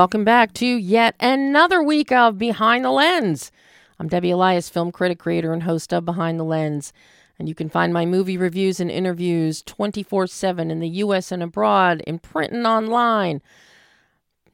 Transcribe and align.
welcome 0.00 0.24
back 0.24 0.54
to 0.54 0.64
yet 0.64 1.14
another 1.20 1.82
week 1.82 2.10
of 2.10 2.38
Behind 2.38 2.82
the 2.82 2.90
Lens. 2.90 3.52
I'm 3.98 4.08
Debbie 4.08 4.30
Elias, 4.30 4.70
film 4.70 4.92
critic, 4.92 5.18
creator, 5.18 5.52
and 5.52 5.64
host 5.64 5.92
of 5.92 6.06
Behind 6.06 6.40
the 6.40 6.44
Lens. 6.44 6.94
And 7.38 7.50
you 7.50 7.54
can 7.54 7.68
find 7.68 7.92
my 7.92 8.06
movie 8.06 8.38
reviews 8.38 8.80
and 8.80 8.90
interviews 8.90 9.60
24 9.60 10.26
7 10.26 10.70
in 10.70 10.80
the 10.80 10.88
U.S. 10.88 11.30
and 11.30 11.42
abroad, 11.42 12.00
in 12.06 12.18
print 12.18 12.54
and 12.54 12.66
online, 12.66 13.42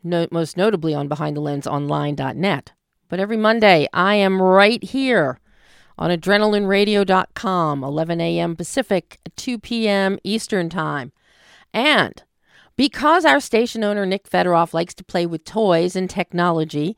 no, 0.02 0.26
most 0.32 0.56
notably 0.56 0.94
on 0.94 1.08
BehindTheLensOnline.net. 1.08 2.72
But 3.08 3.20
every 3.20 3.36
Monday, 3.36 3.86
I 3.92 4.16
am 4.16 4.42
right 4.42 4.82
here 4.82 5.38
on 5.96 6.10
adrenalineradio.com, 6.10 7.84
11 7.84 8.20
a.m. 8.20 8.56
Pacific, 8.56 9.20
2 9.36 9.60
p.m. 9.60 10.18
Eastern 10.24 10.68
Time. 10.68 11.12
And 11.72 12.24
because 12.76 13.24
our 13.24 13.40
station 13.40 13.82
owner, 13.82 14.06
Nick 14.06 14.28
Federoff, 14.28 14.74
likes 14.74 14.94
to 14.94 15.04
play 15.04 15.26
with 15.26 15.44
toys 15.44 15.96
and 15.96 16.08
technology, 16.08 16.96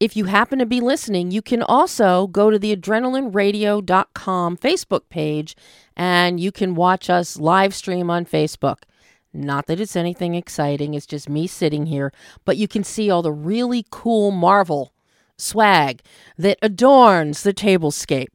if 0.00 0.16
you 0.16 0.26
happen 0.26 0.60
to 0.60 0.66
be 0.66 0.80
listening, 0.80 1.32
you 1.32 1.42
can 1.42 1.62
also 1.62 2.28
go 2.28 2.50
to 2.50 2.58
the 2.58 2.74
adrenalineradio.com 2.74 4.56
Facebook 4.56 5.08
page 5.08 5.56
and 5.96 6.38
you 6.38 6.52
can 6.52 6.76
watch 6.76 7.10
us 7.10 7.36
live 7.36 7.74
stream 7.74 8.08
on 8.08 8.24
Facebook. 8.24 8.84
Not 9.32 9.66
that 9.66 9.80
it's 9.80 9.96
anything 9.96 10.34
exciting, 10.34 10.94
it's 10.94 11.04
just 11.04 11.28
me 11.28 11.46
sitting 11.46 11.86
here, 11.86 12.12
but 12.44 12.56
you 12.56 12.68
can 12.68 12.84
see 12.84 13.10
all 13.10 13.22
the 13.22 13.32
really 13.32 13.84
cool 13.90 14.30
Marvel 14.30 14.92
swag 15.36 16.00
that 16.36 16.58
adorns 16.62 17.42
the 17.42 17.54
tablescape. 17.54 18.28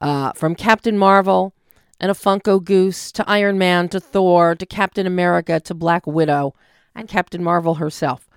Uh, 0.00 0.32
from 0.32 0.54
Captain 0.54 0.98
Marvel 0.98 1.53
and 2.04 2.10
a 2.10 2.14
Funko 2.14 2.62
Goose 2.62 3.10
to 3.12 3.26
Iron 3.26 3.56
Man 3.56 3.88
to 3.88 3.98
Thor 3.98 4.54
to 4.56 4.66
Captain 4.66 5.06
America 5.06 5.58
to 5.60 5.72
Black 5.72 6.06
Widow 6.06 6.54
and 6.94 7.08
Captain 7.08 7.42
Marvel 7.42 7.76
herself. 7.76 8.28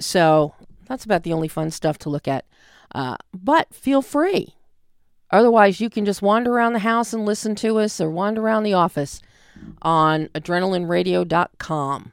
So 0.00 0.56
that's 0.88 1.04
about 1.04 1.22
the 1.22 1.32
only 1.32 1.46
fun 1.46 1.70
stuff 1.70 1.98
to 1.98 2.10
look 2.10 2.26
at. 2.26 2.46
Uh, 2.92 3.16
but 3.32 3.72
feel 3.72 4.02
free. 4.02 4.56
Otherwise, 5.30 5.80
you 5.80 5.88
can 5.88 6.04
just 6.04 6.20
wander 6.20 6.52
around 6.52 6.72
the 6.72 6.80
house 6.80 7.12
and 7.12 7.24
listen 7.24 7.54
to 7.54 7.78
us 7.78 8.00
or 8.00 8.10
wander 8.10 8.42
around 8.42 8.64
the 8.64 8.74
office 8.74 9.22
on 9.82 10.26
adrenalineradio.com. 10.34 12.12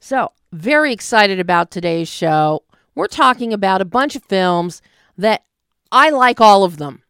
So, 0.00 0.32
very 0.54 0.94
excited 0.94 1.38
about 1.38 1.70
today's 1.70 2.08
show. 2.08 2.62
We're 2.94 3.08
talking 3.08 3.52
about 3.52 3.82
a 3.82 3.84
bunch 3.84 4.16
of 4.16 4.24
films 4.24 4.80
that 5.18 5.44
I 5.92 6.08
like 6.08 6.40
all 6.40 6.64
of 6.64 6.78
them. 6.78 7.02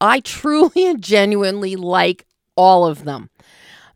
I 0.00 0.18
truly 0.18 0.86
and 0.86 1.00
genuinely 1.00 1.76
like 1.76 2.26
all 2.56 2.86
of 2.86 3.04
them. 3.04 3.30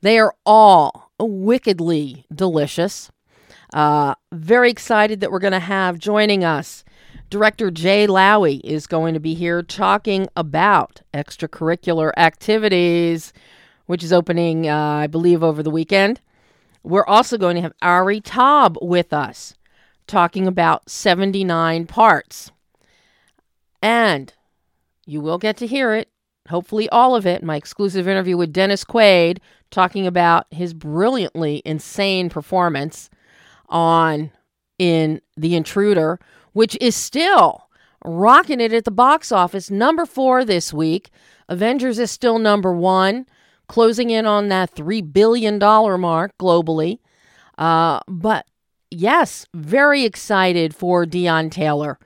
They 0.01 0.19
are 0.19 0.35
all 0.45 1.11
wickedly 1.19 2.27
delicious. 2.35 3.11
Uh, 3.73 4.15
very 4.33 4.71
excited 4.71 5.21
that 5.21 5.31
we're 5.31 5.39
going 5.39 5.53
to 5.53 5.59
have 5.59 5.99
joining 5.99 6.45
us. 6.45 6.85
Director 7.29 7.71
Jay 7.71 8.07
Lowi 8.07 8.61
is 8.63 8.87
going 8.87 9.15
to 9.15 9.21
be 9.21 9.35
here 9.35 9.63
talking 9.63 10.29
about 10.37 11.03
extracurricular 11.13 12.13
activities, 12.17 13.33
which 13.87 14.05
is 14.05 14.13
opening, 14.13 14.69
uh, 14.69 14.77
I 14.77 15.07
believe, 15.09 15.43
over 15.43 15.63
the 15.63 15.71
weekend. 15.71 16.21
We're 16.85 17.07
also 17.07 17.37
going 17.37 17.57
to 17.57 17.63
have 17.63 17.73
Ari 17.83 18.21
Taub 18.21 18.77
with 18.81 19.13
us 19.13 19.55
talking 20.07 20.47
about 20.47 20.89
79 20.89 21.87
parts. 21.87 22.53
And 23.83 24.33
you 25.05 25.21
will 25.21 25.39
get 25.39 25.57
to 25.59 25.67
hear 25.67 25.95
it, 25.95 26.09
hopefully 26.49 26.89
all 26.91 27.15
of 27.15 27.27
it, 27.27 27.43
my 27.43 27.57
exclusive 27.57 28.09
interview 28.09 28.37
with 28.37 28.53
Dennis 28.53 28.85
Quaid 28.85 29.39
talking 29.71 30.07
about 30.07 30.47
his 30.51 30.75
brilliantly 30.75 31.63
insane 31.65 32.29
performance 32.29 33.11
on 33.69 34.31
in 34.79 35.21
The 35.37 35.57
Intruder, 35.57 36.21
which 36.53 36.77
is 36.81 36.95
still 36.95 37.69
rocking 38.05 38.61
it 38.61 38.73
at 38.73 38.85
the 38.85 38.91
box 38.91 39.33
office. 39.33 39.71
Number 39.71 40.07
four 40.07 40.45
this 40.45 40.73
week. 40.73 41.11
Avengers 41.49 41.99
is 41.99 42.11
still 42.11 42.39
number 42.39 42.73
one, 42.73 43.27
closing 43.69 44.11
in 44.11 44.27
on 44.27 44.49
that 44.49 44.75
$3 44.75 45.13
billion 45.13 45.59
mark 45.59 46.37
globally. 46.39 46.99
Uh, 47.57 48.01
but 48.09 48.47
yes, 48.91 49.47
very 49.55 50.05
excited 50.05 50.75
for 50.75 51.05
Deon 51.05 51.51
Taylor. 51.51 51.99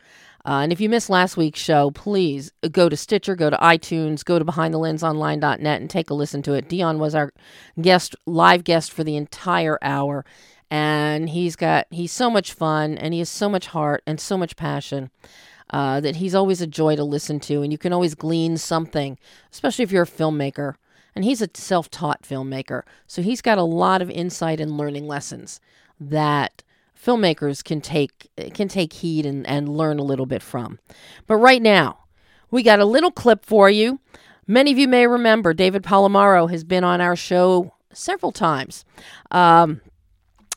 Uh, 0.44 0.60
and 0.62 0.72
if 0.72 0.80
you 0.80 0.88
missed 0.88 1.10
last 1.10 1.36
week's 1.36 1.60
show, 1.60 1.90
please 1.90 2.50
go 2.72 2.88
to 2.88 2.96
Stitcher, 2.96 3.36
go 3.36 3.50
to 3.50 3.56
iTunes, 3.58 4.24
go 4.24 4.38
to 4.38 4.44
BehindTheLensOnline.net 4.44 5.80
and 5.80 5.90
take 5.90 6.08
a 6.08 6.14
listen 6.14 6.42
to 6.42 6.54
it. 6.54 6.68
Deon 6.68 6.98
was 6.98 7.14
our 7.14 7.32
guest, 7.80 8.16
live 8.26 8.64
guest 8.64 8.90
for 8.90 9.04
the 9.04 9.16
entire 9.16 9.78
hour, 9.82 10.24
and 10.70 11.28
he's 11.28 11.56
got 11.56 11.86
he's 11.90 12.12
so 12.12 12.30
much 12.30 12.52
fun, 12.52 12.96
and 12.96 13.12
he 13.12 13.18
has 13.18 13.28
so 13.28 13.48
much 13.48 13.66
heart 13.66 14.02
and 14.06 14.20
so 14.20 14.38
much 14.38 14.56
passion. 14.56 15.10
Uh, 15.72 16.00
that 16.00 16.16
he's 16.16 16.34
always 16.34 16.60
a 16.60 16.66
joy 16.66 16.96
to 16.96 17.04
listen 17.04 17.38
to, 17.38 17.62
and 17.62 17.70
you 17.70 17.78
can 17.78 17.92
always 17.92 18.16
glean 18.16 18.56
something, 18.56 19.16
especially 19.52 19.84
if 19.84 19.92
you're 19.92 20.02
a 20.02 20.06
filmmaker. 20.06 20.74
And 21.14 21.24
he's 21.24 21.42
a 21.42 21.50
self 21.54 21.90
taught 21.90 22.22
filmmaker, 22.22 22.82
so 23.06 23.22
he's 23.22 23.40
got 23.42 23.58
a 23.58 23.62
lot 23.62 24.02
of 24.02 24.10
insight 24.10 24.60
and 24.60 24.76
learning 24.76 25.06
lessons 25.06 25.60
that 26.00 26.64
filmmakers 27.00 27.64
can 27.64 27.80
take 27.80 28.30
can 28.54 28.68
take 28.68 28.92
heed 28.94 29.26
and, 29.26 29.46
and 29.46 29.68
learn 29.68 29.98
a 29.98 30.04
little 30.04 30.26
bit 30.26 30.42
from. 30.42 30.78
But 31.26 31.36
right 31.36 31.62
now, 31.62 32.04
we 32.50 32.62
got 32.62 32.80
a 32.80 32.84
little 32.84 33.10
clip 33.10 33.44
for 33.44 33.70
you. 33.70 34.00
Many 34.46 34.72
of 34.72 34.78
you 34.78 34.88
may 34.88 35.06
remember 35.06 35.54
David 35.54 35.82
Palamaro 35.82 36.50
has 36.50 36.64
been 36.64 36.84
on 36.84 37.00
our 37.00 37.16
show 37.16 37.74
several 37.92 38.32
times. 38.32 38.84
Um, 39.30 39.80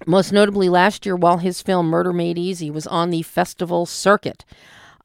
most 0.05 0.31
notably 0.31 0.69
last 0.69 1.05
year 1.05 1.15
while 1.15 1.37
his 1.37 1.61
film 1.61 1.87
Murder 1.87 2.11
Made 2.11 2.37
Easy 2.37 2.69
was 2.69 2.87
on 2.87 3.09
the 3.09 3.21
festival 3.21 3.85
circuit. 3.85 4.43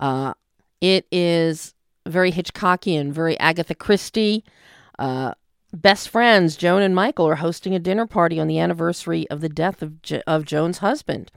Uh, 0.01 0.35
it 0.81 1.07
is 1.13 1.75
very 2.07 2.33
Hitchcockian, 2.33 3.13
very 3.13 3.39
Agatha 3.39 3.75
Christie. 3.75 4.45
Uh, 4.99 5.35
best 5.73 6.09
friends, 6.09 6.57
Joan 6.57 6.83
and 6.83 6.95
Michael, 6.95 7.29
are 7.29 7.37
hosting 7.37 7.75
a 7.75 7.79
dinner 7.79 8.07
party 8.07 8.41
on 8.41 8.47
the 8.47 8.59
anniversary 8.59 9.29
of 9.31 9.41
the 9.41 9.49
death 9.49 9.83
of, 9.83 9.95
of 10.27 10.45
Joan's 10.45 10.79
husband. 10.79 11.31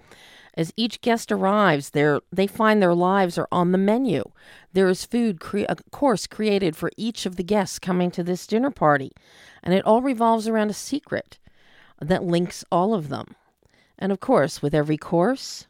As 0.53 0.73
each 0.75 1.01
guest 1.01 1.31
arrives, 1.31 1.91
they 1.91 2.47
find 2.47 2.81
their 2.81 2.93
lives 2.93 3.37
are 3.37 3.47
on 3.51 3.71
the 3.71 3.77
menu. 3.77 4.23
There 4.73 4.89
is 4.89 5.05
food, 5.05 5.39
cre- 5.39 5.63
a 5.69 5.77
course 5.91 6.27
created 6.27 6.75
for 6.75 6.91
each 6.97 7.25
of 7.25 7.37
the 7.37 7.43
guests 7.43 7.79
coming 7.79 8.11
to 8.11 8.23
this 8.23 8.45
dinner 8.45 8.71
party, 8.71 9.11
and 9.63 9.73
it 9.73 9.85
all 9.85 10.01
revolves 10.01 10.47
around 10.47 10.69
a 10.69 10.73
secret 10.73 11.39
that 12.01 12.23
links 12.23 12.65
all 12.71 12.93
of 12.93 13.09
them. 13.09 13.35
And 13.97 14.11
of 14.11 14.19
course, 14.19 14.61
with 14.61 14.73
every 14.73 14.97
course, 14.97 15.67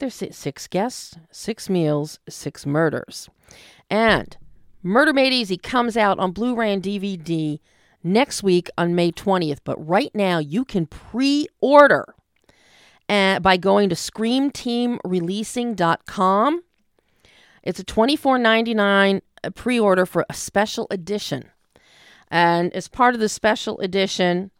there's 0.00 0.22
six 0.32 0.66
guests, 0.66 1.16
six 1.30 1.70
meals, 1.70 2.18
six 2.28 2.66
murders. 2.66 3.30
And 3.88 4.36
Murder 4.82 5.14
Made 5.14 5.32
Easy 5.32 5.56
comes 5.56 5.96
out 5.96 6.18
on 6.18 6.32
Blu 6.32 6.54
ray 6.54 6.72
and 6.72 6.82
DVD 6.82 7.60
next 8.04 8.42
week 8.42 8.68
on 8.78 8.94
May 8.94 9.10
20th. 9.10 9.58
But 9.64 9.84
right 9.84 10.14
now, 10.14 10.38
you 10.38 10.64
can 10.64 10.86
pre 10.86 11.48
order 11.60 12.14
uh, 13.08 13.40
by 13.40 13.56
going 13.56 13.88
to 13.88 13.94
screamteamreleasing.com. 13.94 16.62
It's 17.62 17.80
a 17.80 17.84
$24.99 17.84 19.22
pre 19.54 19.80
order 19.80 20.06
for 20.06 20.24
a 20.28 20.34
special 20.34 20.86
edition. 20.90 21.50
And 22.30 22.72
as 22.72 22.88
part 22.88 23.14
of 23.14 23.20
the 23.20 23.28
special 23.28 23.78
edition, 23.80 24.50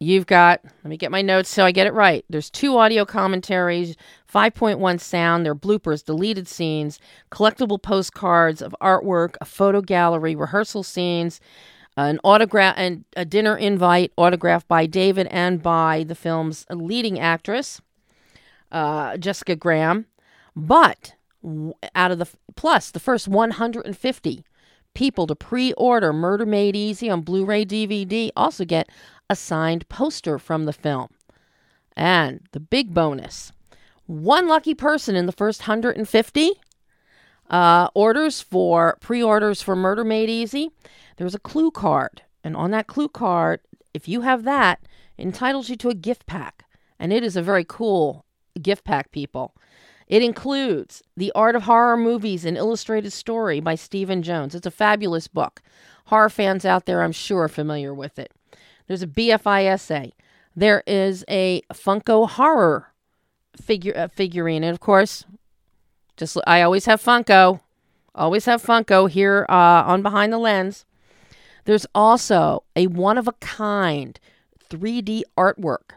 you've 0.00 0.26
got, 0.26 0.60
let 0.64 0.86
me 0.86 0.96
get 0.96 1.10
my 1.10 1.22
notes 1.22 1.48
so 1.48 1.64
I 1.64 1.72
get 1.72 1.86
it 1.86 1.92
right. 1.92 2.24
There's 2.30 2.50
two 2.50 2.78
audio 2.78 3.04
commentaries, 3.04 3.96
5.1 4.32 5.00
sound, 5.00 5.44
there 5.44 5.52
are 5.52 5.56
bloopers, 5.56 6.04
deleted 6.04 6.48
scenes, 6.48 7.00
collectible 7.30 7.82
postcards 7.82 8.62
of 8.62 8.74
artwork, 8.80 9.34
a 9.40 9.44
photo 9.44 9.80
gallery, 9.80 10.36
rehearsal 10.36 10.82
scenes, 10.82 11.40
an 11.98 12.20
autograph 12.22 12.74
and 12.76 13.04
a 13.16 13.24
dinner 13.24 13.56
invite 13.56 14.12
autographed 14.16 14.68
by 14.68 14.86
David 14.86 15.26
and 15.32 15.60
by 15.60 16.04
the 16.06 16.14
film's 16.14 16.64
leading 16.70 17.18
actress, 17.18 17.80
uh, 18.70 19.16
Jessica 19.16 19.56
Graham. 19.56 20.06
But 20.54 21.14
out 21.96 22.12
of 22.12 22.18
the 22.18 22.28
plus 22.54 22.92
the 22.92 23.00
first 23.00 23.26
150 23.26 24.44
people 24.94 25.26
to 25.26 25.34
pre-order 25.34 26.12
Murder 26.12 26.46
Made 26.46 26.76
Easy 26.76 27.10
on 27.10 27.22
Blu-ray 27.22 27.64
DVD 27.64 28.30
also 28.36 28.64
get 28.64 28.88
a 29.28 29.34
signed 29.34 29.88
poster 29.88 30.38
from 30.38 30.66
the 30.66 30.72
film. 30.72 31.08
And 31.96 32.40
the 32.52 32.60
big 32.60 32.94
bonus, 32.94 33.50
one 34.06 34.46
lucky 34.46 34.74
person 34.74 35.16
in 35.16 35.26
the 35.26 35.32
first 35.32 35.62
150 35.62 36.52
uh, 37.50 37.88
orders 37.94 38.40
for 38.40 38.98
pre-orders 39.00 39.62
for 39.62 39.74
Murder 39.74 40.04
Made 40.04 40.30
Easy 40.30 40.70
there's 41.18 41.34
a 41.34 41.40
clue 41.40 41.70
card. 41.70 42.22
And 42.42 42.56
on 42.56 42.70
that 42.70 42.86
clue 42.86 43.08
card, 43.08 43.60
if 43.92 44.08
you 44.08 44.22
have 44.22 44.44
that, 44.44 44.80
entitles 45.18 45.68
you 45.68 45.76
to 45.76 45.90
a 45.90 45.94
gift 45.94 46.26
pack. 46.26 46.64
And 46.98 47.12
it 47.12 47.22
is 47.22 47.36
a 47.36 47.42
very 47.42 47.64
cool 47.68 48.24
gift 48.62 48.84
pack, 48.84 49.10
people. 49.10 49.54
It 50.06 50.22
includes 50.22 51.02
The 51.16 51.32
Art 51.34 51.54
of 51.54 51.64
Horror 51.64 51.96
Movies, 51.96 52.44
an 52.44 52.56
illustrated 52.56 53.12
story 53.12 53.60
by 53.60 53.74
Stephen 53.74 54.22
Jones. 54.22 54.54
It's 54.54 54.66
a 54.66 54.70
fabulous 54.70 55.28
book. 55.28 55.60
Horror 56.06 56.30
fans 56.30 56.64
out 56.64 56.86
there, 56.86 57.02
I'm 57.02 57.12
sure, 57.12 57.42
are 57.42 57.48
familiar 57.48 57.92
with 57.92 58.18
it. 58.18 58.32
There's 58.86 59.02
a 59.02 59.06
BFI 59.06 59.66
essay. 59.66 60.12
There 60.56 60.82
is 60.86 61.24
a 61.28 61.60
Funko 61.72 62.28
horror 62.28 62.94
figure 63.60 63.92
uh, 63.94 64.08
figurine, 64.08 64.64
and 64.64 64.72
of 64.72 64.80
course, 64.80 65.26
just 66.18 66.36
I 66.46 66.62
always 66.62 66.84
have 66.84 67.02
Funko, 67.02 67.60
always 68.14 68.44
have 68.44 68.62
Funko 68.62 69.08
here 69.08 69.46
uh, 69.48 69.52
on 69.86 70.02
Behind 70.02 70.32
the 70.32 70.38
Lens. 70.38 70.84
There's 71.64 71.86
also 71.94 72.64
a 72.76 72.86
one 72.88 73.16
of 73.16 73.28
a 73.28 73.32
kind 73.32 74.18
3D 74.68 75.22
artwork, 75.36 75.92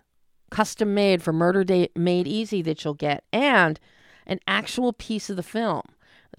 custom 0.49 0.93
made 0.93 1.21
for 1.21 1.33
Murder 1.33 1.63
Day 1.63 1.89
Made 1.95 2.27
Easy 2.27 2.61
that 2.61 2.83
you'll 2.83 2.93
get, 2.93 3.23
and 3.33 3.79
an 4.27 4.39
actual 4.47 4.93
piece 4.93 5.29
of 5.29 5.35
the 5.35 5.43
film, 5.43 5.81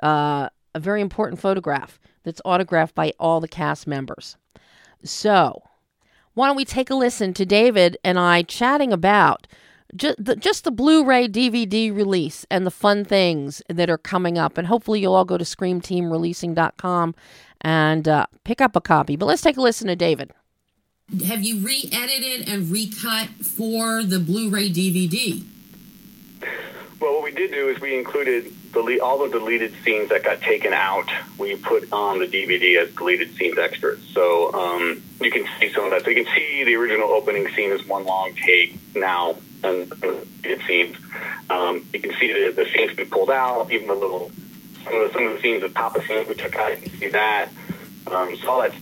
uh, 0.02 0.48
a 0.74 0.80
very 0.80 1.00
important 1.00 1.40
photograph 1.40 1.98
that's 2.22 2.40
autographed 2.44 2.94
by 2.94 3.12
all 3.18 3.40
the 3.40 3.48
cast 3.48 3.86
members. 3.86 4.36
So, 5.02 5.62
why 6.34 6.46
don't 6.46 6.56
we 6.56 6.64
take 6.64 6.88
a 6.88 6.94
listen 6.94 7.34
to 7.34 7.44
David 7.44 7.96
and 8.04 8.18
I 8.18 8.42
chatting 8.42 8.92
about 8.92 9.46
just 9.94 10.24
the, 10.24 10.36
just 10.36 10.64
the 10.64 10.70
Blu-ray 10.70 11.28
DVD 11.28 11.94
release 11.94 12.46
and 12.50 12.66
the 12.66 12.70
fun 12.70 13.04
things 13.04 13.62
that 13.68 13.90
are 13.90 13.98
coming 13.98 14.38
up, 14.38 14.58
and 14.58 14.66
hopefully 14.66 15.00
you'll 15.00 15.14
all 15.14 15.24
go 15.24 15.38
to 15.38 15.44
ScreamTeamReleasing.com 15.44 17.14
and 17.60 18.08
uh, 18.08 18.26
pick 18.44 18.60
up 18.60 18.76
a 18.76 18.80
copy. 18.80 19.16
But 19.16 19.26
let's 19.26 19.42
take 19.42 19.56
a 19.56 19.60
listen 19.60 19.88
to 19.88 19.96
David. 19.96 20.32
Have 21.26 21.42
you 21.42 21.58
re-edited 21.58 22.48
and 22.48 22.70
recut 22.70 23.28
for 23.44 24.02
the 24.02 24.18
Blu-ray 24.18 24.70
DVD? 24.70 25.44
Well, 27.00 27.14
what 27.14 27.24
we 27.24 27.32
did 27.32 27.50
do 27.50 27.68
is 27.68 27.80
we 27.80 27.98
included 27.98 28.52
the 28.72 29.00
all 29.00 29.18
the 29.18 29.28
deleted 29.28 29.74
scenes 29.84 30.08
that 30.10 30.22
got 30.22 30.40
taken 30.40 30.72
out. 30.72 31.10
We 31.36 31.56
put 31.56 31.92
on 31.92 32.20
the 32.20 32.26
DVD 32.26 32.80
as 32.80 32.94
deleted 32.94 33.34
scenes 33.36 33.58
extras. 33.58 34.00
So 34.12 34.52
um, 34.54 35.02
you 35.20 35.30
can 35.30 35.46
see 35.58 35.72
some 35.72 35.84
of 35.84 35.90
that. 35.90 36.04
So 36.04 36.10
you 36.10 36.24
can 36.24 36.32
see 36.34 36.64
the 36.64 36.76
original 36.76 37.10
opening 37.10 37.48
scene 37.54 37.72
is 37.72 37.84
one 37.86 38.04
long 38.04 38.34
take 38.34 38.78
now, 38.94 39.36
and 39.62 39.88
deleted 40.00 40.62
scenes. 40.66 40.96
Um, 41.50 41.86
you 41.92 42.00
can 42.00 42.12
see 42.18 42.32
the, 42.32 42.52
the 42.52 42.66
scenes 42.70 42.96
we 42.96 43.04
pulled 43.04 43.30
out, 43.30 43.70
even 43.70 43.88
the 43.88 43.94
little 43.94 44.30
some 44.84 44.94
of 44.94 45.08
the, 45.08 45.12
some 45.12 45.26
of 45.26 45.34
the 45.34 45.40
scenes, 45.40 45.62
the 45.62 45.68
Papa 45.68 46.02
scenes 46.06 46.28
we 46.28 46.34
took 46.34 46.56
out. 46.56 46.70
You 46.70 46.88
can 46.88 46.98
see 46.98 47.08
that. 47.08 47.48
Um, 48.10 48.36
so 48.36 48.50
all 48.50 48.62
that's 48.62 48.76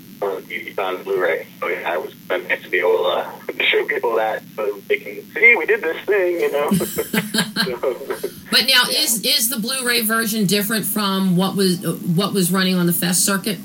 on 0.79 1.03
Blu-ray. 1.03 1.47
So 1.61 1.69
yeah, 1.69 1.95
it 1.95 2.03
was 2.03 2.15
nice 2.29 2.63
to 2.63 2.71
be 2.71 2.79
able 2.79 3.05
to 3.05 3.65
show 3.65 3.85
people 3.87 4.17
that 4.17 4.43
so 4.57 4.81
they 4.89 4.99
can 4.99 5.23
see 5.33 5.55
we 5.57 5.67
did 5.67 5.83
this 5.83 6.05
thing, 6.05 6.41
you 6.41 6.53
know. 6.53 6.71
so, 6.73 8.29
but 8.51 8.63
now, 8.67 8.85
yeah. 8.91 9.01
is 9.01 9.25
is 9.25 9.49
the 9.49 9.59
Blu-ray 9.59 10.03
version 10.03 10.47
different 10.47 10.85
from 10.85 11.37
what 11.37 11.57
was 11.57 11.81
what 11.81 12.33
was 12.33 12.51
running 12.51 12.77
on 12.77 12.87
the 12.87 12.93
Fest 12.93 13.25
circuit? 13.25 13.59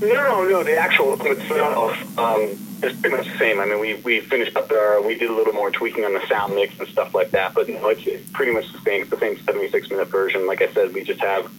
No, 0.00 0.08
no, 0.08 0.48
no. 0.48 0.64
the 0.64 0.76
actual 0.76 1.14
itself 1.20 2.18
um, 2.18 2.56
is 2.82 3.00
pretty 3.00 3.16
much 3.16 3.26
the 3.26 3.38
same. 3.38 3.60
I 3.60 3.66
mean, 3.66 3.80
we 3.80 3.94
we 3.94 4.20
finished 4.20 4.56
up 4.56 4.70
our, 4.70 5.02
we 5.02 5.14
did 5.14 5.30
a 5.30 5.34
little 5.34 5.52
more 5.52 5.70
tweaking 5.70 6.04
on 6.04 6.14
the 6.14 6.26
sound 6.26 6.54
mix 6.54 6.78
and 6.78 6.88
stuff 6.88 7.14
like 7.14 7.30
that, 7.32 7.54
but 7.54 7.68
no, 7.68 7.88
it's, 7.88 8.06
it's 8.06 8.30
pretty 8.30 8.52
much 8.52 8.72
the 8.72 8.78
same. 8.80 9.02
It's 9.02 9.10
the 9.10 9.18
same 9.18 9.38
76 9.38 9.90
minute 9.90 10.08
version. 10.08 10.46
Like 10.46 10.62
I 10.62 10.72
said, 10.72 10.94
we 10.94 11.04
just 11.04 11.20
have 11.20 11.50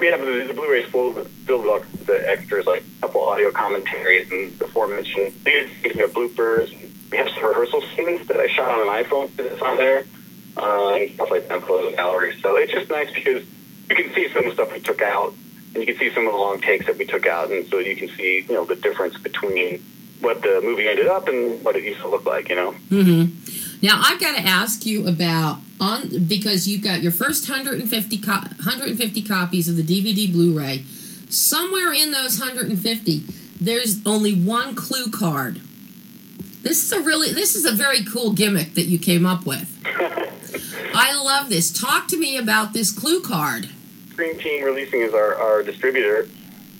we 0.00 0.06
have 0.08 0.20
the, 0.20 0.44
the 0.48 0.54
Blu-rays 0.54 0.86
full 0.86 1.12
with 1.12 1.28
filled 1.46 1.64
with 1.64 2.06
the 2.06 2.28
extras, 2.28 2.66
like 2.66 2.82
a 2.82 3.00
couple 3.02 3.22
audio 3.22 3.50
commentaries 3.50 4.30
and 4.30 4.52
the 4.58 4.64
aforementioned 4.66 5.32
bloopers. 5.44 6.74
We 7.10 7.18
have 7.18 7.28
some 7.30 7.44
rehearsal 7.44 7.82
scenes 7.94 8.26
that 8.28 8.38
I 8.38 8.48
shot 8.48 8.70
on 8.70 8.88
an 8.88 9.04
iPhone 9.04 9.34
that's 9.36 9.62
on 9.62 9.76
there, 9.76 10.04
uh, 10.56 10.94
and 10.94 11.14
stuff 11.14 11.30
like 11.30 11.48
that 11.48 11.62
for 11.62 11.82
the 11.82 11.96
gallery. 11.96 12.38
So 12.40 12.56
it's 12.56 12.72
just 12.72 12.90
nice 12.90 13.12
because 13.12 13.44
you 13.88 13.96
can 13.96 14.12
see 14.14 14.28
some 14.28 14.44
of 14.44 14.44
the 14.44 14.52
stuff 14.52 14.72
we 14.72 14.80
took 14.80 15.02
out, 15.02 15.34
and 15.74 15.76
you 15.76 15.86
can 15.86 15.96
see 15.96 16.12
some 16.12 16.26
of 16.26 16.32
the 16.32 16.38
long 16.38 16.60
takes 16.60 16.86
that 16.86 16.96
we 16.96 17.04
took 17.04 17.26
out, 17.26 17.52
and 17.52 17.66
so 17.68 17.78
you 17.78 17.96
can 17.96 18.08
see 18.08 18.44
you 18.48 18.54
know 18.54 18.64
the 18.64 18.76
difference 18.76 19.16
between 19.18 19.84
what 20.24 20.42
the 20.42 20.60
movie 20.62 20.88
ended 20.88 21.06
up 21.06 21.28
and 21.28 21.62
what 21.64 21.76
it 21.76 21.84
used 21.84 22.00
to 22.00 22.08
look 22.08 22.24
like. 22.24 22.48
You 22.48 22.56
know. 22.56 22.72
Mm-hmm. 22.90 23.84
Now 23.84 24.00
I've 24.02 24.20
got 24.20 24.36
to 24.36 24.42
ask 24.42 24.86
you 24.86 25.06
about 25.06 25.58
on 25.80 26.26
because 26.26 26.66
you've 26.66 26.82
got 26.82 27.02
your 27.02 27.12
first 27.12 27.48
150 27.48 28.18
co- 28.18 28.32
150 28.32 29.22
copies 29.22 29.68
of 29.68 29.76
the 29.76 29.82
DVD 29.82 30.32
Blu-ray. 30.32 30.84
Somewhere 31.28 31.92
in 31.92 32.10
those 32.10 32.38
150, 32.38 33.24
there's 33.60 34.04
only 34.06 34.34
one 34.34 34.74
clue 34.74 35.10
card. 35.10 35.60
This 36.62 36.82
is 36.82 36.92
a 36.92 37.00
really 37.00 37.32
this 37.32 37.54
is 37.54 37.64
a 37.64 37.72
very 37.72 38.04
cool 38.04 38.32
gimmick 38.32 38.74
that 38.74 38.84
you 38.84 38.98
came 38.98 39.26
up 39.26 39.44
with. 39.44 39.70
I 40.94 41.12
love 41.14 41.48
this. 41.48 41.72
Talk 41.72 42.08
to 42.08 42.16
me 42.16 42.36
about 42.36 42.72
this 42.72 42.90
clue 42.90 43.20
card. 43.20 43.68
Scream 44.10 44.38
Team 44.38 44.62
Releasing 44.62 45.00
is 45.00 45.12
our, 45.12 45.34
our 45.34 45.62
distributor, 45.64 46.28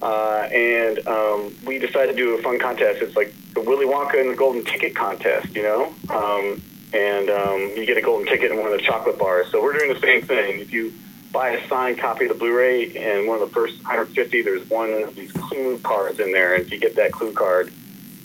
uh, 0.02 0.48
and 0.52 1.06
um, 1.06 1.54
we 1.66 1.78
decided 1.78 2.16
to 2.16 2.16
do 2.16 2.36
a 2.36 2.42
fun 2.42 2.58
contest. 2.58 3.02
It's 3.02 3.16
like 3.16 3.34
the 3.54 3.60
Willy 3.60 3.86
Wonka 3.86 4.20
and 4.20 4.30
the 4.30 4.36
Golden 4.36 4.64
Ticket 4.64 4.94
contest, 4.94 5.54
you 5.54 5.62
know. 5.62 5.94
Um, 6.10 6.60
and 6.94 7.28
um, 7.28 7.60
you 7.76 7.84
get 7.86 7.96
a 7.96 8.02
golden 8.02 8.26
ticket 8.26 8.52
in 8.52 8.56
one 8.56 8.66
of 8.66 8.72
the 8.72 8.84
chocolate 8.84 9.18
bars. 9.18 9.50
So 9.50 9.60
we're 9.60 9.76
doing 9.76 9.92
the 9.92 10.00
same 10.00 10.22
thing. 10.22 10.60
If 10.60 10.72
you 10.72 10.92
buy 11.32 11.50
a 11.50 11.68
signed 11.68 11.98
copy 11.98 12.26
of 12.26 12.28
the 12.32 12.38
Blu-ray 12.38 12.96
and 12.96 13.26
one 13.26 13.42
of 13.42 13.48
the 13.48 13.52
first 13.52 13.82
150, 13.82 14.42
there's 14.42 14.70
one 14.70 14.90
of 14.90 15.16
these 15.16 15.32
clue 15.32 15.78
cards 15.78 16.20
in 16.20 16.30
there. 16.30 16.54
And 16.54 16.64
if 16.64 16.72
you 16.72 16.78
get 16.78 16.94
that 16.94 17.10
clue 17.10 17.32
card, 17.32 17.72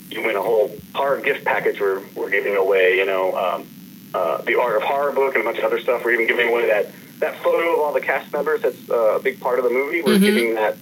you 0.08 0.22
win 0.22 0.36
a 0.36 0.42
whole 0.42 0.70
horror 0.94 1.20
gift 1.20 1.44
package 1.44 1.80
we're, 1.80 2.00
we're 2.14 2.30
giving 2.30 2.56
away. 2.56 2.96
You 2.96 3.06
know, 3.06 3.34
um, 3.36 3.66
uh, 4.14 4.42
the 4.42 4.58
Art 4.58 4.76
of 4.76 4.82
Horror 4.82 5.12
book 5.12 5.34
and 5.34 5.42
a 5.42 5.44
bunch 5.44 5.58
of 5.58 5.64
other 5.64 5.80
stuff. 5.80 6.04
We're 6.04 6.12
even 6.12 6.28
giving 6.28 6.48
away 6.48 6.68
that, 6.68 6.92
that 7.18 7.36
photo 7.42 7.74
of 7.74 7.80
all 7.80 7.92
the 7.92 8.00
cast 8.00 8.32
members. 8.32 8.62
That's 8.62 8.88
uh, 8.88 9.16
a 9.16 9.20
big 9.20 9.40
part 9.40 9.58
of 9.58 9.64
the 9.64 9.70
movie. 9.70 10.02
We're 10.02 10.14
mm-hmm. 10.14 10.24
giving 10.24 10.54
that 10.54 10.76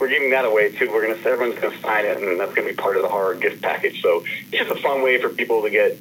we're 0.00 0.08
giving 0.08 0.30
that 0.30 0.46
away 0.46 0.72
too. 0.72 0.90
We're 0.90 1.06
gonna 1.06 1.20
everyone's 1.28 1.60
gonna 1.60 1.78
sign 1.80 2.06
it, 2.06 2.16
and 2.16 2.40
that's 2.40 2.54
gonna 2.54 2.68
be 2.68 2.74
part 2.74 2.96
of 2.96 3.02
the 3.02 3.08
horror 3.08 3.34
gift 3.34 3.60
package. 3.60 4.00
So 4.02 4.24
it's 4.50 4.66
just 4.66 4.70
a 4.70 4.82
fun 4.82 5.02
way 5.02 5.20
for 5.20 5.28
people 5.28 5.62
to 5.62 5.70
get 5.70 5.98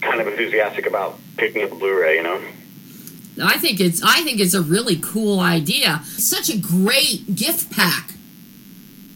kind 0.00 0.20
of 0.20 0.26
enthusiastic 0.26 0.86
about 0.86 1.18
picking 1.36 1.62
up 1.62 1.72
a 1.72 1.74
Blu-ray. 1.74 2.16
You 2.16 2.22
know. 2.22 2.40
I 3.44 3.58
think 3.58 3.80
it's 3.80 4.02
I 4.02 4.22
think 4.22 4.40
it's 4.40 4.54
a 4.54 4.62
really 4.62 4.96
cool 4.96 5.38
idea. 5.38 6.00
Such 6.04 6.48
a 6.48 6.56
great 6.56 7.36
gift 7.36 7.70
pack 7.70 8.14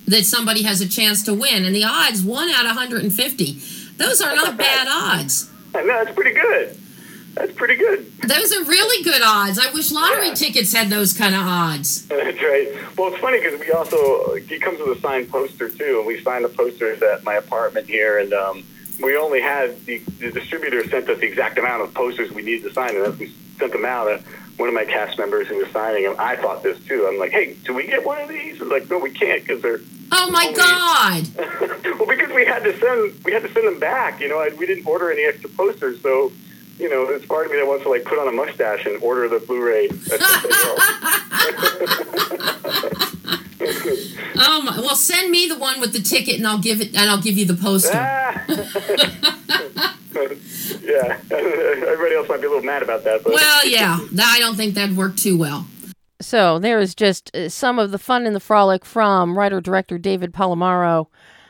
that 0.07 0.27
somebody 0.27 0.65
has 0.65 0.81
a 0.81 0.89
chance 0.89 1.23
to 1.25 1.33
win, 1.33 1.65
and 1.65 1.75
the 1.75 1.85
odds 1.85 2.23
one 2.23 2.51
out 2.51 2.67
of 2.67 2.77
150. 2.77 3.53
Those 3.97 4.21
are 4.21 4.35
not 4.35 4.57
bad 4.57 4.89
odds. 4.89 5.51
I 5.75 5.83
know 5.83 6.05
that's 6.05 6.15
pretty 6.15 6.33
good. 6.33 6.80
That's 7.41 7.53
pretty 7.53 7.77
good. 7.77 8.13
Those 8.19 8.53
are 8.53 8.65
really 8.65 9.03
good 9.03 9.23
odds. 9.25 9.59
I 9.59 9.73
wish 9.73 9.91
lottery 9.91 10.29
yeah. 10.29 10.35
tickets 10.35 10.75
had 10.75 10.91
those 10.91 11.15
kind 11.15 11.35
of 11.35 11.41
odds. 11.41 12.07
That's 12.07 12.43
right. 12.43 12.69
Well, 12.99 13.09
it's 13.09 13.19
funny 13.19 13.41
because 13.41 13.59
we 13.59 13.73
also 13.73 14.35
it 14.35 14.61
comes 14.61 14.79
with 14.79 14.99
a 14.99 15.01
signed 15.01 15.31
poster 15.31 15.71
too, 15.71 15.97
and 15.99 16.07
we 16.07 16.23
signed 16.23 16.45
the 16.45 16.51
posters 16.51 17.01
at 17.01 17.25
my 17.25 17.37
apartment 17.37 17.89
here, 17.89 18.19
and 18.19 18.35
um, 18.35 18.63
we 19.03 19.17
only 19.17 19.41
had 19.41 19.83
the, 19.87 19.99
the 20.19 20.31
distributor 20.31 20.87
sent 20.87 21.09
us 21.09 21.19
the 21.19 21.27
exact 21.27 21.57
amount 21.57 21.83
of 21.83 21.95
posters 21.95 22.31
we 22.31 22.43
needed 22.43 22.65
to 22.65 22.75
sign, 22.75 22.95
and 22.95 23.07
as 23.07 23.19
we 23.19 23.33
sent 23.59 23.73
them 23.73 23.87
out, 23.87 24.07
uh, 24.13 24.19
one 24.59 24.69
of 24.69 24.75
my 24.75 24.85
cast 24.85 25.19
members 25.19 25.49
who 25.49 25.57
was 25.57 25.71
signing 25.71 26.03
them, 26.03 26.17
I 26.19 26.37
thought 26.37 26.63
this 26.63 26.79
too. 26.85 27.09
I'm 27.11 27.19
like, 27.19 27.31
hey, 27.31 27.57
do 27.65 27.73
we 27.73 27.87
get 27.87 28.05
one 28.05 28.21
of 28.21 28.29
these? 28.29 28.61
And 28.61 28.69
like, 28.69 28.91
no, 28.91 28.99
we 28.99 29.13
can't 29.13 29.41
because 29.41 29.63
they're. 29.63 29.81
Oh 30.13 30.31
my 30.31 30.45
only... 30.45 30.57
God! 30.57 31.99
well, 31.99 32.07
because 32.07 32.35
we 32.35 32.45
had 32.45 32.65
to 32.65 32.79
send 32.79 33.25
we 33.25 33.33
had 33.33 33.43
to 33.45 33.53
send 33.55 33.67
them 33.67 33.81
back. 33.81 34.21
You 34.21 34.29
know, 34.29 34.41
I, 34.41 34.51
we 34.59 34.67
didn't 34.67 34.87
order 34.87 35.11
any 35.11 35.25
extra 35.25 35.49
posters, 35.49 36.03
so 36.03 36.31
you 36.81 36.89
know, 36.89 37.07
there's 37.07 37.25
part 37.27 37.47
of 37.47 37.53
me 37.53 37.59
that 37.59 37.67
wants 37.67 37.85
to 37.85 37.91
like 37.91 38.05
put 38.05 38.19
on 38.19 38.29
a 38.29 38.33
mustache 38.33 38.87
and 38.87 39.01
order 39.03 39.29
the 39.29 39.41
Blu-ray. 39.41 39.89
oh 44.37 44.63
my! 44.63 44.81
Well, 44.81 44.97
send 44.97 45.31
me 45.31 45.47
the 45.47 45.59
one 45.59 45.81
with 45.81 45.93
the 45.93 46.01
ticket, 46.01 46.37
and 46.37 46.47
I'll 46.47 46.59
give 46.59 46.81
it, 46.81 46.89
and 46.89 47.11
I'll 47.11 47.21
give 47.21 47.37
you 47.37 47.45
the 47.45 47.55
poster. 47.55 47.91
Ah. 47.95 48.45
yeah, 50.83 51.19
everybody 51.31 52.15
else 52.15 52.29
might 52.29 52.41
be 52.41 52.47
a 52.47 52.51
little 52.51 52.65
mad 52.65 52.83
about 52.83 53.05
that. 53.05 53.23
But. 53.23 53.35
Well, 53.35 53.67
yeah, 53.67 53.99
I 54.19 54.41
don't 54.41 54.57
think 54.57 54.75
that'd 54.75 54.97
work 54.97 55.17
too 55.17 55.37
well. 55.37 55.67
So 56.23 56.59
there 56.59 56.81
is 56.81 56.95
just 56.95 57.35
uh, 57.35 57.49
some 57.49 57.79
of 57.79 57.91
the 57.91 57.99
fun 57.99 58.27
and 58.27 58.35
the 58.35 58.41
frolic 58.41 58.85
from 58.85 59.39
writer 59.39 59.61
director 59.61 59.99
David 59.99 60.33
Palamaro 60.33 61.07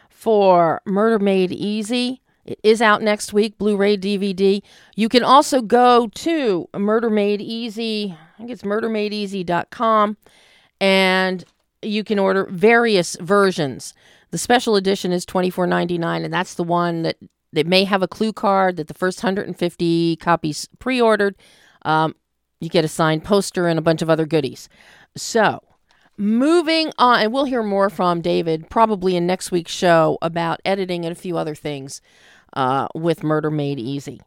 for 0.09 0.83
Murder 0.85 1.19
Made 1.19 1.53
Easy. 1.53 2.21
It 2.51 2.59
is 2.65 2.83
out 2.83 3.01
next 3.01 3.33
week, 3.33 3.57
Blu 3.59 3.77
ray 3.77 3.97
DVD. 3.97 4.61
You 4.97 5.09
can 5.09 5.23
also 5.23 5.63
go 5.63 6.09
to 6.09 6.69
Murder 6.77 7.09
Made 7.09 7.41
Easy, 7.41 8.17
I 8.35 8.39
think 8.39 8.51
it's 8.51 8.63
murdermadeeasy.com, 8.63 10.17
and 10.81 11.45
you 11.83 12.03
can 12.03 12.19
order 12.19 12.47
various 12.51 13.17
versions. 13.21 13.95
The 14.33 14.39
special 14.39 14.75
edition 14.75 15.13
is 15.13 15.25
twenty 15.25 15.49
four 15.49 15.67
ninety 15.67 15.97
nine, 15.97 16.25
and 16.25 16.35
that's 16.35 16.55
the 16.55 16.65
one 16.65 17.03
that, 17.03 17.19
that 17.53 17.69
may 17.69 17.85
have 17.85 18.03
a 18.03 18.09
clue 18.09 18.33
card 18.33 18.77
that 18.79 18.89
the 18.89 18.95
first 18.95 19.23
150 19.23 20.17
copies 20.17 20.69
pre 20.81 21.01
ordered. 21.01 21.37
Um, 21.83 22.17
you 22.61 22.69
get 22.69 22.85
a 22.85 22.89
signed 22.89 23.25
poster 23.25 23.69
and 23.69 23.79
a 23.79 23.83
bunch 23.83 24.03
of 24.03 24.11
other 24.11 24.27
goodies. 24.27 24.69
So, 25.17 25.63
moving 26.19 26.93
on, 26.99 27.21
and 27.21 27.33
we'll 27.33 27.45
hear 27.45 27.63
more 27.63 27.91
from 27.91 28.21
David 28.21 28.69
probably 28.71 29.17
in 29.17 29.27
next 29.27 29.53
week's 29.53 29.73
show 29.73 30.19
about 30.21 30.61
editing 30.65 31.05
and 31.05 31.13
a 31.13 31.21
few 31.21 31.39
other 31.39 31.55
things 31.55 32.01
uh, 32.55 32.89
with 32.95 33.23
Murder 33.23 33.51
Made 33.51 33.79
Easy. 33.79 34.21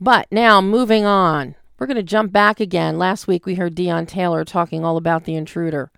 But 0.00 0.26
now, 0.30 0.60
moving 0.60 1.04
on, 1.04 1.54
we're 1.78 1.86
going 1.86 1.96
to 1.96 2.02
jump 2.02 2.32
back 2.32 2.60
again. 2.60 2.98
Last 2.98 3.26
week 3.26 3.46
we 3.46 3.54
heard 3.54 3.74
Deon 3.74 4.06
Taylor 4.06 4.44
talking 4.44 4.84
all 4.84 4.96
about 4.96 5.24
the 5.24 5.34
intruder. 5.34 5.90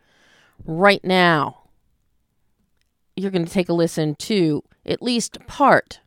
Right 0.64 1.04
now, 1.04 1.62
you're 3.16 3.30
going 3.30 3.46
to 3.46 3.52
take 3.52 3.68
a 3.68 3.74
listen 3.74 4.14
to 4.16 4.62
at 4.84 5.02
least 5.02 5.38
part, 5.46 6.00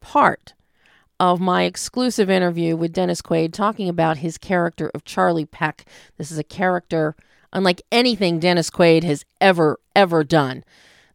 part 0.00 0.54
of 1.18 1.40
my 1.40 1.64
exclusive 1.64 2.28
interview 2.28 2.76
with 2.76 2.92
Dennis 2.92 3.22
Quaid 3.22 3.52
talking 3.52 3.88
about 3.88 4.18
his 4.18 4.38
character 4.38 4.90
of 4.94 5.04
Charlie 5.04 5.46
Peck. 5.46 5.86
This 6.18 6.30
is 6.30 6.38
a 6.38 6.44
character 6.44 7.16
unlike 7.52 7.82
anything 7.90 8.38
Dennis 8.38 8.70
Quaid 8.70 9.02
has 9.02 9.24
ever, 9.40 9.78
ever 9.94 10.24
done. 10.24 10.62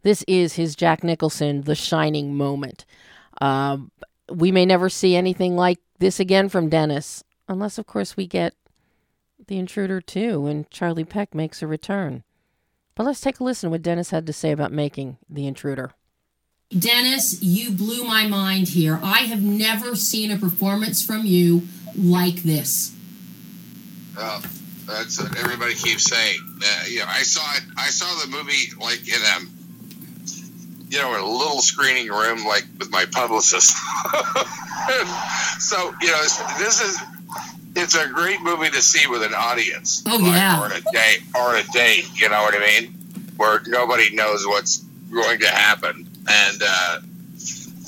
This 0.01 0.23
is 0.27 0.53
his 0.53 0.75
Jack 0.75 1.03
Nicholson, 1.03 1.61
the 1.61 1.75
shining 1.75 2.35
moment. 2.35 2.85
Um, 3.41 3.91
we 4.29 4.51
may 4.51 4.65
never 4.65 4.89
see 4.89 5.15
anything 5.15 5.57
like 5.57 5.79
this 5.99 6.19
again 6.19 6.47
from 6.47 6.69
Dennis, 6.69 7.23
unless, 7.47 7.77
of 7.77 7.87
course, 7.87 8.15
we 8.15 8.27
get 8.27 8.53
The 9.47 9.57
Intruder 9.57 9.99
2 9.99 10.45
and 10.47 10.69
Charlie 10.69 11.03
Peck 11.03 11.35
makes 11.35 11.61
a 11.61 11.67
return. 11.67 12.23
But 12.95 13.05
let's 13.05 13.21
take 13.21 13.39
a 13.39 13.43
listen 13.43 13.67
to 13.67 13.71
what 13.71 13.81
Dennis 13.81 14.11
had 14.11 14.25
to 14.27 14.33
say 14.33 14.51
about 14.51 14.71
making 14.71 15.17
The 15.29 15.47
Intruder. 15.47 15.91
Dennis, 16.77 17.41
you 17.41 17.71
blew 17.71 18.05
my 18.05 18.27
mind 18.27 18.69
here. 18.69 18.99
I 19.03 19.19
have 19.19 19.43
never 19.43 19.95
seen 19.95 20.31
a 20.31 20.37
performance 20.37 21.03
from 21.03 21.25
you 21.25 21.63
like 21.97 22.43
this. 22.43 22.95
Well, 24.15 24.41
that's 24.85 25.21
what 25.21 25.37
everybody 25.37 25.73
keeps 25.73 26.03
saying. 26.03 26.39
Uh, 26.63 26.83
you 26.87 26.99
know, 26.99 27.05
I 27.07 27.23
saw 27.23 27.41
it. 27.55 27.63
I 27.77 27.87
saw 27.89 28.07
the 28.23 28.27
movie 28.31 28.71
like 28.79 29.05
in 29.07 29.21
a, 29.21 29.60
you 30.91 30.99
know, 30.99 31.15
in 31.15 31.21
a 31.21 31.25
little 31.25 31.61
screening 31.61 32.09
room, 32.09 32.45
like 32.45 32.65
with 32.77 32.91
my 32.91 33.05
publicist. 33.11 33.77
so 35.59 35.93
you 36.01 36.11
know, 36.11 36.21
this 36.59 36.81
is 36.81 36.99
it's 37.77 37.95
a 37.95 38.09
great 38.09 38.41
movie 38.41 38.69
to 38.69 38.81
see 38.81 39.07
with 39.07 39.23
an 39.23 39.33
audience. 39.33 40.03
Oh 40.05 40.19
yeah, 40.19 40.61
or 40.61 40.67
a 40.67 40.81
day 40.91 41.15
or 41.33 41.55
a 41.55 41.63
date. 41.71 42.09
You 42.19 42.27
know 42.27 42.41
what 42.41 42.55
I 42.55 42.59
mean? 42.59 42.91
Where 43.37 43.61
nobody 43.67 44.13
knows 44.13 44.45
what's 44.45 44.79
going 45.09 45.39
to 45.39 45.47
happen, 45.47 46.09
and 46.29 46.61
uh, 46.61 46.99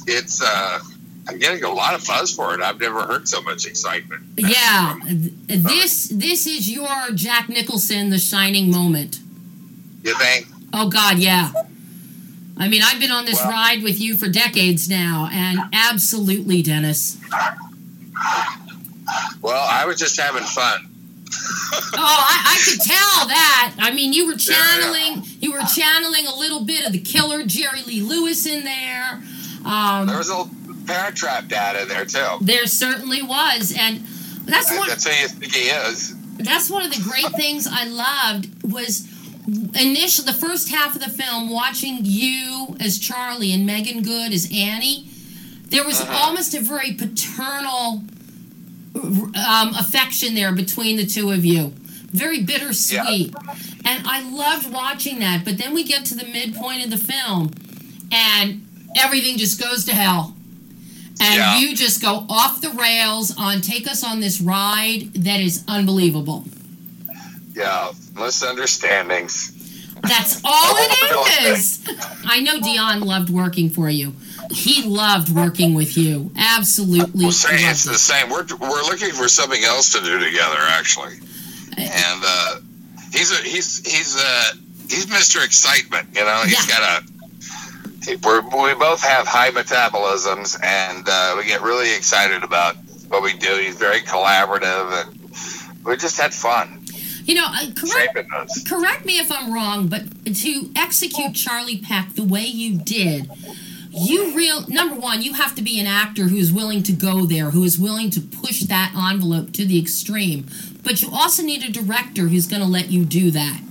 it's. 0.08 0.42
Uh, 0.42 0.80
I'm 1.26 1.40
getting 1.40 1.64
a 1.64 1.72
lot 1.72 1.96
of 1.96 2.06
buzz 2.06 2.36
for 2.36 2.54
it. 2.54 2.60
I've 2.60 2.82
never 2.82 3.02
heard 3.04 3.30
so 3.30 3.42
much 3.42 3.66
excitement. 3.66 4.24
Yeah, 4.38 4.98
this 5.04 6.08
this 6.08 6.48
is 6.48 6.70
your 6.70 7.12
Jack 7.14 7.50
Nicholson, 7.50 8.10
the 8.10 8.20
shining 8.20 8.72
moment. 8.72 9.20
You 10.04 10.16
think? 10.16 10.48
Oh 10.74 10.90
God, 10.90 11.20
yeah. 11.20 11.52
I 12.58 12.68
mean, 12.70 12.82
I've 12.84 13.00
been 13.00 13.12
on 13.12 13.26
this 13.26 13.42
well, 13.42 13.52
ride 13.52 13.84
with 13.84 14.00
you 14.00 14.16
for 14.16 14.28
decades 14.28 14.88
now, 14.88 15.28
and 15.32 15.60
absolutely, 15.74 16.62
Dennis. 16.62 17.18
Well, 19.42 19.68
I 19.70 19.86
was 19.86 19.98
just 20.00 20.20
having 20.20 20.44
fun. 20.44 20.90
oh, 21.34 21.98
I, 21.98 22.56
I, 22.56 22.62
could 22.64 22.80
tell 22.80 23.28
that. 23.28 23.76
I 23.80 23.92
mean, 23.92 24.14
you 24.14 24.28
were 24.28 24.36
channeling, 24.36 25.16
yeah, 25.16 25.24
yeah. 25.24 25.38
you 25.40 25.52
were 25.52 25.64
channeling 25.76 26.28
a 26.28 26.36
little 26.36 26.64
bit 26.64 26.86
of 26.86 26.94
the 26.94 27.00
killer 27.00 27.44
Jerry 27.44 27.82
Lee 27.84 28.02
Lewis 28.02 28.46
in 28.46 28.64
there. 28.64 29.22
Um, 29.66 30.08
there 30.08 30.18
was 30.18 30.30
a 30.30 30.46
Parent 30.86 31.16
Trap 31.16 31.48
data 31.48 31.86
there 31.88 32.06
too. 32.06 32.38
There 32.42 32.68
certainly 32.68 33.22
was, 33.22 33.76
and 33.78 33.98
that's 34.46 34.72
what. 34.78 34.90
That's 34.90 35.08
who 35.08 35.22
you 35.22 35.28
think 35.28 35.54
he 35.54 35.70
is. 35.70 36.16
That's 36.38 36.70
one 36.70 36.84
of 36.84 36.92
the 36.92 37.02
great 37.02 37.32
things 37.36 37.68
I 37.70 37.86
loved 37.86 38.72
was 38.72 39.08
initially 39.48 40.26
the 40.26 40.38
first 40.38 40.70
half 40.70 40.96
of 40.96 41.02
the 41.02 41.10
film 41.10 41.50
watching 41.50 42.00
you 42.02 42.76
as 42.80 42.98
Charlie 42.98 43.52
and 43.52 43.66
Meagan 43.66 44.04
Good 44.04 44.34
as 44.34 44.50
Annie. 44.54 45.08
There 45.68 45.84
was 45.84 46.02
uh-huh. 46.02 46.26
almost 46.26 46.54
a 46.54 46.62
very 46.62 46.94
paternal 46.94 48.04
um, 48.96 49.76
affection 49.76 50.36
there 50.36 50.54
between 50.54 50.98
the 50.98 51.06
two 51.06 51.32
of 51.32 51.44
you. 51.44 51.74
Very 52.12 52.44
bittersweet. 52.44 53.34
Yeah. 53.34 53.56
And 53.86 54.08
I 54.08 54.22
loved 54.30 54.72
watching 54.72 55.20
that. 55.20 55.44
But 55.44 55.58
then 55.58 55.74
we 55.74 55.84
get 55.84 56.06
to 56.06 56.16
the 56.16 56.26
midpoint 56.26 56.86
of 56.86 56.92
the 56.92 56.98
film 56.98 57.52
and 58.12 58.68
everything 58.96 59.38
just 59.38 59.60
goes 59.60 59.86
to 59.86 59.96
hell 59.96 60.36
and 61.20 61.36
yeah. 61.36 61.58
you 61.60 61.76
just 61.76 62.02
go 62.02 62.26
off 62.30 62.62
the 62.62 62.70
rails 62.72 63.36
on 63.38 63.62
take 63.62 63.88
us 63.88 64.04
on 64.04 64.20
this 64.20 64.42
ride 64.42 65.14
that 65.14 65.40
is 65.40 65.64
unbelievable. 65.68 66.44
Yeah, 67.54 67.92
misunderstandings. 68.16 69.60
That's 70.02 70.42
all 70.44 70.76
it 70.78 71.42
is. 71.44 71.88
I 72.26 72.42
know 72.42 72.60
Deon 72.60 73.06
loved 73.06 73.30
working 73.30 73.70
for 73.70 73.90
you. 73.90 74.14
He 74.52 74.84
loved 74.84 75.30
working 75.30 75.74
with 75.74 75.98
you. 75.98 76.32
Absolutely. 76.38 77.24
Well, 77.24 77.32
say 77.32 77.56
it's 77.56 77.86
it. 77.86 77.90
the 77.90 77.96
same. 77.96 78.30
We're, 78.30 78.46
we're 78.60 78.84
looking 78.84 79.12
for 79.12 79.30
something 79.30 79.64
else 79.64 79.92
to 79.94 80.02
do 80.02 80.20
together, 80.20 80.58
actually. 80.60 81.16
And 81.78 82.22
uh, 82.26 82.60
he's 83.12 83.32
a, 83.32 83.42
he's 83.44 83.80
he's 83.90 84.18
uh, 84.18 84.52
he's 84.90 85.06
Mr. 85.06 85.44
Excitement. 85.44 86.10
You 86.14 86.26
know, 86.26 86.42
he's 86.44 86.68
yeah. 86.68 86.80
got 86.80 87.02
a 87.02 87.14
we're, 88.24 88.42
we 88.42 88.74
both 88.76 89.02
have 89.02 89.28
high 89.28 89.52
metabolisms, 89.52 90.62
and 90.64 91.08
uh, 91.08 91.36
we 91.38 91.46
get 91.46 91.62
really 91.62 91.96
excited 91.96 92.44
about 92.44 92.76
what 93.08 93.24
we 93.24 93.34
do. 93.34 93.56
He's 93.56 93.76
very 93.76 94.02
collaborative, 94.02 95.08
and 95.08 95.86
we 95.86 95.96
just 95.98 96.20
had 96.20 96.34
fun. 96.34 96.83
You 97.26 97.36
know, 97.36 97.46
uh, 97.48 97.68
correct, 97.76 98.68
correct 98.68 99.06
me 99.06 99.20
if 99.20 99.32
I'm 99.32 99.54
wrong, 99.54 99.88
but 99.88 100.04
to 100.26 100.70
execute 100.76 101.36
Charlie 101.36 101.78
Peck 101.78 102.16
the 102.16 102.24
way 102.24 102.44
you 102.44 102.78
did, 102.78 103.30
you 103.92 104.36
real 104.36 104.68
number 104.68 104.96
one, 104.96 105.22
you 105.22 105.34
have 105.34 105.56
to 105.56 105.62
be 105.62 105.80
an 105.80 105.88
actor 105.88 106.24
who's 106.24 106.52
willing 106.52 106.84
to 106.84 106.92
go 106.92 107.26
there, 107.26 107.52
who 107.52 107.64
is 107.64 107.80
willing 107.80 108.10
to 108.12 108.22
push 108.22 108.62
that 108.62 108.94
envelope 108.96 109.54
to 109.54 109.66
the 109.66 109.80
extreme. 109.80 110.48
But 110.84 111.02
you 111.02 111.10
also 111.12 111.44
need 111.44 111.64
a 111.64 111.72
director 111.72 112.24
who's 112.24 112.48
going 112.48 112.62
to 112.62 112.68
let 112.68 112.90
you 112.90 113.06
do 113.06 113.32
that 113.32 113.62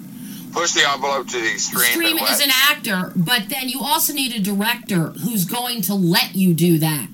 push 0.52 0.72
the 0.72 0.88
envelope 0.88 1.28
to 1.28 1.40
the 1.40 1.50
extreme. 1.50 1.82
Extreme 1.82 2.18
as 2.18 2.40
an 2.40 2.50
actor, 2.68 3.12
but 3.16 3.48
then 3.48 3.68
you 3.68 3.80
also 3.80 4.12
need 4.12 4.34
a 4.34 4.40
director 4.40 5.06
who's 5.24 5.44
going 5.44 5.82
to 5.82 5.94
let 5.94 6.34
you 6.34 6.54
do 6.54 6.78
that. 6.78 7.08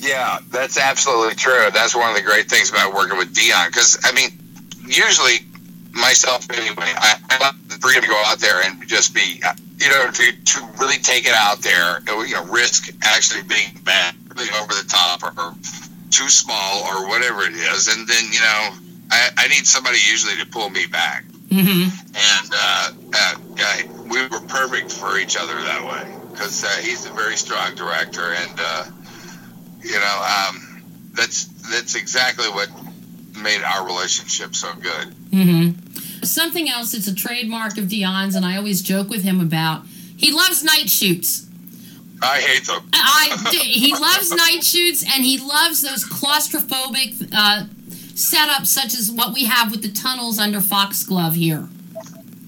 Yeah, 0.00 0.38
that's 0.50 0.78
absolutely 0.78 1.36
true. 1.36 1.68
That's 1.72 1.94
one 1.94 2.10
of 2.10 2.16
the 2.16 2.22
great 2.22 2.50
things 2.50 2.70
about 2.70 2.92
working 2.92 3.18
with 3.18 3.34
Deon. 3.34 3.68
Because 3.68 4.00
I 4.02 4.12
mean, 4.12 4.30
usually 4.84 5.46
myself 5.92 6.48
anyway, 6.50 6.92
I, 6.96 7.16
I 7.30 7.38
love 7.38 7.68
the 7.68 7.76
freedom 7.76 8.02
to 8.02 8.08
go 8.08 8.22
out 8.26 8.38
there 8.38 8.62
and 8.62 8.86
just 8.88 9.14
be, 9.14 9.42
you 9.78 9.88
know, 9.90 10.10
to, 10.10 10.32
to 10.32 10.68
really 10.80 10.98
take 10.98 11.26
it 11.26 11.34
out 11.34 11.58
there, 11.58 12.00
you 12.26 12.34
know, 12.34 12.44
risk 12.46 12.94
actually 13.02 13.42
being 13.42 13.78
bad, 13.84 14.14
really 14.34 14.50
over 14.60 14.72
the 14.72 14.88
top 14.88 15.22
or 15.22 15.54
too 16.10 16.28
small 16.28 16.84
or 16.84 17.08
whatever 17.08 17.42
it 17.42 17.54
is, 17.54 17.88
and 17.88 18.06
then 18.06 18.24
you 18.32 18.40
know, 18.40 18.76
I, 19.10 19.30
I 19.38 19.48
need 19.48 19.66
somebody 19.66 19.98
usually 20.10 20.36
to 20.36 20.46
pull 20.46 20.68
me 20.68 20.86
back. 20.86 21.24
Mm-hmm. 21.48 21.88
And 22.14 22.52
uh, 22.54 22.92
uh, 23.14 23.34
we 24.08 24.22
were 24.28 24.46
perfect 24.46 24.92
for 24.92 25.18
each 25.18 25.36
other 25.36 25.54
that 25.54 25.84
way 25.84 26.14
because 26.30 26.64
uh, 26.64 26.68
he's 26.80 27.06
a 27.06 27.12
very 27.12 27.36
strong 27.36 27.74
director, 27.74 28.32
and 28.32 28.58
uh, 28.58 28.84
you 29.82 29.98
know 29.98 30.48
um, 30.48 30.82
that's 31.12 31.44
that's 31.70 31.94
exactly 31.94 32.46
what 32.46 32.70
made 33.42 33.62
our 33.62 33.86
relationship 33.86 34.54
so 34.54 34.72
good. 34.74 35.08
Mm-hmm. 35.30 36.24
Something 36.24 36.68
else 36.68 36.92
that's 36.92 37.08
a 37.08 37.14
trademark 37.14 37.78
of 37.78 37.84
Deon's, 37.84 38.34
and 38.34 38.44
I 38.44 38.56
always 38.56 38.82
joke 38.82 39.08
with 39.08 39.22
him 39.22 39.40
about. 39.40 39.86
He 40.16 40.32
loves 40.32 40.62
night 40.62 40.88
shoots. 40.88 41.46
I 42.22 42.40
hate 42.40 42.66
them. 42.66 42.88
I 42.92 43.36
he 43.62 43.92
loves 43.92 44.30
night 44.30 44.62
shoots, 44.62 45.02
and 45.02 45.24
he 45.24 45.38
loves 45.38 45.82
those 45.82 46.04
claustrophobic 46.04 47.28
uh, 47.36 47.64
setup 48.14 48.66
such 48.66 48.94
as 48.94 49.10
what 49.10 49.34
we 49.34 49.44
have 49.44 49.70
with 49.70 49.82
the 49.82 49.90
tunnels 49.90 50.38
under 50.38 50.60
Foxglove 50.60 51.34
here. 51.34 51.68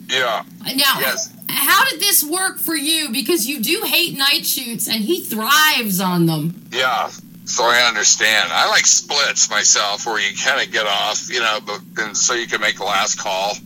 Yeah. 0.08 0.44
Now, 0.64 1.00
yes. 1.00 1.34
how 1.48 1.84
did 1.88 1.98
this 1.98 2.22
work 2.22 2.58
for 2.58 2.76
you? 2.76 3.10
Because 3.10 3.48
you 3.48 3.60
do 3.60 3.82
hate 3.84 4.16
night 4.16 4.46
shoots, 4.46 4.88
and 4.88 5.02
he 5.02 5.20
thrives 5.20 6.00
on 6.00 6.26
them. 6.26 6.66
Yeah. 6.70 7.10
So 7.44 7.64
I 7.64 7.86
understand. 7.88 8.50
I 8.52 8.68
like 8.70 8.86
splits 8.86 9.50
myself, 9.50 10.06
where 10.06 10.18
you 10.18 10.36
kind 10.36 10.66
of 10.66 10.72
get 10.72 10.86
off, 10.86 11.28
you 11.30 11.40
know, 11.40 11.58
but 11.64 11.80
and 11.98 12.16
so 12.16 12.34
you 12.34 12.46
can 12.46 12.60
make 12.60 12.76
the 12.78 12.84
last 12.84 13.18
call. 13.18 13.56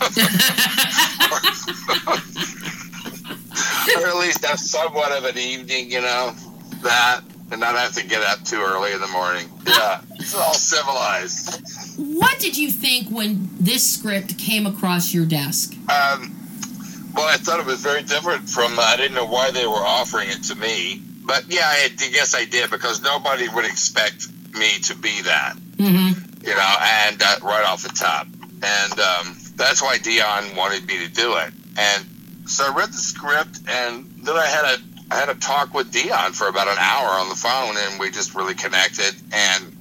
or 3.96 4.08
at 4.08 4.16
least 4.16 4.44
have 4.44 4.58
somewhat 4.58 5.12
of 5.12 5.24
an 5.24 5.38
evening, 5.38 5.90
you 5.90 6.00
know, 6.00 6.34
that 6.82 7.22
and 7.50 7.60
not 7.60 7.76
have 7.76 7.92
to 7.94 8.06
get 8.06 8.22
up 8.22 8.42
too 8.44 8.60
early 8.60 8.92
in 8.92 9.00
the 9.00 9.08
morning. 9.08 9.48
Yeah, 9.66 10.00
it's 10.14 10.34
all 10.34 10.54
civilized. 10.54 11.98
What 11.98 12.38
did 12.38 12.56
you 12.56 12.70
think 12.70 13.08
when 13.08 13.48
this 13.58 13.88
script 13.88 14.38
came 14.38 14.66
across 14.66 15.12
your 15.14 15.26
desk? 15.26 15.74
Um, 15.88 16.34
well, 17.14 17.26
I 17.26 17.36
thought 17.36 17.60
it 17.60 17.66
was 17.66 17.80
very 17.80 18.02
different 18.02 18.48
from. 18.48 18.78
Uh, 18.78 18.82
I 18.82 18.96
didn't 18.96 19.14
know 19.14 19.26
why 19.26 19.50
they 19.50 19.66
were 19.66 19.74
offering 19.74 20.30
it 20.30 20.42
to 20.44 20.54
me, 20.56 21.02
but 21.24 21.44
yeah, 21.48 21.64
I, 21.64 21.84
I 21.98 22.08
guess 22.10 22.34
I 22.34 22.44
did 22.44 22.70
because 22.70 23.02
nobody 23.02 23.48
would 23.48 23.64
expect 23.64 24.28
me 24.54 24.78
to 24.84 24.94
be 24.96 25.22
that. 25.22 25.56
Mm-hmm. 25.76 26.46
You 26.46 26.54
know, 26.54 26.74
and 26.82 27.22
uh, 27.22 27.36
right 27.42 27.64
off 27.66 27.82
the 27.82 27.88
top, 27.88 28.26
and 28.26 29.00
um, 29.00 29.36
that's 29.56 29.82
why 29.82 29.96
Deon 29.96 30.56
wanted 30.56 30.86
me 30.86 31.06
to 31.06 31.12
do 31.12 31.36
it. 31.38 31.52
And 31.78 32.06
so 32.46 32.70
I 32.70 32.76
read 32.76 32.90
the 32.90 32.98
script, 32.98 33.60
and 33.66 34.04
then 34.22 34.36
I 34.36 34.46
had 34.46 34.64
a 34.64 34.82
I 35.10 35.16
had 35.16 35.28
a 35.30 35.34
talk 35.36 35.72
with 35.72 35.90
Deon 35.90 36.34
for 36.34 36.48
about 36.48 36.68
an 36.68 36.76
hour 36.78 37.08
on 37.18 37.30
the 37.30 37.34
phone, 37.34 37.76
and 37.78 37.98
we 37.98 38.10
just 38.10 38.34
really 38.34 38.54
connected 38.54 39.14
and 39.32 39.76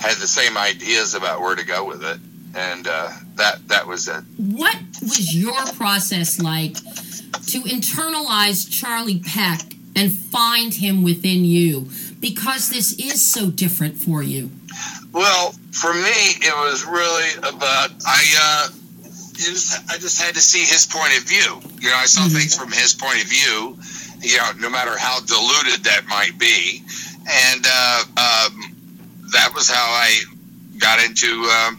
had 0.00 0.16
the 0.16 0.26
same 0.26 0.56
ideas 0.56 1.14
about 1.14 1.40
where 1.40 1.54
to 1.54 1.64
go 1.64 1.84
with 1.84 2.02
it, 2.02 2.18
and 2.54 2.88
uh, 2.88 3.10
that 3.34 3.68
that 3.68 3.86
was 3.86 4.08
it. 4.08 4.24
What 4.38 4.78
was 5.02 5.34
your 5.34 5.60
process 5.76 6.40
like 6.40 6.74
to 6.74 7.60
internalize 7.62 8.70
Charlie 8.70 9.20
Peck 9.20 9.60
and 9.98 10.12
find 10.12 10.74
him 10.74 11.02
within 11.02 11.44
you? 11.44 11.88
because 12.20 12.68
this 12.68 12.92
is 12.98 13.24
so 13.24 13.50
different 13.50 13.96
for 13.96 14.22
you? 14.22 14.50
Well, 15.12 15.52
for 15.72 15.92
me, 15.94 16.18
it 16.40 16.54
was 16.56 16.84
really 16.86 17.34
about 17.38 17.90
I. 18.06 18.24
Uh, 18.40 18.68
just, 19.34 19.88
I 19.88 19.98
just 19.98 20.20
had 20.20 20.34
to 20.34 20.40
see 20.40 20.64
his 20.64 20.84
point 20.84 21.16
of 21.16 21.22
view. 21.22 21.60
You 21.80 21.90
know, 21.90 21.96
I 21.96 22.06
saw 22.06 22.22
mm-hmm. 22.22 22.36
things 22.36 22.56
from 22.56 22.72
his 22.72 22.92
point 22.92 23.22
of 23.22 23.28
view. 23.28 23.78
You 24.20 24.36
know, 24.38 24.50
no 24.58 24.70
matter 24.70 24.98
how 24.98 25.20
diluted 25.20 25.84
that 25.84 26.06
might 26.08 26.36
be, 26.38 26.82
and 27.30 27.64
uh, 27.64 28.02
um, 28.18 28.74
that 29.32 29.52
was 29.54 29.70
how 29.70 29.86
I 29.86 30.18
got 30.78 31.02
into 31.04 31.44
um, 31.44 31.78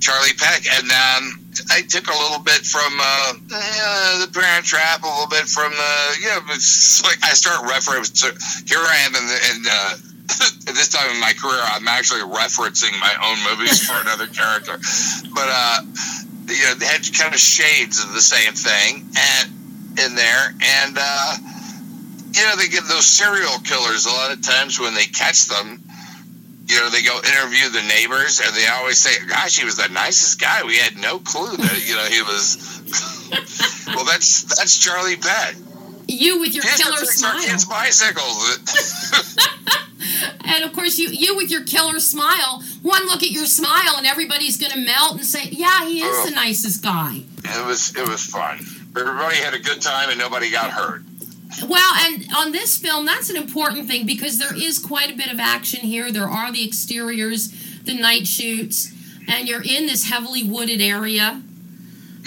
Charlie 0.00 0.34
Peck, 0.36 0.64
and 0.70 0.90
um, 0.92 1.39
I 1.70 1.82
took 1.82 2.06
a 2.06 2.16
little 2.16 2.38
bit 2.38 2.62
from 2.62 2.92
uh, 3.00 3.32
uh, 3.52 4.26
the 4.26 4.30
Parent 4.32 4.64
Trap, 4.64 5.02
a 5.02 5.06
little 5.06 5.26
bit 5.26 5.48
from 5.48 5.72
the 5.72 5.92
yeah. 6.22 6.38
It's 6.54 7.02
like 7.02 7.18
I 7.22 7.34
start 7.34 7.66
referencing. 7.66 8.38
Here 8.68 8.78
I 8.78 8.96
am 9.06 9.14
in, 9.16 9.26
the, 9.26 9.38
in 9.50 9.58
uh, 9.66 9.96
at 10.70 10.74
this 10.74 10.88
time 10.88 11.10
in 11.10 11.20
my 11.20 11.32
career, 11.32 11.58
I'm 11.58 11.88
actually 11.88 12.20
referencing 12.20 12.94
my 13.00 13.14
own 13.18 13.38
movies 13.50 13.82
for 13.86 14.00
another 14.06 14.26
character, 14.28 14.78
but 15.34 15.48
uh, 15.50 15.82
you 16.46 16.64
know, 16.66 16.74
they 16.74 16.86
had 16.86 17.02
kind 17.18 17.34
of 17.34 17.40
shades 17.40 18.02
of 18.02 18.12
the 18.12 18.22
same 18.22 18.54
thing 18.54 19.10
and 19.18 19.50
in 19.98 20.14
there, 20.14 20.54
and 20.54 20.96
uh, 20.98 21.36
you 22.32 22.42
know, 22.46 22.54
they 22.56 22.68
get 22.68 22.84
those 22.86 23.06
serial 23.06 23.58
killers 23.64 24.06
a 24.06 24.10
lot 24.10 24.32
of 24.32 24.40
times 24.42 24.78
when 24.78 24.94
they 24.94 25.06
catch 25.06 25.46
them 25.46 25.82
you 26.70 26.78
know, 26.78 26.88
they 26.88 27.02
go 27.02 27.18
interview 27.18 27.68
the 27.70 27.82
neighbors, 27.82 28.40
and 28.40 28.54
they 28.54 28.66
always 28.68 28.98
say, 28.98 29.10
"Gosh, 29.26 29.58
he 29.58 29.64
was 29.64 29.76
the 29.76 29.88
nicest 29.88 30.40
guy. 30.40 30.62
We 30.64 30.76
had 30.76 30.96
no 30.96 31.18
clue 31.18 31.56
that 31.56 31.86
you 31.86 31.96
know 31.96 32.04
he 32.04 32.22
was." 32.22 32.56
well, 33.94 34.04
that's 34.04 34.44
that's 34.54 34.78
Charlie 34.78 35.16
Peck. 35.16 35.56
You 36.06 36.40
with 36.40 36.54
your 36.54 36.64
killer 36.64 37.04
smile. 37.04 37.42
Kids' 37.42 37.64
bicycles. 37.64 38.58
and 40.44 40.64
of 40.64 40.72
course, 40.72 40.98
you 40.98 41.08
you 41.08 41.36
with 41.36 41.50
your 41.50 41.64
killer 41.64 41.98
smile. 41.98 42.62
One 42.82 43.06
look 43.06 43.22
at 43.22 43.30
your 43.30 43.46
smile, 43.46 43.96
and 43.96 44.06
everybody's 44.06 44.56
going 44.56 44.72
to 44.72 44.78
melt 44.78 45.16
and 45.16 45.26
say, 45.26 45.48
"Yeah, 45.50 45.86
he 45.86 46.02
is 46.02 46.16
oh, 46.16 46.28
the 46.28 46.34
nicest 46.36 46.84
guy." 46.84 47.22
It 47.44 47.66
was 47.66 47.96
it 47.96 48.08
was 48.08 48.24
fun. 48.24 48.60
Everybody 48.96 49.36
had 49.36 49.54
a 49.54 49.58
good 49.58 49.82
time, 49.82 50.10
and 50.10 50.18
nobody 50.18 50.50
got 50.50 50.70
hurt. 50.70 51.02
Well, 51.66 51.92
and 51.98 52.26
on 52.36 52.52
this 52.52 52.78
film, 52.78 53.06
that's 53.06 53.30
an 53.30 53.36
important 53.36 53.88
thing 53.88 54.06
because 54.06 54.38
there 54.38 54.54
is 54.56 54.78
quite 54.78 55.10
a 55.10 55.16
bit 55.16 55.32
of 55.32 55.40
action 55.40 55.80
here. 55.80 56.12
There 56.12 56.28
are 56.28 56.52
the 56.52 56.64
exteriors, 56.64 57.48
the 57.82 57.94
night 57.94 58.26
shoots, 58.26 58.92
and 59.28 59.48
you're 59.48 59.62
in 59.62 59.86
this 59.86 60.08
heavily 60.08 60.42
wooded 60.42 60.80
area. 60.80 61.42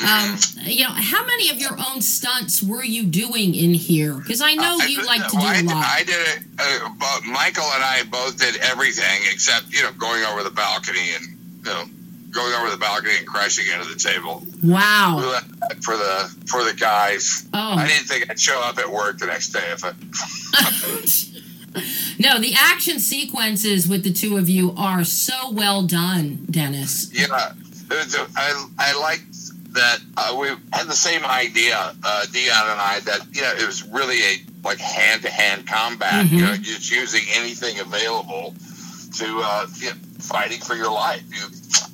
Um, 0.02 0.38
you 0.64 0.84
know, 0.84 0.90
how 0.90 1.26
many 1.26 1.52
of 1.52 1.60
your 1.60 1.78
own 1.78 2.02
stunts 2.02 2.64
were 2.64 2.84
you 2.84 3.04
doing 3.04 3.54
in 3.54 3.74
here? 3.74 4.16
Because 4.16 4.42
I 4.42 4.56
know 4.56 4.80
uh, 4.82 4.86
you 4.86 5.06
like 5.06 5.28
to 5.30 5.38
well, 5.38 5.62
do 5.62 5.68
a 5.68 5.70
lot. 5.70 5.86
I 5.86 6.04
did 6.04 6.16
it. 6.16 6.44
Uh, 6.58 7.22
Michael 7.32 7.70
and 7.76 7.84
I 7.84 8.04
both 8.10 8.38
did 8.38 8.58
everything 8.58 9.22
except 9.32 9.72
you 9.72 9.84
know 9.84 9.92
going 9.94 10.24
over 10.24 10.44
the 10.44 10.50
balcony 10.50 11.14
and 11.16 11.38
you 11.60 11.72
know 11.72 11.84
going 12.32 12.54
over 12.54 12.72
the 12.72 12.78
balcony 12.78 13.14
and 13.18 13.28
crashing 13.28 13.66
into 13.72 13.94
the 13.94 14.00
table. 14.00 14.44
Wow. 14.64 15.40
For 15.82 15.98
the 15.98 16.36
for 16.48 16.64
the 16.64 16.74
guys. 16.74 17.46
Oh. 17.54 17.78
I 17.78 17.88
didn't 17.88 18.08
think 18.08 18.30
I'd 18.30 18.40
show 18.40 18.62
up 18.62 18.78
at 18.78 18.90
work 18.90 19.18
the 19.18 19.28
next 19.28 19.50
day 19.50 19.72
if 19.72 19.84
I 19.84 19.94
No, 22.20 22.40
the 22.40 22.54
action 22.56 23.00
sequences 23.00 23.88
with 23.88 24.04
the 24.04 24.14
two 24.14 24.38
of 24.38 24.48
you 24.48 24.76
are 24.78 25.04
so 25.04 25.52
well 25.52 25.82
done, 25.84 26.46
Dennis. 26.50 27.10
Yeah. 27.12 27.26
I, 27.32 27.54
I 28.78 29.00
like 29.00 29.22
that 29.74 30.00
uh, 30.18 30.36
we 30.40 30.48
had 30.72 30.88
the 30.88 30.94
same 30.94 31.26
idea, 31.26 31.78
uh, 31.78 32.26
Deon 32.28 32.72
and 32.72 32.82
I, 32.82 33.00
that 33.06 33.28
you 33.34 33.42
know 33.42 33.54
it 33.54 33.66
was 33.66 33.84
really 33.84 34.22
a 34.22 34.38
like 34.64 34.80
hand 34.80 35.24
to 35.24 35.30
hand 35.30 35.68
combat. 35.68 36.26
Mm-hmm. 36.26 36.36
You 36.36 36.46
know, 36.46 36.56
just 36.56 36.92
using 36.92 37.24
anything 37.34 37.80
available 37.80 38.56
to 39.16 39.42
uh, 39.44 39.68
you 39.78 39.90
know, 39.90 39.96
fighting 40.20 40.60
for 40.60 40.76
your 40.76 40.92
life. 40.92 41.24
You, 41.30 41.48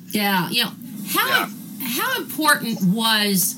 yeah, 0.08 0.48
you 0.50 0.64
know 0.64 0.72
how 1.08 1.28
yeah. 1.28 1.48
how 1.86 2.16
important 2.16 2.82
was 2.82 3.56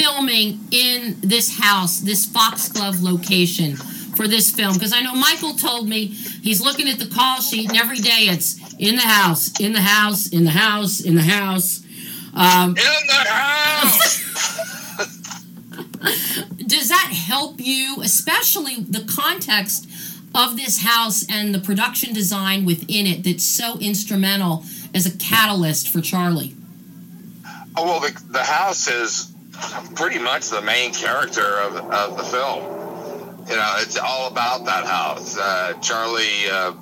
filming 0.00 0.58
in 0.70 1.16
this 1.20 1.58
house, 1.58 2.00
this 2.00 2.24
Foxglove 2.24 3.02
location 3.02 3.76
for 3.76 4.26
this 4.26 4.50
film? 4.50 4.72
Because 4.74 4.94
I 4.94 5.02
know 5.02 5.14
Michael 5.14 5.52
told 5.52 5.88
me 5.88 6.06
he's 6.06 6.62
looking 6.62 6.88
at 6.88 6.98
the 6.98 7.06
call 7.06 7.40
sheet, 7.40 7.68
and 7.68 7.78
every 7.78 7.98
day 7.98 8.28
it's 8.28 8.58
in 8.78 8.96
the 8.96 9.02
house, 9.02 9.60
in 9.60 9.74
the 9.74 9.82
house, 9.82 10.28
in 10.28 10.44
the 10.44 10.50
house, 10.50 11.00
in 11.00 11.14
the 11.16 11.22
house. 11.22 11.82
Um, 12.32 12.70
in 12.70 12.76
the 12.76 13.24
house. 13.28 14.20
does 16.66 16.88
that 16.88 17.12
help 17.12 17.60
you, 17.60 17.98
especially 18.02 18.76
the 18.76 19.04
context 19.14 19.86
of 20.34 20.56
this 20.56 20.82
house 20.82 21.26
and 21.28 21.54
the 21.54 21.58
production 21.58 22.14
design 22.14 22.64
within 22.64 23.06
it 23.06 23.24
that's 23.24 23.44
so 23.44 23.78
instrumental 23.80 24.64
as 24.94 25.04
a 25.04 25.18
catalyst 25.18 25.88
for 25.88 26.00
Charlie? 26.00 26.54
Oh, 27.76 27.84
well, 27.84 28.00
the, 28.00 28.18
the 28.30 28.42
house 28.42 28.88
is 28.88 29.29
pretty 29.94 30.18
much 30.18 30.48
the 30.48 30.62
main 30.62 30.92
character 30.92 31.60
of, 31.60 31.76
of 31.76 32.16
the 32.16 32.24
film. 32.24 32.64
You 33.48 33.56
know, 33.56 33.74
it's 33.78 33.98
all 33.98 34.28
about 34.28 34.64
that 34.66 34.86
house. 34.86 35.36
Uh, 35.38 35.74
Charlie 35.80 36.48
uh, 36.50 36.72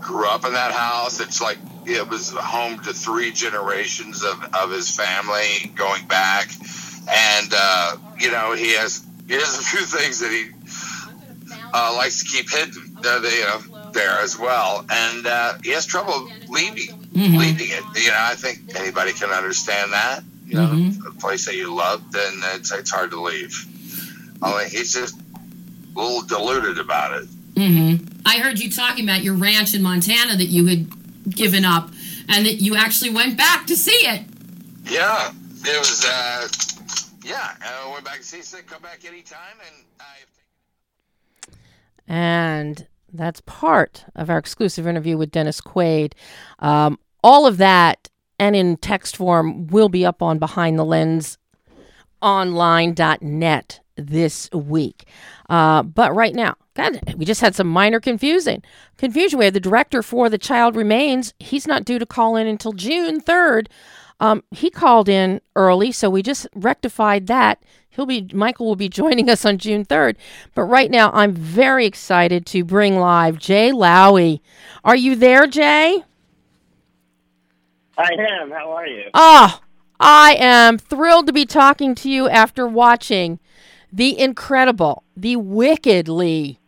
grew 0.00 0.28
up 0.28 0.44
in 0.44 0.52
that 0.52 0.72
house. 0.72 1.20
It's 1.20 1.40
like 1.40 1.58
it 1.84 2.08
was 2.08 2.30
home 2.32 2.78
to 2.80 2.92
three 2.92 3.32
generations 3.32 4.22
of, 4.22 4.42
of 4.54 4.70
his 4.70 4.94
family 4.94 5.72
going 5.74 6.06
back. 6.06 6.50
And, 7.08 7.52
uh, 7.56 7.96
you 8.18 8.30
know, 8.30 8.52
he 8.52 8.72
has, 8.74 9.04
he 9.26 9.34
has 9.34 9.58
a 9.58 9.62
few 9.62 9.84
things 9.84 10.20
that 10.20 10.30
he 10.30 10.50
uh, 11.72 11.94
likes 11.96 12.22
to 12.22 12.28
keep 12.28 12.50
hidden. 12.50 12.96
Uh, 13.04 13.20
you 13.22 13.40
know, 13.40 13.90
there 13.92 14.18
as 14.20 14.38
well, 14.38 14.84
and 14.90 15.26
uh, 15.26 15.54
he 15.62 15.70
has 15.70 15.86
trouble 15.86 16.28
leaving 16.48 17.06
mm-hmm. 17.16 17.36
leaving 17.36 17.68
it. 17.70 18.04
You 18.04 18.10
know, 18.10 18.18
I 18.18 18.34
think 18.34 18.76
anybody 18.76 19.12
can 19.12 19.30
understand 19.30 19.92
that. 19.92 20.22
You 20.46 20.54
know, 20.54 20.66
mm-hmm. 20.68 21.06
a 21.06 21.10
place 21.12 21.44
that 21.46 21.56
you 21.56 21.74
love, 21.74 22.12
then 22.12 22.32
it's, 22.54 22.72
it's 22.72 22.90
hard 22.90 23.10
to 23.10 23.20
leave. 23.20 23.66
I 24.40 24.58
mean, 24.58 24.70
he's 24.70 24.92
just 24.92 25.18
a 25.18 26.00
little 26.00 26.22
deluded 26.22 26.78
about 26.78 27.20
it. 27.20 27.28
Mm-hmm. 27.54 28.20
I 28.24 28.38
heard 28.38 28.58
you 28.60 28.70
talking 28.70 29.04
about 29.04 29.24
your 29.24 29.34
ranch 29.34 29.74
in 29.74 29.82
Montana 29.82 30.36
that 30.36 30.46
you 30.46 30.66
had 30.66 30.86
given 31.34 31.64
up, 31.64 31.90
and 32.28 32.46
that 32.46 32.60
you 32.60 32.76
actually 32.76 33.10
went 33.10 33.36
back 33.36 33.66
to 33.66 33.76
see 33.76 33.90
it. 33.90 34.24
Yeah, 34.84 35.32
it 35.64 35.78
was. 35.78 36.04
Uh, 36.04 36.46
yeah, 37.24 37.54
I 37.60 37.90
went 37.92 38.04
back 38.04 38.18
to 38.18 38.24
see 38.24 38.38
it. 38.38 38.66
Come 38.66 38.82
back 38.82 39.04
anytime, 39.04 39.56
and 39.66 39.84
I. 40.00 41.54
And 42.06 42.86
that's 43.12 43.40
part 43.40 44.04
of 44.14 44.30
our 44.30 44.38
exclusive 44.38 44.86
interview 44.86 45.16
with 45.16 45.32
Dennis 45.32 45.60
Quaid. 45.60 46.12
Um, 46.60 46.98
all 47.24 47.46
of 47.46 47.56
that 47.56 48.08
and 48.38 48.56
in 48.56 48.76
text 48.76 49.16
form 49.16 49.66
will 49.68 49.88
be 49.88 50.04
up 50.04 50.22
on 50.22 50.38
Behind 50.38 50.78
the 50.78 50.84
Lens 50.84 51.38
online.net 52.22 53.80
this 53.96 54.50
week. 54.52 55.06
Uh, 55.48 55.82
but 55.82 56.14
right 56.14 56.34
now, 56.34 56.54
God, 56.74 57.00
we 57.16 57.24
just 57.24 57.40
had 57.40 57.54
some 57.54 57.68
minor 57.68 58.00
confusing 58.00 58.62
confusion. 58.98 59.38
We 59.38 59.46
had 59.46 59.54
the 59.54 59.60
director 59.60 60.02
for 60.02 60.28
The 60.28 60.38
Child 60.38 60.76
Remains. 60.76 61.32
He's 61.38 61.66
not 61.66 61.84
due 61.84 61.98
to 61.98 62.06
call 62.06 62.36
in 62.36 62.46
until 62.46 62.72
June 62.72 63.20
3rd. 63.20 63.68
Um, 64.18 64.42
he 64.50 64.70
called 64.70 65.08
in 65.08 65.40
early, 65.56 65.92
so 65.92 66.08
we 66.08 66.22
just 66.22 66.46
rectified 66.54 67.26
that. 67.26 67.62
He'll 67.90 68.06
be 68.06 68.28
Michael 68.32 68.66
will 68.66 68.76
be 68.76 68.88
joining 68.88 69.30
us 69.30 69.44
on 69.44 69.58
June 69.58 69.84
3rd. 69.84 70.16
But 70.54 70.64
right 70.64 70.90
now, 70.90 71.10
I'm 71.12 71.34
very 71.34 71.86
excited 71.86 72.46
to 72.46 72.64
bring 72.64 72.98
live 72.98 73.38
Jay 73.38 73.70
Lowi. 73.72 74.40
Are 74.84 74.96
you 74.96 75.16
there, 75.16 75.46
Jay? 75.46 76.02
I 77.96 78.12
am. 78.12 78.50
How 78.50 78.72
are 78.72 78.86
you? 78.86 79.04
Oh, 79.14 79.60
I 79.98 80.36
am 80.38 80.78
thrilled 80.78 81.26
to 81.26 81.32
be 81.32 81.46
talking 81.46 81.94
to 81.96 82.10
you 82.10 82.28
after 82.28 82.66
watching 82.66 83.38
the 83.92 84.18
incredible, 84.18 85.04
the 85.16 85.36
wickedly 85.36 86.60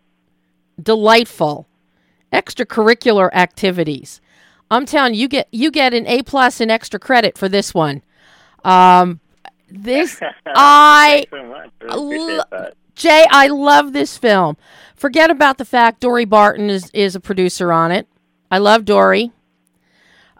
delightful 0.82 1.66
extracurricular 2.32 3.30
activities. 3.32 4.20
I'm 4.70 4.86
telling 4.86 5.14
you, 5.14 5.20
you 5.20 5.28
get 5.28 5.48
you 5.50 5.70
get 5.70 5.94
an 5.94 6.06
A 6.06 6.22
plus 6.22 6.60
in 6.60 6.70
extra 6.70 7.00
credit 7.00 7.36
for 7.38 7.48
this 7.48 7.74
one. 7.74 8.02
Um, 8.64 9.20
this 9.70 10.20
I 10.46 11.26
so 11.88 12.44
Jay, 12.94 13.24
I 13.30 13.46
love 13.48 13.92
this 13.92 14.18
film. 14.18 14.56
Forget 14.96 15.30
about 15.30 15.58
the 15.58 15.64
fact 15.64 16.00
Dory 16.00 16.24
Barton 16.24 16.68
is 16.68 16.90
is 16.92 17.14
a 17.14 17.20
producer 17.20 17.72
on 17.72 17.92
it. 17.92 18.06
I 18.50 18.58
love 18.58 18.84
Dory. 18.84 19.32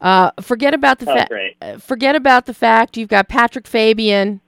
Uh, 0.01 0.31
forget 0.41 0.75
about 0.75 0.99
the 0.99 1.11
oh, 1.11 1.15
fact. 1.15 1.33
Uh, 1.61 1.79
forget 1.79 2.15
about 2.15 2.47
the 2.47 2.55
fact 2.55 2.97
you've 2.97 3.09
got 3.09 3.29
Patrick 3.29 3.67
Fabian 3.67 4.41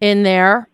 in 0.00 0.22
there. 0.22 0.68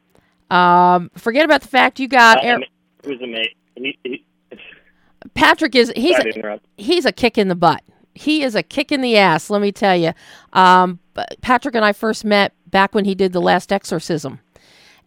Um, 0.50 1.10
forget 1.16 1.44
about 1.44 1.62
the 1.62 1.68
fact 1.68 1.98
you 1.98 2.08
got. 2.08 2.44
Uh, 2.44 2.60
who's 3.04 3.20
amazing? 3.20 3.54
He, 3.74 3.98
he, 4.04 4.24
Patrick 5.34 5.74
is 5.74 5.92
he's 5.96 6.18
a, 6.18 6.60
he's 6.76 7.04
a 7.04 7.12
kick 7.12 7.38
in 7.38 7.48
the 7.48 7.54
butt. 7.54 7.82
He 8.14 8.42
is 8.42 8.54
a 8.54 8.62
kick 8.62 8.92
in 8.92 9.00
the 9.00 9.16
ass. 9.16 9.48
Let 9.50 9.62
me 9.62 9.72
tell 9.72 9.96
you. 9.96 10.12
Um, 10.52 11.00
Patrick 11.40 11.74
and 11.74 11.84
I 11.84 11.92
first 11.92 12.24
met 12.24 12.52
back 12.66 12.94
when 12.94 13.04
he 13.04 13.14
did 13.14 13.32
the 13.32 13.40
Last 13.40 13.72
Exorcism, 13.72 14.40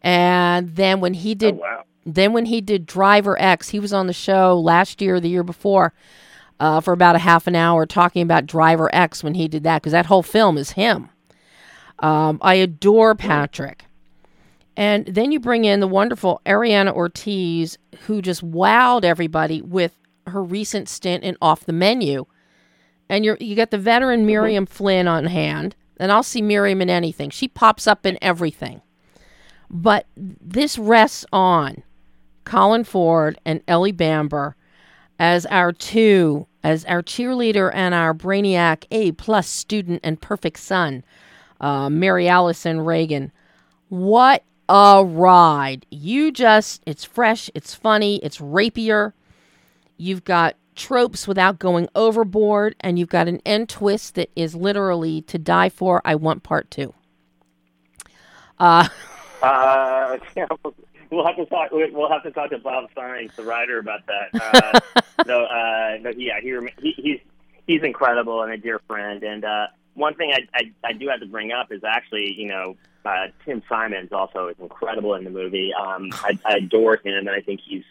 and 0.02 0.76
then 0.76 1.00
when 1.00 1.14
he 1.14 1.36
did, 1.36 1.56
oh, 1.56 1.58
wow. 1.58 1.84
then 2.06 2.34
when 2.34 2.46
he 2.46 2.62
did 2.62 2.86
Driver 2.86 3.40
X, 3.40 3.70
he 3.70 3.80
was 3.80 3.94
on 3.94 4.08
the 4.08 4.14
show 4.14 4.60
last 4.60 5.02
year, 5.02 5.16
or 5.16 5.20
the 5.20 5.30
year 5.30 5.44
before, 5.44 5.94
uh, 6.60 6.82
for 6.82 6.94
about 6.94 7.16
a 7.16 7.20
half 7.20 7.48
an 7.48 7.56
hour 7.56 7.86
talking 7.86 8.22
about 8.22 8.46
Driver 8.46 8.90
X 8.94 9.24
when 9.24 9.34
he 9.34 9.48
did 9.48 9.64
that 9.64 9.82
because 9.82 9.92
that 9.92 10.06
whole 10.06 10.24
film 10.24 10.58
is 10.58 10.72
him. 10.72 11.10
Um, 12.00 12.40
I 12.42 12.56
adore 12.56 13.16
Patrick. 13.16 13.86
And 14.78 15.06
then 15.06 15.32
you 15.32 15.40
bring 15.40 15.64
in 15.66 15.80
the 15.80 15.88
wonderful 15.88 16.42
Ariana 16.46 16.94
Ortiz, 16.94 17.78
who 18.02 18.22
just 18.22 18.46
wowed 18.46 19.06
everybody 19.06 19.62
with 19.62 19.98
her 20.28 20.44
recent 20.44 20.90
stint 20.90 21.24
in 21.24 21.38
Off 21.42 21.66
the 21.66 21.74
Menu. 21.74 22.26
And 23.08 23.24
you're 23.24 23.38
you 23.40 23.56
got 23.56 23.72
the 23.72 23.78
veteran 23.78 24.26
Miriam 24.26 24.66
Flynn 24.66 25.08
on 25.08 25.26
hand, 25.26 25.76
and 25.98 26.12
I'll 26.12 26.24
see 26.24 26.42
Miriam 26.42 26.82
in 26.82 26.90
anything. 26.90 27.30
She 27.30 27.48
pops 27.48 27.88
up 27.88 28.06
in 28.06 28.18
everything. 28.22 28.82
But 29.70 30.08
this 30.16 30.78
rests 30.78 31.26
on 31.32 31.84
Colin 32.44 32.84
Ford 32.84 33.40
and 33.46 33.62
Ellie 33.68 33.92
Bamber 33.92 34.56
as 35.20 35.46
our 35.48 35.72
two, 35.72 36.48
as 36.64 36.86
our 36.86 37.02
cheerleader 37.02 37.72
and 37.74 37.94
our 37.94 38.14
brainiac 38.14 38.86
A 38.92 39.12
plus 39.14 39.48
student 39.48 40.02
and 40.04 40.22
perfect 40.22 40.60
son, 40.60 41.04
uh, 41.62 41.90
Mary 41.90 42.28
Allison 42.28 42.82
Reagan. 42.82 43.32
What 43.90 44.44
a 44.68 45.04
ride! 45.06 45.86
You 45.92 46.32
just, 46.32 46.82
it's 46.86 47.04
fresh, 47.04 47.50
it's 47.54 47.74
funny, 47.74 48.18
it's 48.18 48.42
rapier. 48.42 49.14
You've 49.98 50.24
got 50.24 50.56
tropes 50.76 51.28
without 51.28 51.60
going 51.60 51.88
overboard, 51.96 52.76
and 52.82 53.00
you've 53.00 53.10
got 53.10 53.28
an 53.28 53.42
end 53.46 53.70
twist 53.70 54.16
that 54.16 54.30
is 54.36 54.56
literally 54.56 55.22
to 55.24 55.38
die 55.38 55.70
for. 55.70 56.02
I 56.04 56.16
want 56.16 56.44
part 56.44 56.70
two. 56.70 56.94
Uh, 58.60 58.88
Uh, 59.46 60.18
we'll 61.16 61.26
have 61.26 61.38
to 61.38 61.46
talk. 61.46 61.72
We'll 61.72 62.10
have 62.10 62.24
to 62.24 62.32
talk 62.32 62.50
to 62.52 62.60
Bob 62.60 62.90
Saenz, 62.96 63.36
the 63.36 63.44
writer, 63.44 63.80
about 63.80 64.02
that. 64.08 64.42
Uh, 64.42 65.02
no, 65.26 65.46
uh, 65.46 65.98
no, 66.02 66.12
yeah, 66.12 66.40
he, 66.42 66.58
he 66.82 66.92
he's 66.98 67.20
he's 67.66 67.84
incredible 67.84 68.44
and 68.44 68.52
a 68.52 68.58
dear 68.58 68.80
friend. 68.88 69.24
And 69.24 69.46
uh, 69.46 69.68
one 69.94 70.16
thing 70.16 70.32
I, 70.34 70.48
I 70.54 70.90
I 70.90 70.94
do 70.94 71.08
have 71.10 71.22
to 71.22 71.26
bring 71.26 71.52
up 71.52 71.72
is 71.72 71.84
actually, 71.84 72.34
you 72.38 72.48
know, 72.48 72.76
uh, 73.06 73.28
Tim 73.46 73.64
Simons 73.70 74.12
also 74.12 74.48
is 74.50 74.58
incredible 74.60 75.16
in 75.16 75.24
the 75.24 75.30
movie. 75.30 75.72
Um, 75.74 76.10
I, 76.14 76.38
I 76.46 76.58
adore 76.58 76.98
him, 76.98 77.16
and 77.16 77.30
I 77.30 77.42
think 77.42 77.62
he's 77.66 77.84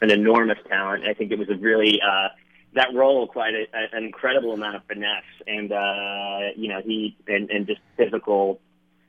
an 0.00 0.10
enormous 0.10 0.58
talent. 0.68 1.04
I 1.04 1.14
think 1.14 1.30
it 1.30 1.38
was 1.38 1.50
a 1.50 1.56
really 1.56 2.00
uh, 2.00 2.28
that 2.74 2.94
role 2.94 3.26
quite 3.26 3.54
a, 3.54 3.66
a, 3.74 3.96
an 3.96 4.04
incredible 4.04 4.52
amount 4.52 4.76
of 4.76 4.84
finesse, 4.84 5.22
and 5.46 5.72
uh, 5.72 6.52
you 6.56 6.68
know 6.68 6.80
he 6.80 7.16
and, 7.28 7.50
and 7.50 7.66
just 7.66 7.80
physical 7.96 8.60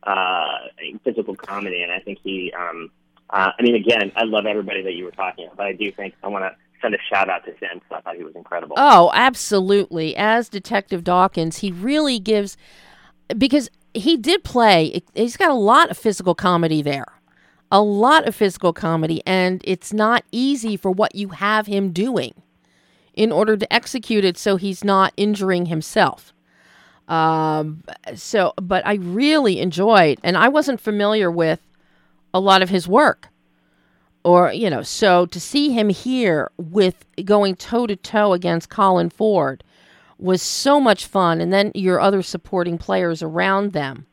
uh, 0.04 0.58
physical 1.04 1.36
comedy. 1.36 1.84
And 1.84 1.92
I 1.92 2.00
think 2.00 2.20
he, 2.24 2.54
um, 2.58 2.90
uh, 3.32 3.52
I 3.58 3.62
mean, 3.62 3.76
again, 3.76 4.12
I 4.16 4.24
love 4.24 4.46
everybody 4.46 4.82
that 4.84 4.94
you 4.94 5.06
were 5.06 5.12
talking 5.12 5.46
about, 5.46 5.58
but 5.58 5.66
I 5.68 5.74
do 5.74 5.92
think 5.92 6.16
I 6.24 6.28
want 6.28 6.44
to 6.44 6.56
send 6.82 6.96
a 6.96 6.98
shout 7.10 7.30
out 7.30 7.46
to 7.46 7.52
Tim. 7.54 7.80
because 7.80 7.92
I 7.92 8.02
thought 8.02 8.16
he 8.16 8.24
was 8.24 8.36
incredible. 8.36 8.76
Oh, 8.78 9.12
absolutely. 9.14 10.16
As 10.16 10.50
Detective 10.50 11.04
Dawkins, 11.04 11.60
he 11.60 11.72
really 11.72 12.20
gives 12.20 12.58
because 13.38 13.70
he 13.94 14.18
did 14.18 14.44
play. 14.44 15.02
He's 15.14 15.38
got 15.38 15.50
a 15.50 15.56
lot 15.56 15.90
of 15.92 15.98
physical 15.98 16.36
comedy 16.36 16.82
there, 16.82 17.06
a 17.72 17.82
lot 17.82 18.28
of 18.28 18.36
physical 18.36 18.74
comedy, 18.74 19.22
and 19.26 19.62
it's 19.64 19.94
not 19.94 20.24
easy 20.32 20.76
for 20.76 20.92
what 20.92 21.16
you 21.16 21.30
have 21.30 21.68
him 21.68 21.92
doing 21.92 22.34
in 23.14 23.32
order 23.32 23.58
to 23.58 23.72
execute 23.74 24.24
it 24.26 24.38
so 24.38 24.56
he's 24.56 24.84
not 24.84 25.14
injuring 25.18 25.68
himself. 25.68 26.34
Um, 27.08 27.84
so, 28.16 28.54
but 28.62 28.86
I 28.86 28.94
really 28.96 29.60
enjoyed, 29.60 30.20
and 30.24 30.38
I 30.38 30.48
wasn't 30.48 30.80
familiar 30.80 31.30
with 31.30 31.60
a 32.34 32.40
lot 32.40 32.62
of 32.62 32.70
his 32.70 32.88
work, 32.88 33.30
or 34.24 34.52
you 34.54 34.70
know, 34.70 34.82
so 34.82 35.26
to 35.28 35.40
see 35.40 35.72
him 35.72 35.90
here 35.90 36.52
with 36.58 37.06
going 37.26 37.56
toe 37.56 37.88
to 37.88 37.96
toe 37.96 38.34
against 38.34 38.70
Colin 38.70 39.10
Ford 39.10 39.64
was 40.18 40.42
so 40.42 40.80
much 40.80 41.06
fun, 41.06 41.42
and 41.42 41.52
then 41.52 41.72
your 41.74 42.00
other 42.00 42.22
supporting 42.22 42.78
players 42.78 43.24
around 43.24 43.74
them. 43.74 44.06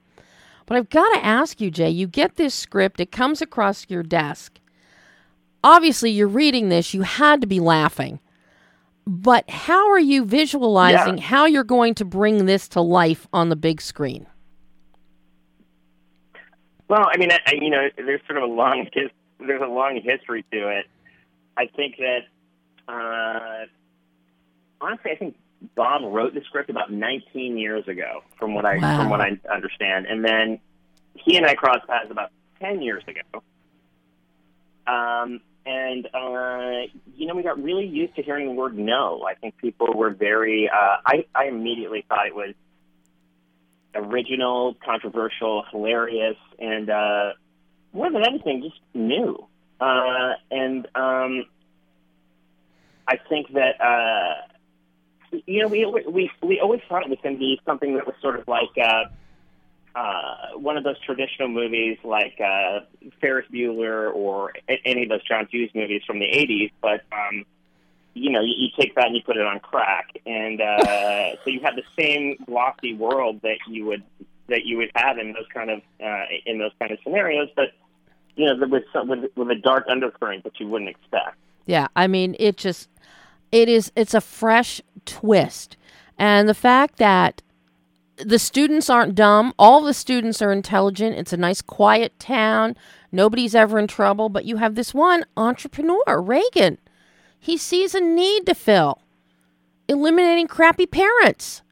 But 0.67 0.77
I've 0.77 0.91
got 0.91 1.09
to 1.15 1.25
ask 1.25 1.61
you, 1.61 1.71
Jay, 1.71 1.91
you 1.91 2.07
get 2.07 2.37
this 2.37 2.55
script, 2.55 3.01
it 3.01 3.13
comes 3.13 3.41
across 3.43 3.87
your 3.89 4.03
desk. 4.03 4.59
Obviously, 5.65 6.11
you're 6.11 6.29
reading 6.29 6.69
this, 6.69 6.95
you 6.95 7.03
had 7.03 7.41
to 7.41 7.47
be 7.47 7.61
laughing 7.61 8.21
but 9.11 9.49
how 9.49 9.89
are 9.91 9.99
you 9.99 10.23
visualizing 10.23 11.17
Yeah. 11.17 11.25
how 11.25 11.47
you're 11.47 11.65
going 11.65 11.95
to 11.95 12.05
bring 12.05 12.45
this 12.45 12.69
to 12.69 12.83
life 12.83 13.27
on 13.33 13.49
the 13.49 13.57
big 13.57 13.81
screen? 13.81 14.27
Well, 16.89 17.07
I 17.13 17.17
mean, 17.19 17.31
I, 17.31 17.39
I- 17.47 17.55
you 17.61 17.71
know, 17.71 17.89
there's 17.97 18.21
sort 18.27 18.39
of 18.43 18.49
a 18.51 18.53
long 18.53 18.89
his, 18.93 19.11
there's 19.39 19.63
a 19.63 19.67
long 19.67 20.01
history 20.03 20.45
to 20.53 20.69
it. 20.79 20.87
I 21.57 21.67
think 21.67 21.97
that 21.99 22.21
uh, 22.93 23.67
honestly, 24.81 25.11
I 25.13 25.17
think 25.17 25.37
Bob 25.75 26.03
wrote 26.05 26.35
the 26.35 26.41
script 26.47 26.71
about 26.71 26.91
19 26.93 27.59
years 27.59 27.87
ago, 27.89 28.23
from 28.39 28.55
what 28.55 28.65
I 28.65 28.79
Wow. 28.79 28.97
from 28.99 29.11
what 29.11 29.21
I 29.21 29.39
understand, 29.53 30.07
and 30.07 30.25
then 30.25 30.61
he 31.15 31.37
and 31.37 31.45
I 31.47 31.55
crossed 31.55 31.87
paths 31.87 32.11
about 32.11 32.31
10 32.61 32.81
years 32.81 33.03
ago. 33.09 33.43
Um, 34.87 35.41
and 35.67 36.07
uh, 36.15 36.87
you 37.17 37.27
know, 37.27 37.35
we 37.35 37.43
got 37.43 37.63
really 37.63 37.87
used 37.87 38.15
to 38.17 38.23
hearing 38.23 38.47
the 38.47 38.53
word 38.53 38.79
"no." 38.79 39.25
I 39.29 39.35
think 39.35 39.59
people 39.59 39.93
were 39.95 40.11
very. 40.11 40.71
Uh, 40.73 40.97
I 41.05 41.27
I 41.35 41.47
immediately 41.47 42.05
thought 42.09 42.27
it 42.27 42.35
was 42.35 42.55
original, 43.95 44.77
controversial, 44.85 45.65
hilarious, 45.71 46.37
and 46.59 46.91
uh, 46.91 47.33
more 47.93 48.11
than 48.11 48.25
anything, 48.27 48.63
just 48.63 48.81
new. 48.95 49.47
Uh, 49.81 50.33
and 50.51 50.87
um, 50.95 51.45
I 53.07 53.17
think 53.29 53.53
that 53.55 53.81
uh, 53.81 55.37
you 55.47 55.63
know 55.63 55.69
we 55.69 55.85
we 56.09 56.31
we 56.43 56.61
always 56.61 56.81
thought 56.89 57.03
it 57.03 57.09
was 57.09 57.19
going 57.23 57.37
to 57.37 57.39
be 57.39 57.61
something 57.65 57.95
that 57.95 58.07
was 58.07 58.17
sort 58.21 58.39
of 58.39 58.49
like 58.49 58.77
uh, 58.77 59.05
uh, 59.99 60.59
one 60.59 60.77
of 60.77 60.85
those 60.85 61.01
traditional 61.01 61.49
movies 61.49 61.99
like 62.05 62.39
uh, 62.41 62.81
Ferris 63.21 63.47
Bueller 63.53 64.13
or 64.15 64.53
any 64.85 65.05
of 65.05 65.09
those 65.09 65.25
John 65.27 65.47
Hughes 65.51 65.71
movies 65.75 66.03
from 66.07 66.19
the 66.19 66.27
'80s, 66.27 66.73
but 66.81 67.03
um, 67.13 67.45
you 68.19 68.31
know, 68.31 68.41
you, 68.41 68.55
you 68.57 68.69
take 68.79 68.95
that 68.95 69.07
and 69.07 69.17
you 69.17 69.23
put 69.23 69.37
it 69.37 69.47
on 69.47 69.61
crack, 69.61 70.11
and 70.27 70.61
uh, 70.61 71.37
so 71.45 71.51
you 71.51 71.61
have 71.61 71.77
the 71.77 71.85
same 71.99 72.37
glossy 72.47 72.95
world 72.95 73.41
that 73.43 73.59
you 73.69 73.87
would 73.87 74.03
that 74.49 74.65
you 74.65 74.79
would 74.79 74.91
have 74.95 75.19
in 75.19 75.33
those 75.33 75.47
kind 75.53 75.71
of 75.71 75.81
uh, 76.03 76.25
in 76.47 76.59
those 76.59 76.73
kind 76.79 76.91
of 76.91 76.99
scenarios, 77.03 77.49
but 77.55 77.73
you 78.37 78.47
know, 78.47 78.67
with 78.67 78.85
some, 78.93 79.09
with 79.09 79.31
with 79.37 79.51
a 79.51 79.57
dark 79.57 79.87
undercurrent 79.89 80.45
that 80.45 80.59
you 80.61 80.69
wouldn't 80.69 80.91
expect. 80.91 81.37
Yeah, 81.67 81.89
I 81.97 82.07
mean, 82.07 82.35
it 82.39 82.57
just 82.57 82.89
it 83.53 83.69
is 83.69 83.93
it's 83.95 84.15
a 84.15 84.21
fresh 84.21 84.81
twist. 85.05 85.77
And 86.19 86.49
the 86.49 86.55
fact 86.55 86.97
that 86.99 87.43
the 88.17 88.39
students 88.39 88.91
aren't 88.91 89.15
dumb, 89.15 89.55
all 89.59 89.83
the 89.83 89.95
students 89.95 90.43
are 90.43 90.53
intelligent. 90.53 91.17
It's 91.17 91.33
a 91.33 91.37
nice 91.37 91.63
quiet 91.63 92.19
town. 92.19 92.77
Nobody's 93.13 93.55
ever 93.55 93.79
in 93.79 93.87
trouble, 93.87 94.29
but 94.29 94.45
you 94.45 94.57
have 94.57 94.75
this 94.75 94.93
one 94.93 95.25
entrepreneur, 95.37 96.21
Reagan. 96.21 96.79
He 97.39 97.57
sees 97.57 97.95
a 97.95 98.01
need 98.01 98.47
to 98.47 98.55
fill, 98.55 99.01
eliminating 99.89 100.47
crappy 100.49 100.87
parents. 100.87 101.63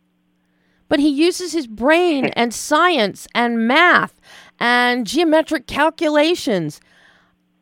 But 0.89 1.01
he 1.01 1.09
uses 1.09 1.53
his 1.53 1.67
brain 1.67 2.27
and 2.37 2.55
science 2.55 3.27
and 3.35 3.67
math 3.67 4.21
and 4.59 5.07
geometric 5.07 5.67
calculations 5.67 6.81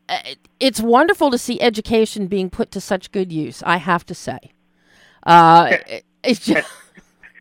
uh, 0.07 0.19
it's 0.59 0.79
wonderful 0.79 1.31
to 1.31 1.37
see 1.37 1.59
education 1.59 2.27
being 2.27 2.49
put 2.49 2.69
to 2.71 2.79
such 2.79 3.11
good 3.11 3.31
use. 3.31 3.63
I 3.65 3.77
have 3.77 4.05
to 4.05 4.13
say, 4.15 4.37
uh, 5.25 5.69
it- 5.87 6.05
it's 6.23 6.39
just, 6.45 6.67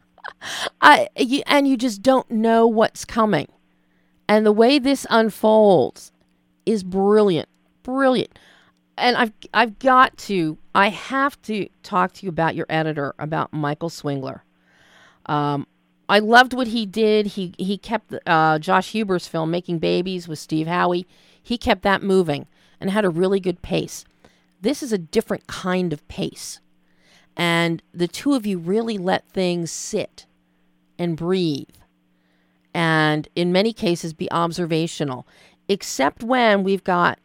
I 0.81 1.09
you, 1.16 1.42
and 1.46 1.66
you 1.68 1.77
just 1.77 2.03
don't 2.03 2.31
know 2.31 2.66
what's 2.66 3.05
coming, 3.05 3.48
and 4.29 4.44
the 4.46 4.53
way 4.53 4.79
this 4.79 5.07
unfolds 5.11 6.11
is 6.66 6.83
brilliant, 6.83 7.48
brilliant. 7.83 8.38
And 8.96 9.16
I've 9.16 9.33
I've 9.52 9.78
got 9.78 10.16
to 10.18 10.59
I 10.74 10.88
have 10.88 11.40
to 11.42 11.68
talk 11.83 12.12
to 12.14 12.26
you 12.26 12.28
about 12.28 12.54
your 12.54 12.66
editor 12.68 13.14
about 13.18 13.52
Michael 13.52 13.90
Swingler. 13.90 14.40
Um, 15.26 15.66
I 16.09 16.18
loved 16.18 16.52
what 16.52 16.68
he 16.68 16.87
did. 16.87 17.26
He 17.26 17.54
he 17.59 17.78
kept 17.78 18.14
uh, 18.26 18.59
Josh 18.59 18.92
Huber's 18.92 19.26
film 19.26 19.50
Making 19.50 19.78
Babies 19.78 20.28
with 20.28 20.38
Steve 20.38 20.66
Howey. 20.66 21.07
He 21.42 21.59
kept 21.59 21.83
that 21.83 22.02
moving 22.02 22.46
and 22.80 22.90
had 22.90 23.04
a 23.04 23.11
really 23.11 23.40
good 23.40 23.62
pace. 23.62 24.04
This 24.61 24.83
is 24.83 24.92
a 24.92 24.98
different 24.98 25.46
kind 25.46 25.92
of 25.92 26.07
pace. 26.09 26.61
And 27.37 27.83
the 27.92 28.09
two 28.09 28.35
of 28.35 28.46
you 28.46 28.59
really 28.59 28.96
let 28.96 29.28
things 29.28 29.70
sit 29.70 30.26
and 30.98 31.16
breathe. 31.16 31.68
And 32.72 33.28
in 33.35 33.52
many 33.52 33.72
cases 33.72 34.12
be 34.12 34.30
observational, 34.30 35.26
except 35.68 36.22
when 36.22 36.62
we've 36.62 36.85
got 36.85 37.18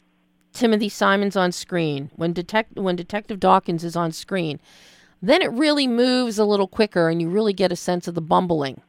Timothy 0.59 0.89
Simons 0.89 1.37
on 1.37 1.53
screen, 1.53 2.11
when 2.17 2.33
detect 2.33 2.75
when 2.75 2.97
Detective 2.97 3.39
Dawkins 3.39 3.85
is 3.85 3.95
on 3.95 4.11
screen, 4.11 4.59
then 5.21 5.41
it 5.41 5.49
really 5.53 5.87
moves 5.87 6.37
a 6.37 6.43
little 6.43 6.67
quicker 6.67 7.07
and 7.07 7.21
you 7.21 7.29
really 7.29 7.53
get 7.53 7.71
a 7.71 7.77
sense 7.77 8.09
of 8.09 8.13
the 8.13 8.19
bumbling 8.21 8.81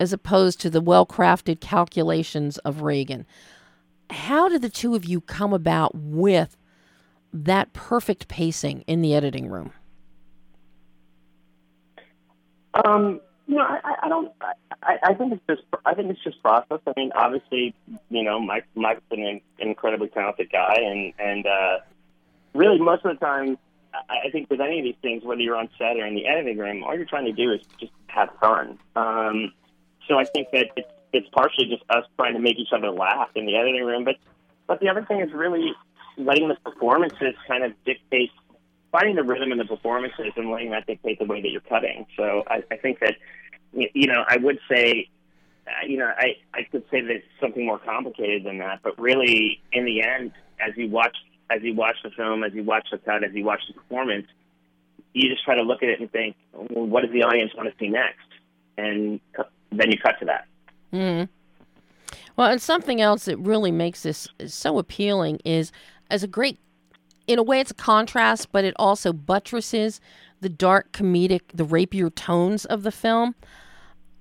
as 0.00 0.12
opposed 0.12 0.60
to 0.60 0.68
the 0.68 0.80
well 0.80 1.06
crafted 1.06 1.60
calculations 1.60 2.58
of 2.58 2.82
Reagan. 2.82 3.24
How 4.10 4.48
did 4.48 4.62
the 4.62 4.68
two 4.68 4.96
of 4.96 5.04
you 5.04 5.20
come 5.20 5.52
about 5.52 5.94
with 5.94 6.56
that 7.32 7.72
perfect 7.72 8.26
pacing 8.26 8.80
in 8.88 9.00
the 9.00 9.14
editing 9.14 9.46
room? 9.46 9.72
Um, 12.84 13.20
you 13.52 13.58
know, 13.58 13.64
I, 13.64 13.96
I 14.04 14.08
don't. 14.08 14.32
I, 14.82 14.96
I 15.04 15.14
think 15.14 15.34
it's 15.34 15.42
just. 15.46 15.62
I 15.84 15.92
think 15.92 16.10
it's 16.10 16.24
just 16.24 16.42
process. 16.42 16.80
I 16.86 16.92
mean, 16.96 17.12
obviously, 17.14 17.74
you 18.08 18.22
know, 18.22 18.40
Mike 18.40 18.64
Mike's 18.74 19.02
an, 19.10 19.42
incredibly 19.58 20.08
talented 20.08 20.50
guy, 20.50 20.76
and 20.78 21.12
and 21.18 21.46
uh, 21.46 21.78
really 22.54 22.78
most 22.78 23.04
of 23.04 23.12
the 23.12 23.22
time, 23.22 23.58
I, 23.92 24.28
I 24.28 24.30
think 24.30 24.48
with 24.48 24.62
any 24.62 24.78
of 24.78 24.84
these 24.84 24.96
things, 25.02 25.22
whether 25.22 25.42
you're 25.42 25.56
on 25.56 25.68
set 25.76 25.98
or 25.98 26.06
in 26.06 26.14
the 26.14 26.26
editing 26.26 26.56
room, 26.56 26.82
all 26.82 26.96
you're 26.96 27.04
trying 27.04 27.26
to 27.26 27.32
do 27.32 27.52
is 27.52 27.60
just 27.78 27.92
have 28.06 28.30
fun. 28.40 28.78
Um, 28.96 29.52
so 30.08 30.18
I 30.18 30.24
think 30.24 30.48
that 30.52 30.68
it's 30.74 30.88
it's 31.12 31.28
partially 31.28 31.66
just 31.66 31.82
us 31.90 32.06
trying 32.16 32.32
to 32.32 32.40
make 32.40 32.58
each 32.58 32.72
other 32.74 32.90
laugh 32.90 33.28
in 33.34 33.44
the 33.44 33.54
editing 33.54 33.84
room, 33.84 34.04
but 34.04 34.16
but 34.66 34.80
the 34.80 34.88
other 34.88 35.04
thing 35.04 35.20
is 35.20 35.30
really 35.34 35.74
letting 36.16 36.48
the 36.48 36.56
performances 36.64 37.34
kind 37.46 37.64
of 37.64 37.72
dictate 37.84 38.30
finding 38.92 39.16
the 39.16 39.22
rhythm 39.22 39.50
in 39.50 39.58
the 39.58 39.64
performances 39.64 40.32
and 40.36 40.50
letting 40.50 40.70
that 40.70 40.86
dictate 40.86 41.18
the 41.18 41.24
way 41.24 41.40
that 41.40 41.48
you're 41.48 41.62
cutting. 41.62 42.06
So 42.16 42.44
I, 42.46 42.62
I 42.70 42.76
think 42.76 43.00
that 43.00 43.16
you 43.72 44.06
know 44.06 44.24
I 44.26 44.36
would 44.36 44.58
say 44.70 45.08
uh, 45.66 45.86
you 45.86 45.98
know 45.98 46.10
I 46.16 46.36
I 46.54 46.62
could 46.70 46.84
say 46.90 47.00
that 47.00 47.10
it's 47.10 47.26
something 47.40 47.64
more 47.64 47.78
complicated 47.78 48.44
than 48.44 48.58
that, 48.58 48.80
but 48.82 48.98
really 48.98 49.60
in 49.72 49.84
the 49.84 50.02
end, 50.02 50.32
as 50.60 50.76
you 50.76 50.88
watch 50.88 51.16
as 51.50 51.62
you 51.62 51.74
watch 51.74 51.96
the 52.02 52.10
film, 52.10 52.44
as 52.44 52.52
you 52.54 52.62
watch 52.62 52.88
the 52.90 52.98
cut, 52.98 53.24
as 53.24 53.32
you 53.34 53.44
watch 53.44 53.60
the 53.68 53.74
performance, 53.74 54.26
you 55.12 55.28
just 55.28 55.44
try 55.44 55.54
to 55.54 55.62
look 55.62 55.82
at 55.82 55.88
it 55.88 56.00
and 56.00 56.10
think, 56.10 56.36
well, 56.52 56.86
what 56.86 57.02
does 57.02 57.12
the 57.12 57.22
audience 57.22 57.52
want 57.56 57.68
to 57.68 57.74
see 57.78 57.88
next, 57.88 58.28
and 58.78 59.20
then 59.70 59.90
you 59.90 59.98
cut 59.98 60.18
to 60.20 60.26
that. 60.26 60.46
Mm. 60.92 61.28
Well, 62.36 62.50
and 62.50 62.60
something 62.60 63.00
else 63.00 63.26
that 63.26 63.38
really 63.38 63.70
makes 63.70 64.02
this 64.02 64.28
so 64.46 64.78
appealing 64.78 65.40
is 65.44 65.72
as 66.10 66.22
a 66.22 66.26
great 66.26 66.58
in 67.26 67.38
a 67.38 67.42
way 67.42 67.60
it's 67.60 67.70
a 67.70 67.74
contrast, 67.74 68.50
but 68.52 68.64
it 68.64 68.74
also 68.78 69.12
buttresses 69.12 70.00
the 70.40 70.48
dark 70.48 70.92
comedic, 70.92 71.42
the 71.54 71.64
rapier 71.64 72.10
tones 72.10 72.64
of 72.64 72.82
the 72.82 72.90
film. 72.90 73.34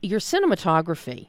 Your 0.02 0.20
cinematography, 0.20 1.28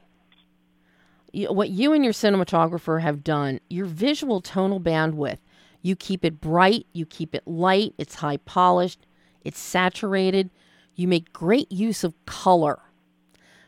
what 1.33 1.69
you 1.69 1.93
and 1.93 2.03
your 2.03 2.13
cinematographer 2.13 3.01
have 3.01 3.23
done, 3.23 3.59
your 3.69 3.85
visual 3.85 4.41
tonal 4.41 4.79
bandwidth, 4.79 5.39
you 5.81 5.95
keep 5.95 6.23
it 6.25 6.41
bright, 6.41 6.87
you 6.93 7.05
keep 7.05 7.35
it 7.35 7.47
light, 7.47 7.93
it's 7.97 8.15
high 8.15 8.37
polished, 8.37 9.05
it's 9.43 9.59
saturated. 9.59 10.49
You 10.95 11.07
make 11.07 11.33
great 11.33 11.71
use 11.71 12.03
of 12.03 12.13
color, 12.25 12.79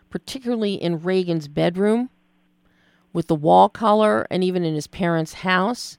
particularly 0.09 0.75
in 0.75 1.01
Reagan's 1.01 1.47
bedroom 1.47 2.09
with 3.13 3.27
the 3.27 3.35
wall 3.35 3.69
color 3.69 4.27
and 4.29 4.43
even 4.43 4.63
in 4.63 4.75
his 4.75 4.87
parents' 4.87 5.33
house 5.33 5.97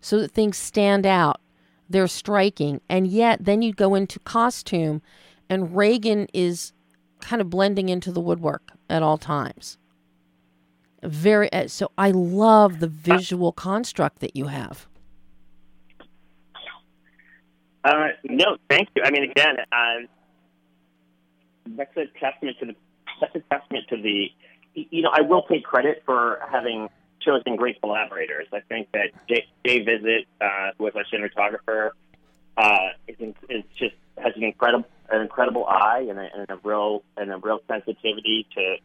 so 0.00 0.20
that 0.20 0.32
things 0.32 0.56
stand 0.56 1.06
out. 1.06 1.40
They're 1.88 2.08
striking. 2.08 2.80
And 2.88 3.06
yet, 3.06 3.44
then 3.44 3.62
you 3.62 3.72
go 3.72 3.94
into 3.94 4.18
costume, 4.20 5.02
and 5.48 5.76
Reagan 5.76 6.26
is 6.32 6.72
kind 7.26 7.42
of 7.42 7.50
blending 7.50 7.88
into 7.88 8.12
the 8.12 8.20
woodwork 8.20 8.72
at 8.88 9.02
all 9.02 9.18
times. 9.18 9.78
Very 11.02 11.52
uh, 11.52 11.68
so. 11.68 11.90
I 11.98 12.10
love 12.12 12.80
the 12.80 12.86
visual 12.88 13.52
construct 13.52 14.20
that 14.20 14.36
you 14.36 14.46
have. 14.46 14.86
Uh, 17.84 18.08
no, 18.24 18.56
thank 18.70 18.88
you. 18.96 19.02
I 19.04 19.10
mean, 19.10 19.30
again, 19.30 19.56
uh, 19.70 20.06
that's 21.76 21.96
a 21.96 22.06
testament 22.18 22.56
to 22.60 22.66
the 22.66 22.74
that's 23.20 23.34
a 23.34 23.40
testament 23.54 23.84
to 23.90 23.96
the. 23.96 24.28
You 24.74 25.02
know, 25.02 25.10
I 25.12 25.22
will 25.22 25.42
take 25.42 25.64
credit 25.64 26.02
for 26.04 26.40
having 26.50 26.88
chosen 27.20 27.56
great 27.56 27.80
collaborators. 27.80 28.46
I 28.52 28.60
think 28.60 28.88
that 28.92 29.08
Jay, 29.28 29.46
Jay 29.66 29.84
Visit, 29.84 30.26
uh, 30.40 30.70
who 30.76 30.84
was 30.84 30.92
our 30.94 31.04
cinematographer, 31.04 31.90
uh, 32.56 32.88
is, 33.08 33.34
is 33.48 33.64
just 33.78 33.94
has 34.18 34.32
an 34.36 34.44
incredible 34.44 34.86
an 35.10 35.22
incredible 35.22 35.64
eye 35.66 36.06
and 36.08 36.18
a, 36.18 36.28
and 36.34 36.50
a 36.50 36.58
real 36.64 37.02
and 37.16 37.32
a 37.32 37.36
real 37.36 37.60
sensitivity 37.68 38.46
to 38.54 38.76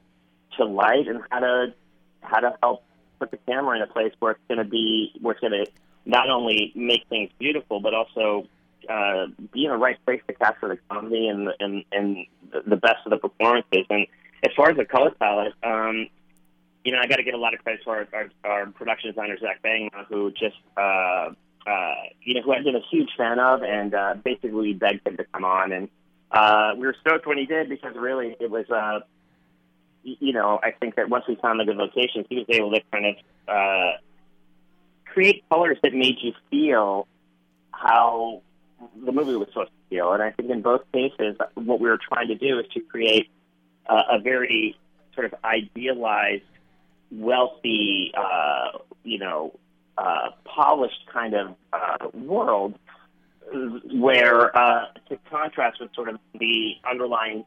to 0.57 0.65
light 0.65 1.07
and 1.07 1.21
how 1.29 1.39
to 1.39 1.73
how 2.21 2.39
to 2.39 2.53
help 2.61 2.83
put 3.19 3.31
the 3.31 3.37
camera 3.47 3.75
in 3.75 3.81
a 3.81 3.87
place 3.87 4.13
where 4.19 4.33
it's 4.33 4.41
going 4.47 4.57
to 4.57 4.69
be 4.69 5.11
where 5.21 5.33
it's 5.33 5.41
going 5.41 5.51
to 5.51 5.65
not 6.05 6.29
only 6.29 6.71
make 6.75 7.07
things 7.09 7.29
beautiful 7.39 7.79
but 7.79 7.93
also 7.93 8.47
uh, 8.89 9.27
be 9.53 9.65
in 9.65 9.71
the 9.71 9.77
right 9.77 10.03
place 10.05 10.21
to 10.27 10.33
capture 10.33 10.67
the 10.67 10.77
comedy 10.89 11.27
and 11.27 11.49
and 11.59 11.83
and 11.91 12.25
the 12.65 12.75
best 12.75 12.97
of 13.05 13.11
the 13.11 13.17
performances. 13.17 13.85
And 13.89 14.07
as 14.43 14.51
far 14.55 14.69
as 14.69 14.77
the 14.77 14.85
color 14.85 15.11
palette, 15.11 15.53
um, 15.63 16.07
you 16.83 16.91
know, 16.91 16.99
I 17.01 17.07
got 17.07 17.17
to 17.17 17.23
give 17.23 17.33
a 17.33 17.37
lot 17.37 17.53
of 17.53 17.63
credit 17.63 17.83
to 17.83 17.89
our, 17.91 18.07
our, 18.13 18.29
our 18.43 18.65
production 18.67 19.11
designer 19.11 19.37
Zach 19.39 19.61
Bang, 19.61 19.89
who 20.09 20.31
just, 20.31 20.55
uh, 20.77 21.29
uh, 21.65 21.95
you 22.23 22.35
know, 22.35 22.41
who 22.41 22.53
I've 22.53 22.63
been 22.63 22.75
a 22.75 22.81
huge 22.89 23.09
fan 23.17 23.39
of, 23.39 23.63
and 23.63 23.93
uh, 23.93 24.15
basically 24.23 24.73
begged 24.73 25.05
him 25.05 25.17
to 25.17 25.25
come 25.25 25.45
on, 25.45 25.71
and 25.71 25.89
uh, 26.31 26.73
we 26.77 26.85
were 26.85 26.95
stoked 27.01 27.27
when 27.27 27.37
he 27.37 27.45
did 27.45 27.69
because 27.69 27.95
really 27.95 28.35
it 28.39 28.49
was, 28.49 28.69
uh, 28.69 29.01
you 30.03 30.33
know, 30.33 30.59
I 30.63 30.71
think 30.71 30.95
that 30.95 31.09
once 31.09 31.25
we 31.27 31.35
found 31.35 31.61
good 31.65 31.75
location, 31.75 32.25
he 32.29 32.37
was 32.37 32.45
able 32.49 32.71
to 32.71 32.81
kind 32.91 33.05
of 33.05 33.15
uh, 33.47 33.91
create 35.05 35.43
colors 35.49 35.77
that 35.83 35.93
made 35.93 36.15
you 36.21 36.33
feel 36.49 37.07
how 37.71 38.41
the 39.05 39.11
movie 39.11 39.35
was 39.35 39.47
supposed 39.49 39.69
to 39.69 39.95
feel, 39.95 40.13
and 40.13 40.23
I 40.23 40.31
think 40.31 40.49
in 40.49 40.61
both 40.61 40.81
cases, 40.91 41.35
what 41.55 41.79
we 41.79 41.89
were 41.89 41.99
trying 41.99 42.29
to 42.29 42.35
do 42.35 42.59
is 42.59 42.65
to 42.73 42.79
create 42.79 43.29
uh, 43.87 44.03
a 44.11 44.19
very 44.19 44.77
sort 45.13 45.25
of 45.25 45.35
idealized 45.43 46.43
wealthy, 47.11 48.13
uh, 48.17 48.77
you 49.03 49.19
know, 49.19 49.59
uh, 50.01 50.31
polished 50.45 51.05
kind 51.13 51.35
of 51.35 51.55
uh, 51.73 52.07
world 52.13 52.73
where 53.93 54.55
uh, 54.57 54.85
to 55.09 55.17
contrast 55.29 55.79
with 55.79 55.93
sort 55.93 56.09
of 56.09 56.17
the 56.39 56.71
underlying 56.89 57.45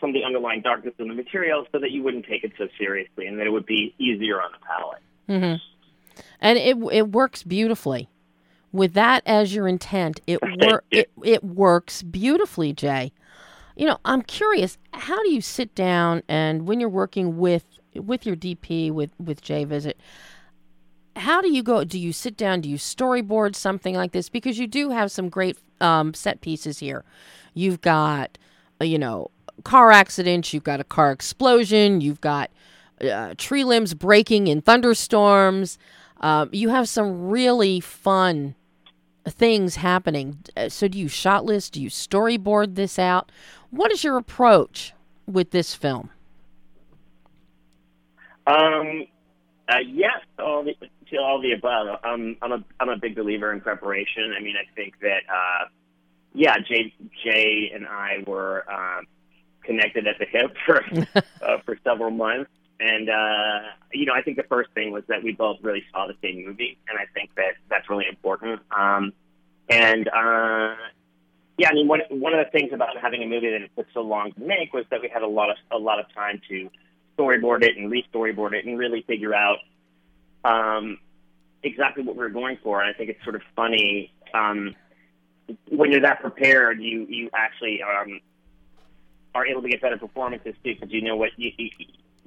some 0.00 0.10
of 0.10 0.14
the 0.14 0.24
underlying 0.24 0.60
darkness 0.60 0.94
in 0.98 1.08
the 1.08 1.14
material 1.14 1.66
so 1.72 1.78
that 1.78 1.90
you 1.90 2.02
wouldn't 2.02 2.26
take 2.26 2.44
it 2.44 2.52
so 2.58 2.68
seriously 2.78 3.26
and 3.26 3.38
that 3.38 3.46
it 3.46 3.50
would 3.50 3.64
be 3.64 3.94
easier 3.98 4.42
on 4.42 4.50
the 4.52 4.58
palate. 4.66 5.02
Mm-hmm. 5.28 6.22
And 6.40 6.58
it 6.58 6.76
it 6.92 7.12
works 7.12 7.42
beautifully. 7.42 8.08
With 8.72 8.92
that 8.92 9.22
as 9.24 9.54
your 9.54 9.66
intent, 9.66 10.20
it 10.26 10.38
wor- 10.42 10.84
it 10.90 11.10
it 11.24 11.42
works 11.42 12.02
beautifully, 12.02 12.72
Jay. 12.72 13.12
You 13.74 13.86
know, 13.86 13.98
I'm 14.04 14.22
curious, 14.22 14.78
how 14.94 15.22
do 15.22 15.30
you 15.30 15.40
sit 15.40 15.74
down 15.74 16.22
and 16.28 16.68
when 16.68 16.78
you're 16.78 16.88
working 16.88 17.38
with 17.38 17.64
with 17.94 18.26
your 18.26 18.36
DP 18.36 18.92
with 18.92 19.12
with 19.18 19.40
Jay 19.40 19.64
Visit, 19.64 19.98
how 21.16 21.40
do 21.40 21.50
you 21.50 21.62
go? 21.62 21.82
Do 21.84 21.98
you 21.98 22.12
sit 22.12 22.36
down? 22.36 22.60
Do 22.60 22.68
you 22.68 22.76
storyboard 22.76 23.56
something 23.56 23.94
like 23.94 24.12
this? 24.12 24.28
Because 24.28 24.58
you 24.58 24.66
do 24.66 24.90
have 24.90 25.10
some 25.10 25.28
great 25.28 25.56
um, 25.80 26.14
set 26.14 26.40
pieces 26.40 26.78
here. 26.78 27.04
You've 27.54 27.80
got, 27.80 28.38
uh, 28.80 28.84
you 28.84 28.98
know, 28.98 29.30
car 29.64 29.90
accidents. 29.90 30.52
You've 30.52 30.64
got 30.64 30.80
a 30.80 30.84
car 30.84 31.12
explosion. 31.12 32.00
You've 32.00 32.20
got 32.20 32.50
uh, 33.00 33.34
tree 33.38 33.64
limbs 33.64 33.94
breaking 33.94 34.46
in 34.46 34.60
thunderstorms. 34.60 35.78
Uh, 36.20 36.46
you 36.52 36.68
have 36.68 36.88
some 36.88 37.28
really 37.28 37.80
fun 37.80 38.54
things 39.26 39.76
happening. 39.76 40.38
Uh, 40.56 40.68
so, 40.68 40.86
do 40.86 40.98
you 40.98 41.08
shot 41.08 41.44
list? 41.44 41.72
Do 41.72 41.82
you 41.82 41.90
storyboard 41.90 42.74
this 42.74 42.98
out? 42.98 43.32
What 43.70 43.90
is 43.90 44.04
your 44.04 44.16
approach 44.16 44.92
with 45.26 45.50
this 45.50 45.74
film? 45.74 46.10
Um, 48.46 49.06
uh, 49.68 49.78
yes, 49.84 50.20
all 50.38 50.62
the, 50.62 50.74
to 51.10 51.16
all 51.18 51.40
the 51.40 51.52
above. 51.52 52.00
Um, 52.04 52.36
I'm 52.42 52.52
a 52.52 52.64
I'm 52.80 52.88
a 52.88 52.96
big 52.96 53.14
believer 53.14 53.52
in 53.52 53.60
preparation. 53.60 54.34
I 54.36 54.42
mean, 54.42 54.56
I 54.56 54.72
think 54.74 54.98
that 55.00 55.22
uh, 55.28 55.68
yeah, 56.34 56.56
Jay 56.58 56.94
Jay 57.24 57.70
and 57.74 57.86
I 57.86 58.24
were 58.26 58.64
um, 58.70 59.06
connected 59.62 60.06
at 60.06 60.18
the 60.18 60.26
hip 60.26 60.54
for 60.64 60.84
uh, 61.42 61.58
for 61.64 61.78
several 61.84 62.10
months, 62.10 62.50
and 62.80 63.08
uh, 63.08 63.68
you 63.92 64.06
know, 64.06 64.12
I 64.14 64.22
think 64.22 64.36
the 64.36 64.44
first 64.44 64.70
thing 64.74 64.92
was 64.92 65.04
that 65.08 65.22
we 65.22 65.32
both 65.32 65.58
really 65.62 65.84
saw 65.92 66.06
the 66.06 66.14
same 66.22 66.44
movie, 66.44 66.78
and 66.88 66.98
I 66.98 67.06
think 67.14 67.34
that 67.36 67.54
that's 67.68 67.88
really 67.88 68.06
important. 68.08 68.60
Um, 68.76 69.12
and 69.68 70.08
uh, 70.08 70.74
yeah, 71.58 71.70
I 71.70 71.74
mean, 71.74 71.88
one 71.88 72.00
one 72.10 72.34
of 72.34 72.44
the 72.44 72.50
things 72.58 72.72
about 72.72 72.98
having 73.00 73.22
a 73.22 73.26
movie 73.26 73.50
that 73.50 73.62
it 73.62 73.70
took 73.76 73.86
so 73.94 74.00
long 74.00 74.32
to 74.32 74.40
make 74.40 74.72
was 74.72 74.84
that 74.90 75.00
we 75.00 75.08
had 75.08 75.22
a 75.22 75.28
lot 75.28 75.50
of 75.50 75.56
a 75.70 75.78
lot 75.78 75.98
of 75.98 76.12
time 76.14 76.40
to 76.48 76.70
storyboard 77.18 77.62
it 77.62 77.78
and 77.78 77.90
re-storyboard 77.90 78.52
it 78.52 78.66
and 78.66 78.78
really 78.78 79.02
figure 79.06 79.34
out 79.34 79.56
um, 80.44 80.98
exactly 81.62 82.02
what 82.02 82.16
we 82.16 82.24
are 82.24 82.30
going 82.30 82.58
for. 82.62 82.80
And 82.80 82.92
I 82.92 82.96
think 82.96 83.10
it's 83.10 83.22
sort 83.24 83.36
of 83.36 83.42
funny 83.54 84.12
um, 84.34 84.74
when 85.68 85.92
you're 85.92 86.00
that 86.02 86.20
prepared, 86.20 86.80
you 86.80 87.06
you 87.08 87.30
actually 87.34 87.80
um, 87.82 88.20
are 89.34 89.46
able 89.46 89.62
to 89.62 89.68
get 89.68 89.80
better 89.80 89.98
performances 89.98 90.54
too 90.64 90.74
because 90.74 90.90
you 90.92 91.02
know 91.02 91.16
what 91.16 91.30
you, 91.36 91.52
you 91.56 91.70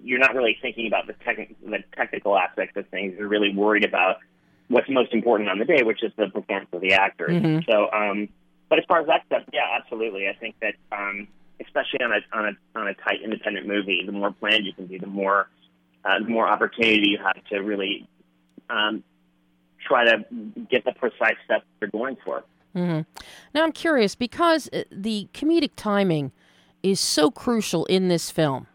you're 0.02 0.20
not 0.20 0.34
really 0.34 0.58
thinking 0.62 0.88
about 0.88 1.08
the, 1.08 1.14
techn- 1.14 1.56
the 1.66 1.80
technical 1.96 2.38
aspects 2.38 2.78
of 2.78 2.88
things. 2.88 3.16
You're 3.18 3.28
really 3.28 3.54
worried 3.54 3.84
about 3.84 4.18
what's 4.70 4.90
most 4.90 5.12
important 5.14 5.50
on 5.50 5.60
the 5.60 5.66
day, 5.66 5.84
which 5.84 6.04
is 6.04 6.14
the 6.16 6.28
performance 6.30 6.70
of 6.72 6.80
the 6.80 6.94
actors. 6.94 7.32
Mm-hmm. 7.32 7.70
So, 7.70 7.92
um, 7.92 8.30
but 8.70 8.80
as 8.80 8.86
far 8.88 9.02
as 9.02 9.08
that 9.08 9.26
stuff, 9.26 9.44
yeah, 9.52 9.66
absolutely. 9.78 10.30
I 10.30 10.34
think 10.34 10.56
that 10.62 10.76
um, 10.92 11.28
especially 11.60 12.02
on 12.02 12.14
a 12.14 12.38
on 12.38 12.46
a 12.46 12.80
on 12.80 12.88
a 12.88 12.94
tight 12.94 13.22
independent 13.24 13.68
movie, 13.68 14.04
the 14.06 14.12
more 14.12 14.32
planned 14.32 14.66
you 14.66 14.74
can 14.74 14.86
be, 14.86 14.98
the 14.98 15.08
more 15.08 15.50
uh, 16.06 16.20
the 16.20 16.30
more 16.30 16.48
opportunity 16.48 17.10
you 17.10 17.18
have 17.18 17.44
to 17.46 17.60
really 17.60 18.08
um, 18.70 19.04
try 19.86 20.06
to 20.06 20.26
get 20.70 20.86
the 20.86 20.94
precise 20.94 21.36
steps 21.46 21.66
you're 21.82 21.90
going 21.90 22.18
for. 22.24 22.44
Mm-hmm. 22.76 23.02
Now 23.54 23.64
I'm 23.64 23.72
curious 23.72 24.16
because 24.16 24.70
uh, 24.72 24.84
the 24.92 25.28
comedic 25.34 25.72
timing 25.76 26.32
is 26.84 27.00
so 27.00 27.32
crucial 27.32 27.86
in 27.86 28.08
this 28.08 28.30
film. 28.30 28.68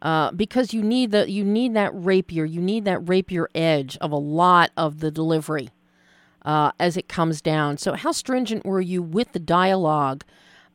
Uh, 0.00 0.30
because 0.30 0.72
you 0.72 0.80
need 0.80 1.10
the 1.10 1.28
you 1.28 1.42
need 1.42 1.74
that 1.74 1.90
rapier, 1.92 2.44
you 2.44 2.60
need 2.60 2.84
that 2.84 3.00
rapier 3.08 3.50
edge 3.52 3.98
of 4.00 4.12
a 4.12 4.16
lot 4.16 4.70
of 4.76 5.00
the 5.00 5.10
delivery 5.10 5.70
uh, 6.44 6.70
as 6.78 6.96
it 6.96 7.08
comes 7.08 7.42
down. 7.42 7.76
So, 7.78 7.94
how 7.94 8.12
stringent 8.12 8.64
were 8.64 8.80
you 8.80 9.02
with 9.02 9.32
the 9.32 9.38
dialogue 9.40 10.24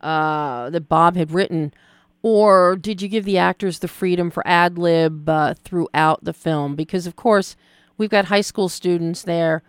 uh, 0.01 0.69
that 0.71 0.89
Bob 0.89 1.15
had 1.15 1.31
written, 1.31 1.73
or 2.23 2.77
did 2.77 3.01
you 3.01 3.09
give 3.09 3.25
the 3.25 3.37
actors 3.37 3.79
the 3.79 3.87
freedom 3.89 4.31
for 4.31 4.47
ad 4.47 4.77
lib 4.77 5.27
uh, 5.27 5.53
throughout 5.63 6.23
the 6.23 6.33
film? 6.33 6.75
Because, 6.75 7.05
of 7.05 7.17
course, 7.17 7.57
we've 7.97 8.09
got 8.09 8.25
high 8.25 8.41
school 8.41 8.69
students 8.69 9.21
there. 9.23 9.61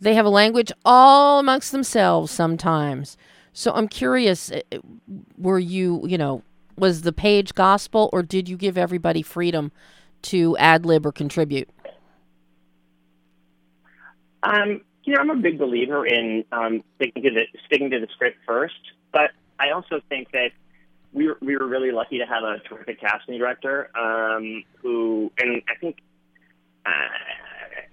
They 0.00 0.14
have 0.14 0.26
a 0.26 0.30
language 0.30 0.70
all 0.84 1.40
amongst 1.40 1.72
themselves 1.72 2.30
sometimes. 2.30 3.16
So 3.54 3.72
I'm 3.72 3.88
curious, 3.88 4.52
uh, 4.52 4.60
were 5.38 5.58
you, 5.58 6.06
you 6.06 6.18
know, 6.18 6.42
was 6.76 7.02
the 7.02 7.12
page 7.12 7.54
gospel 7.54 8.10
or 8.12 8.22
did 8.22 8.48
you 8.48 8.56
give 8.56 8.76
everybody 8.76 9.22
freedom 9.22 9.72
to 10.22 10.56
ad 10.58 10.84
lib 10.84 11.06
or 11.06 11.12
contribute? 11.12 11.70
Um, 14.42 14.82
you 15.04 15.14
know, 15.14 15.20
I'm 15.20 15.30
a 15.30 15.36
big 15.36 15.58
believer 15.58 16.06
in 16.06 16.44
um, 16.52 16.82
sticking 16.96 17.22
to 17.22 17.30
the 17.30 17.44
sticking 17.64 17.90
to 17.90 18.00
the 18.00 18.08
script 18.12 18.38
first, 18.46 18.74
but 19.12 19.30
I 19.58 19.70
also 19.70 20.00
think 20.08 20.32
that 20.32 20.50
we 21.14 21.28
were, 21.28 21.38
we 21.40 21.56
were 21.56 21.66
really 21.66 21.92
lucky 21.92 22.18
to 22.18 22.26
have 22.26 22.42
a 22.42 22.58
terrific 22.68 23.00
casting 23.00 23.38
director 23.38 23.88
um, 23.96 24.64
who, 24.82 25.32
and 25.38 25.62
I 25.68 25.76
think, 25.76 25.98
uh, 26.84 26.90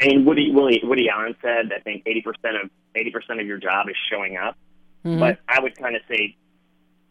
I 0.01 0.07
mean, 0.07 0.25
Woody, 0.25 0.51
Woody 0.51 0.81
Woody 0.83 1.07
Allen 1.09 1.35
said, 1.41 1.71
I 1.73 1.79
think 1.79 2.03
80 2.05 2.21
percent 2.21 2.55
of 2.63 2.69
80 2.95 3.11
percent 3.11 3.39
of 3.39 3.47
your 3.47 3.59
job 3.59 3.87
is 3.87 3.95
showing 4.11 4.35
up, 4.37 4.57
mm-hmm. 5.05 5.19
but 5.19 5.39
I 5.47 5.61
would 5.61 5.77
kind 5.77 5.95
of 5.95 6.01
say 6.09 6.35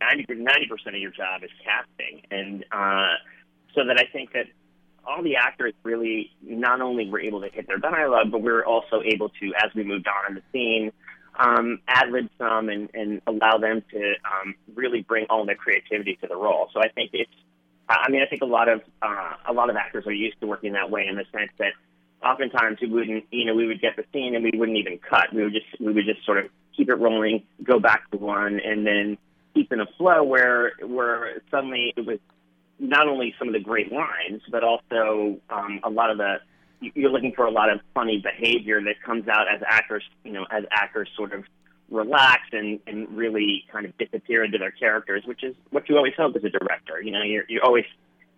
90 0.00 0.26
percent 0.68 0.96
of 0.96 1.00
your 1.00 1.12
job 1.12 1.42
is 1.44 1.50
casting, 1.64 2.22
and 2.30 2.64
uh, 2.72 3.14
so 3.74 3.86
that 3.86 3.98
I 3.98 4.04
think 4.12 4.32
that 4.32 4.46
all 5.06 5.22
the 5.22 5.36
actors 5.36 5.72
really 5.84 6.32
not 6.42 6.80
only 6.80 7.08
were 7.08 7.20
able 7.20 7.40
to 7.40 7.48
hit 7.48 7.66
their 7.66 7.78
dialogue, 7.78 8.30
but 8.30 8.42
we 8.42 8.50
were 8.50 8.64
also 8.64 9.00
able 9.04 9.28
to, 9.28 9.52
as 9.64 9.72
we 9.74 9.84
moved 9.84 10.06
on 10.06 10.30
in 10.30 10.34
the 10.34 10.42
scene, 10.52 10.92
um, 11.38 11.80
ad 11.88 12.10
lib 12.10 12.28
some 12.38 12.68
and, 12.68 12.88
and 12.94 13.22
allow 13.26 13.58
them 13.58 13.82
to 13.92 14.14
um, 14.24 14.54
really 14.74 15.02
bring 15.02 15.26
all 15.30 15.44
their 15.46 15.54
creativity 15.54 16.16
to 16.22 16.26
the 16.26 16.36
role. 16.36 16.68
So 16.72 16.80
I 16.80 16.88
think 16.88 17.10
it's, 17.12 17.30
I 17.88 18.10
mean, 18.10 18.22
I 18.22 18.26
think 18.26 18.42
a 18.42 18.46
lot 18.46 18.68
of 18.68 18.82
uh, 19.02 19.34
a 19.48 19.52
lot 19.52 19.70
of 19.70 19.76
actors 19.76 20.06
are 20.06 20.12
used 20.12 20.40
to 20.40 20.46
working 20.46 20.74
that 20.74 20.90
way 20.90 21.06
in 21.06 21.16
the 21.16 21.24
sense 21.32 21.50
that 21.58 21.72
oftentimes 22.22 22.78
we 22.80 22.88
wouldn't, 22.88 23.24
you 23.30 23.44
know, 23.44 23.54
we 23.54 23.66
would 23.66 23.80
get 23.80 23.96
the 23.96 24.04
scene 24.12 24.34
and 24.34 24.44
we 24.44 24.52
wouldn't 24.56 24.78
even 24.78 24.98
cut. 24.98 25.32
We 25.32 25.42
would 25.42 25.52
just 25.52 25.80
we 25.80 25.92
would 25.92 26.04
just 26.04 26.24
sort 26.24 26.38
of 26.38 26.50
keep 26.76 26.88
it 26.88 26.94
rolling, 26.94 27.42
go 27.62 27.80
back 27.80 28.10
to 28.10 28.16
one, 28.16 28.60
and 28.60 28.86
then 28.86 29.18
keep 29.54 29.72
in 29.72 29.80
a 29.80 29.86
flow 29.98 30.22
where 30.22 30.72
where 30.82 31.42
suddenly 31.50 31.92
it 31.96 32.06
was 32.06 32.18
not 32.78 33.08
only 33.08 33.34
some 33.38 33.48
of 33.48 33.54
the 33.54 33.60
great 33.60 33.92
lines, 33.92 34.42
but 34.50 34.64
also 34.64 35.38
um, 35.50 35.80
a 35.82 35.90
lot 35.90 36.10
of 36.10 36.18
the 36.18 36.36
you're 36.80 37.10
looking 37.10 37.32
for 37.32 37.46
a 37.46 37.50
lot 37.50 37.70
of 37.70 37.80
funny 37.94 38.18
behavior 38.18 38.80
that 38.82 39.02
comes 39.04 39.28
out 39.28 39.46
as 39.52 39.60
actors, 39.66 40.02
you 40.24 40.32
know, 40.32 40.46
as 40.50 40.64
actors 40.70 41.08
sort 41.16 41.32
of 41.32 41.44
relax 41.90 42.42
and, 42.52 42.80
and 42.86 43.08
really 43.16 43.64
kind 43.70 43.84
of 43.84 43.96
disappear 43.98 44.44
into 44.44 44.58
their 44.58 44.70
characters, 44.70 45.22
which 45.26 45.42
is 45.42 45.54
what 45.70 45.88
you 45.88 45.96
always 45.96 46.14
hope 46.16 46.36
as 46.36 46.44
a 46.44 46.48
director. 46.48 47.00
You 47.02 47.10
know, 47.10 47.22
you're, 47.22 47.44
you're 47.48 47.64
always, 47.64 47.84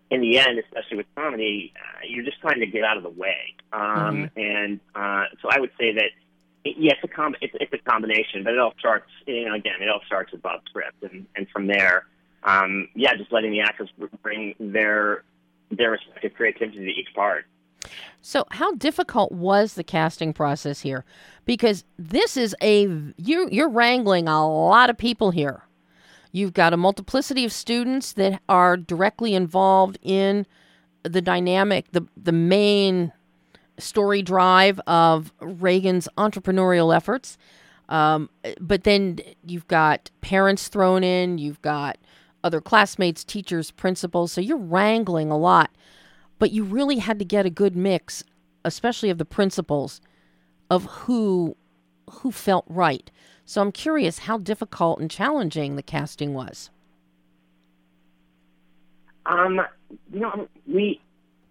in 0.09 0.21
the 0.21 0.39
end, 0.39 0.59
especially 0.59 0.97
with 0.97 1.05
comedy, 1.15 1.73
uh, 1.75 1.99
you're 2.07 2.25
just 2.25 2.41
trying 2.41 2.59
to 2.59 2.65
get 2.65 2.83
out 2.83 2.97
of 2.97 3.03
the 3.03 3.09
way. 3.09 3.55
Um, 3.71 3.81
mm-hmm. 3.81 4.39
And 4.39 4.79
uh, 4.95 5.25
so 5.41 5.49
I 5.49 5.59
would 5.59 5.71
say 5.79 5.93
that, 5.93 6.09
it, 6.65 6.75
yes, 6.77 6.97
a 7.03 7.07
com- 7.07 7.35
it's, 7.41 7.53
it's 7.59 7.73
a 7.73 7.89
combination, 7.89 8.43
but 8.43 8.53
it 8.53 8.59
all 8.59 8.73
starts, 8.79 9.09
you 9.25 9.45
know, 9.45 9.53
again, 9.53 9.75
it 9.81 9.89
all 9.89 10.01
starts 10.05 10.31
with 10.31 10.41
Bob's 10.41 10.63
script. 10.69 11.03
And, 11.03 11.27
and 11.35 11.47
from 11.49 11.67
there, 11.67 12.05
um, 12.43 12.89
yeah, 12.95 13.15
just 13.15 13.31
letting 13.31 13.51
the 13.51 13.61
actors 13.61 13.89
bring 14.21 14.55
their 14.59 15.23
their 15.71 15.91
respective 15.91 16.33
creativity 16.35 16.85
to 16.85 16.91
each 16.91 17.07
part. 17.15 17.45
So, 18.21 18.45
how 18.51 18.73
difficult 18.75 19.31
was 19.31 19.73
the 19.73 19.83
casting 19.83 20.33
process 20.33 20.81
here? 20.81 21.03
Because 21.45 21.83
this 21.97 22.37
is 22.37 22.55
a 22.61 22.83
you 23.17 23.49
you're 23.51 23.69
wrangling 23.69 24.27
a 24.27 24.47
lot 24.47 24.89
of 24.89 24.97
people 24.97 25.31
here. 25.31 25.63
You've 26.31 26.53
got 26.53 26.73
a 26.73 26.77
multiplicity 26.77 27.45
of 27.45 27.51
students 27.51 28.13
that 28.13 28.41
are 28.49 28.77
directly 28.77 29.35
involved 29.35 29.99
in 30.01 30.45
the 31.03 31.21
dynamic, 31.21 31.91
the 31.91 32.07
the 32.15 32.31
main 32.31 33.11
story 33.77 34.21
drive 34.21 34.79
of 34.87 35.31
Reagan's 35.39 36.07
entrepreneurial 36.17 36.95
efforts. 36.95 37.37
Um, 37.89 38.29
but 38.59 38.83
then 38.83 39.19
you've 39.45 39.67
got 39.67 40.09
parents 40.21 40.67
thrown 40.67 41.03
in. 41.03 41.37
You've 41.37 41.61
got 41.61 41.97
other 42.43 42.61
classmates, 42.61 43.23
teachers, 43.23 43.71
principals. 43.71 44.31
So 44.31 44.41
you're 44.41 44.57
wrangling 44.57 45.31
a 45.31 45.37
lot. 45.37 45.71
But 46.43 46.51
you 46.51 46.65
really 46.65 46.97
had 46.97 47.19
to 47.19 47.23
get 47.25 47.45
a 47.45 47.49
good 47.49 47.73
mix, 47.73 48.21
especially 48.65 49.09
of 49.09 49.17
the 49.17 49.23
principles 49.23 50.01
of 50.69 50.83
who 50.83 51.55
who 52.09 52.33
felt 52.33 52.65
right. 52.67 53.09
So 53.45 53.61
I'm 53.61 53.71
curious 53.71 54.19
how 54.19 54.39
difficult 54.39 54.99
and 54.99 55.09
challenging 55.09 55.77
the 55.77 55.81
casting 55.81 56.33
was. 56.33 56.69
Um, 59.25 59.61
you 60.11 60.19
know, 60.19 60.49
we, 60.67 60.99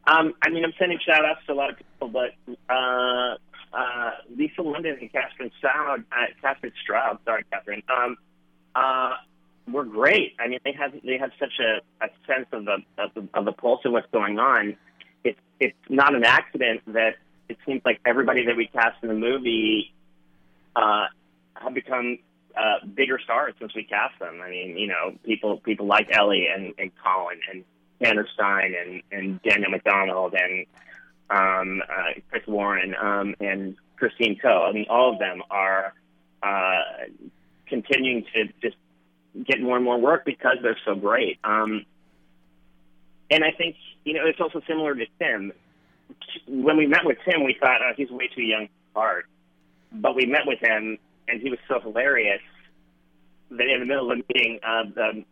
um, 0.07 0.35
I 0.43 0.51
mean, 0.51 0.63
I'm 0.63 0.75
sending 0.79 0.99
shout 0.99 1.25
outs 1.25 1.41
to 1.47 1.55
a 1.55 1.55
lot 1.55 1.71
of 1.71 1.79
people, 1.79 2.09
but 2.09 2.35
uh, 2.69 3.37
uh, 3.73 4.11
Lisa 4.37 4.61
London 4.61 4.99
and 5.01 5.11
Catherine 5.11 5.53
Stroud, 5.57 6.05
uh, 6.13 6.27
Catherine 6.43 6.75
Stroud, 6.83 7.19
sorry, 7.25 7.47
Catherine, 7.51 7.83
um, 7.89 8.19
uh, 8.75 9.15
were 9.71 9.85
great. 9.85 10.35
I 10.39 10.49
mean, 10.49 10.59
they 10.65 10.73
have 10.73 10.93
they 11.05 11.19
have 11.19 11.31
such 11.39 11.61
a, 11.61 12.05
a 12.05 12.09
sense 12.27 12.47
of 12.53 12.65
the, 12.65 12.79
of 12.99 13.15
the 13.15 13.29
of 13.35 13.45
the 13.45 13.53
pulse 13.53 13.85
of 13.85 13.93
what's 13.93 14.11
going 14.13 14.39
on. 14.39 14.77
It's 15.25 15.39
it's 15.61 15.77
not 15.89 16.15
an 16.15 16.25
accident 16.25 16.83
that 16.89 17.17
it 17.49 17.59
seems 17.67 17.83
like 17.85 18.01
everybody 18.05 18.47
that 18.47 18.57
we 18.57 18.67
cast 18.67 19.03
in 19.03 19.09
the 19.09 19.15
movie 19.15 19.93
uh, 20.75 21.07
have 21.55 21.75
become 21.75 22.19
uh, 22.57 22.85
bigger 22.95 23.19
stars 23.23 23.55
since 23.59 23.75
we 23.75 23.85
cast 23.85 24.19
them. 24.19 24.41
I 24.43 24.51
mean, 24.51 24.77
you 24.77 24.89
know, 24.89 25.17
people 25.25 25.59
people 25.59 25.87
like 25.87 26.09
Ellie 26.11 26.49
and, 26.55 26.75
and 26.79 26.91
Colin 27.03 27.41
and 27.51 27.65
Tanner 28.03 28.27
Stine 28.35 28.75
and, 28.75 29.03
and 29.13 29.43
Daniel 29.43 29.71
McDonald 29.71 30.35
and 30.35 30.67
um, 31.31 31.83
uh, 31.89 32.21
Chris 32.31 32.47
Warren 32.47 32.95
um, 33.01 33.35
and 33.41 33.77
Christine 33.97 34.39
Ko. 34.39 34.67
I 34.69 34.73
mean, 34.73 34.87
all 34.91 35.13
of 35.13 35.19
them 35.19 35.43
are 35.51 35.95
uh, 36.43 36.81
continuing 37.67 38.25
to 38.35 38.49
just 38.61 38.77
get 39.47 39.61
more 39.61 39.77
and 39.77 39.85
more 39.85 39.99
work 39.99 40.25
because 40.25 40.59
they're 40.63 40.79
so 40.85 40.95
great. 40.95 41.39
Um, 41.45 41.85
and 43.31 43.45
I 43.45 43.53
think 43.53 43.77
you 44.05 44.15
know 44.15 44.27
it's 44.27 44.41
also 44.41 44.61
similar 44.67 44.95
to 44.95 45.07
Tim. 45.19 45.53
When 46.47 46.77
we 46.77 46.87
met 46.87 47.05
with 47.05 47.19
Tim, 47.25 47.45
we 47.45 47.57
thought 47.59 47.81
oh, 47.83 47.93
he's 47.97 48.11
way 48.11 48.29
too 48.29 48.43
young 48.43 48.69
for 48.93 49.01
part, 49.01 49.27
but 49.93 50.15
we 50.15 50.27
met 50.27 50.43
with 50.47 50.61
him 50.61 50.99
and 51.29 51.41
he 51.41 51.51
was 51.51 51.59
so 51.69 51.81
hilarious 51.81 52.43
that 53.51 53.67
in 53.69 53.81
the 53.81 53.87
middle 53.87 54.11
of 54.11 54.19
the 54.19 54.25
meeting, 54.35 54.61
uh, 54.63 54.85
the, 54.95 55.25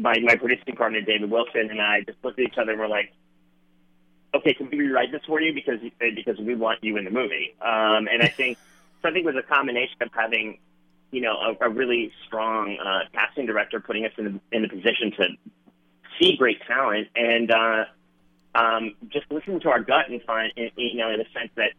my 0.00 0.18
my 0.20 0.36
producing 0.36 0.76
partner 0.76 1.00
David 1.00 1.30
Wilson 1.30 1.70
and 1.70 1.80
I 1.80 2.00
just 2.00 2.18
looked 2.24 2.38
at 2.38 2.46
each 2.46 2.58
other 2.58 2.72
and 2.72 2.80
we're 2.80 2.88
like, 2.88 3.12
"Okay, 4.34 4.54
can 4.54 4.68
we 4.70 4.78
rewrite 4.78 5.12
this 5.12 5.22
for 5.26 5.40
you 5.40 5.52
because 5.52 5.80
because 6.00 6.38
we 6.38 6.54
want 6.54 6.82
you 6.82 6.96
in 6.96 7.04
the 7.04 7.10
movie?" 7.10 7.54
Um, 7.60 8.08
and 8.10 8.22
I 8.22 8.28
think 8.28 8.58
so. 9.02 9.08
I 9.08 9.12
think 9.12 9.26
it 9.26 9.34
was 9.34 9.44
a 9.44 9.46
combination 9.46 9.96
of 10.00 10.10
having 10.12 10.58
you 11.14 11.20
know, 11.20 11.36
a, 11.60 11.66
a 11.66 11.70
really 11.70 12.12
strong 12.26 12.76
uh, 12.84 13.08
casting 13.12 13.46
director 13.46 13.78
putting 13.78 14.04
us 14.04 14.10
in 14.18 14.24
the, 14.24 14.56
in 14.56 14.62
the 14.62 14.68
position 14.68 15.12
to 15.16 15.28
see 16.18 16.36
great 16.36 16.60
talent 16.66 17.06
and 17.14 17.50
uh, 17.52 17.84
um, 18.56 18.94
just 19.10 19.26
listen 19.30 19.60
to 19.60 19.68
our 19.68 19.80
gut 19.80 20.08
and 20.08 20.20
find, 20.22 20.52
you 20.56 20.96
know, 20.96 21.10
in 21.10 21.18
the 21.18 21.26
sense 21.32 21.50
that 21.54 21.70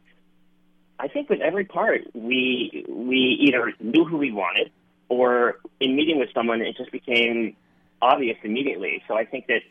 I 0.98 1.10
think 1.10 1.30
with 1.30 1.42
every 1.42 1.66
part 1.66 2.04
we 2.14 2.86
we 2.88 3.38
either 3.42 3.74
knew 3.82 4.06
who 4.06 4.18
we 4.18 4.32
wanted 4.32 4.72
or 5.10 5.60
in 5.82 5.96
meeting 5.96 6.18
with 6.18 6.30
someone 6.34 6.62
it 6.62 6.78
just 6.78 6.92
became 6.92 7.58
obvious 8.02 8.38
immediately. 8.44 9.04
So 9.08 9.18
I 9.18 9.26
think 9.26 9.48
that 9.48 9.62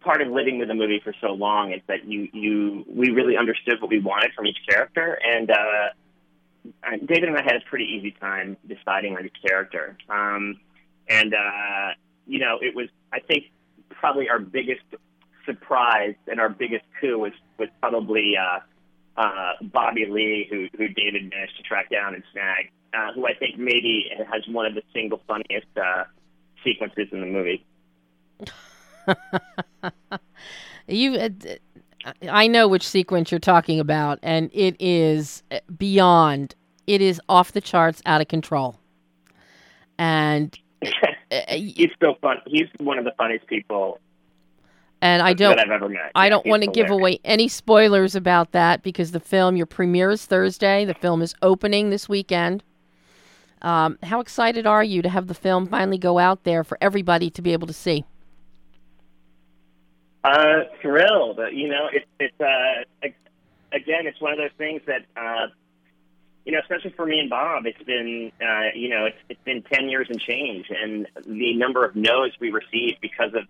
part 0.00 0.20
of 0.20 0.28
living 0.28 0.58
with 0.58 0.68
a 0.70 0.74
movie 0.74 1.00
for 1.02 1.14
so 1.20 1.28
long 1.28 1.72
is 1.72 1.80
that 1.86 2.04
you 2.04 2.28
you 2.32 2.84
we 2.88 3.10
really 3.10 3.36
understood 3.36 3.80
what 3.80 3.90
we 3.90 4.00
wanted 4.00 4.32
from 4.34 4.46
each 4.46 4.58
character 4.68 5.16
and. 5.24 5.48
Uh, 5.48 5.88
David 7.04 7.28
and 7.28 7.36
I 7.36 7.42
had 7.42 7.56
a 7.56 7.60
pretty 7.68 7.84
easy 7.84 8.12
time 8.12 8.56
deciding 8.66 9.16
on 9.16 9.26
each 9.26 9.36
character. 9.46 9.96
Um, 10.08 10.60
and, 11.08 11.34
uh, 11.34 11.90
you 12.26 12.38
know, 12.38 12.58
it 12.60 12.74
was, 12.74 12.88
I 13.12 13.20
think, 13.20 13.44
probably 13.90 14.28
our 14.28 14.38
biggest 14.38 14.82
surprise 15.44 16.14
and 16.26 16.40
our 16.40 16.48
biggest 16.48 16.84
coup 17.00 17.18
was, 17.18 17.32
was 17.58 17.68
probably 17.80 18.34
uh, 18.36 18.60
uh, 19.16 19.52
Bobby 19.62 20.06
Lee, 20.06 20.46
who, 20.50 20.68
who 20.76 20.88
David 20.88 21.30
managed 21.30 21.56
to 21.56 21.62
track 21.62 21.90
down 21.90 22.14
and 22.14 22.22
snag, 22.32 22.70
uh, 22.92 23.12
who 23.14 23.26
I 23.26 23.34
think 23.34 23.58
maybe 23.58 24.10
has 24.30 24.46
one 24.48 24.66
of 24.66 24.74
the 24.74 24.82
single 24.92 25.20
funniest 25.26 25.68
uh, 25.76 26.04
sequences 26.64 27.08
in 27.12 27.20
the 27.20 27.26
movie. 27.26 27.64
you, 30.88 31.14
uh, 31.14 31.28
I 32.28 32.46
know 32.46 32.68
which 32.68 32.86
sequence 32.86 33.30
you're 33.30 33.40
talking 33.40 33.80
about, 33.80 34.18
and 34.22 34.50
it 34.52 34.76
is 34.78 35.42
uh, 35.50 35.58
beyond. 35.76 36.54
It 36.86 37.00
is 37.00 37.20
off 37.28 37.52
the 37.52 37.60
charts, 37.60 38.00
out 38.06 38.20
of 38.20 38.28
control. 38.28 38.78
And 39.98 40.56
uh, 40.84 40.88
he's 41.50 41.90
so 42.00 42.14
fun. 42.20 42.38
He's 42.46 42.68
one 42.78 42.98
of 42.98 43.04
the 43.04 43.12
funniest 43.18 43.46
people 43.46 44.00
and 45.02 45.22
I 45.22 45.34
don't 45.34 45.56
that 45.56 45.66
I've 45.66 45.70
ever 45.70 45.88
met. 45.88 46.12
I 46.14 46.28
don't 46.28 46.46
want 46.46 46.62
to 46.62 46.70
give 46.70 46.90
away 46.90 47.20
any 47.24 47.48
spoilers 47.48 48.14
about 48.14 48.52
that 48.52 48.82
because 48.82 49.12
the 49.12 49.20
film 49.20 49.56
your 49.56 49.66
premiere 49.66 50.10
is 50.10 50.24
Thursday. 50.24 50.84
The 50.84 50.94
film 50.94 51.22
is 51.22 51.34
opening 51.42 51.90
this 51.90 52.08
weekend. 52.08 52.62
Um, 53.62 53.98
how 54.02 54.20
excited 54.20 54.66
are 54.66 54.84
you 54.84 55.02
to 55.02 55.08
have 55.08 55.26
the 55.26 55.34
film 55.34 55.66
finally 55.66 55.98
go 55.98 56.18
out 56.18 56.44
there 56.44 56.64
for 56.64 56.78
everybody 56.80 57.30
to 57.30 57.42
be 57.42 57.52
able 57.52 57.66
to 57.66 57.72
see? 57.72 58.04
Uh, 60.26 60.64
thrilled. 60.82 61.38
You 61.52 61.68
know, 61.68 61.88
it's 61.92 62.06
it's 62.18 62.40
uh, 62.40 63.08
again, 63.72 64.06
it's 64.08 64.20
one 64.20 64.32
of 64.32 64.38
those 64.38 64.50
things 64.58 64.82
that 64.86 65.02
uh, 65.16 65.46
you 66.44 66.50
know, 66.50 66.58
especially 66.58 66.90
for 66.96 67.06
me 67.06 67.20
and 67.20 67.30
Bob, 67.30 67.64
it's 67.64 67.80
been 67.84 68.32
uh, 68.42 68.74
you 68.74 68.88
know, 68.88 69.04
it's 69.04 69.18
it's 69.28 69.40
been 69.44 69.62
ten 69.62 69.88
years 69.88 70.08
and 70.10 70.20
change, 70.20 70.66
and 70.68 71.06
the 71.24 71.54
number 71.54 71.84
of 71.84 71.94
no's 71.94 72.32
we 72.40 72.50
received 72.50 73.00
because 73.00 73.34
of 73.34 73.44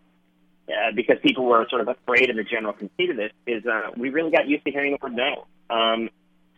uh, 0.69 0.93
because 0.95 1.17
people 1.23 1.47
were 1.47 1.67
sort 1.71 1.81
of 1.81 1.89
afraid 1.89 2.29
of 2.29 2.37
the 2.37 2.45
general 2.45 2.75
conceit 2.75 3.09
of 3.09 3.17
this 3.17 3.33
is 3.47 3.65
uh, 3.65 3.93
we 3.97 4.11
really 4.11 4.31
got 4.31 4.47
used 4.47 4.65
to 4.67 4.71
hearing 4.71 4.93
the 4.93 4.99
word 5.01 5.17
no. 5.17 5.47
Um, 5.71 6.11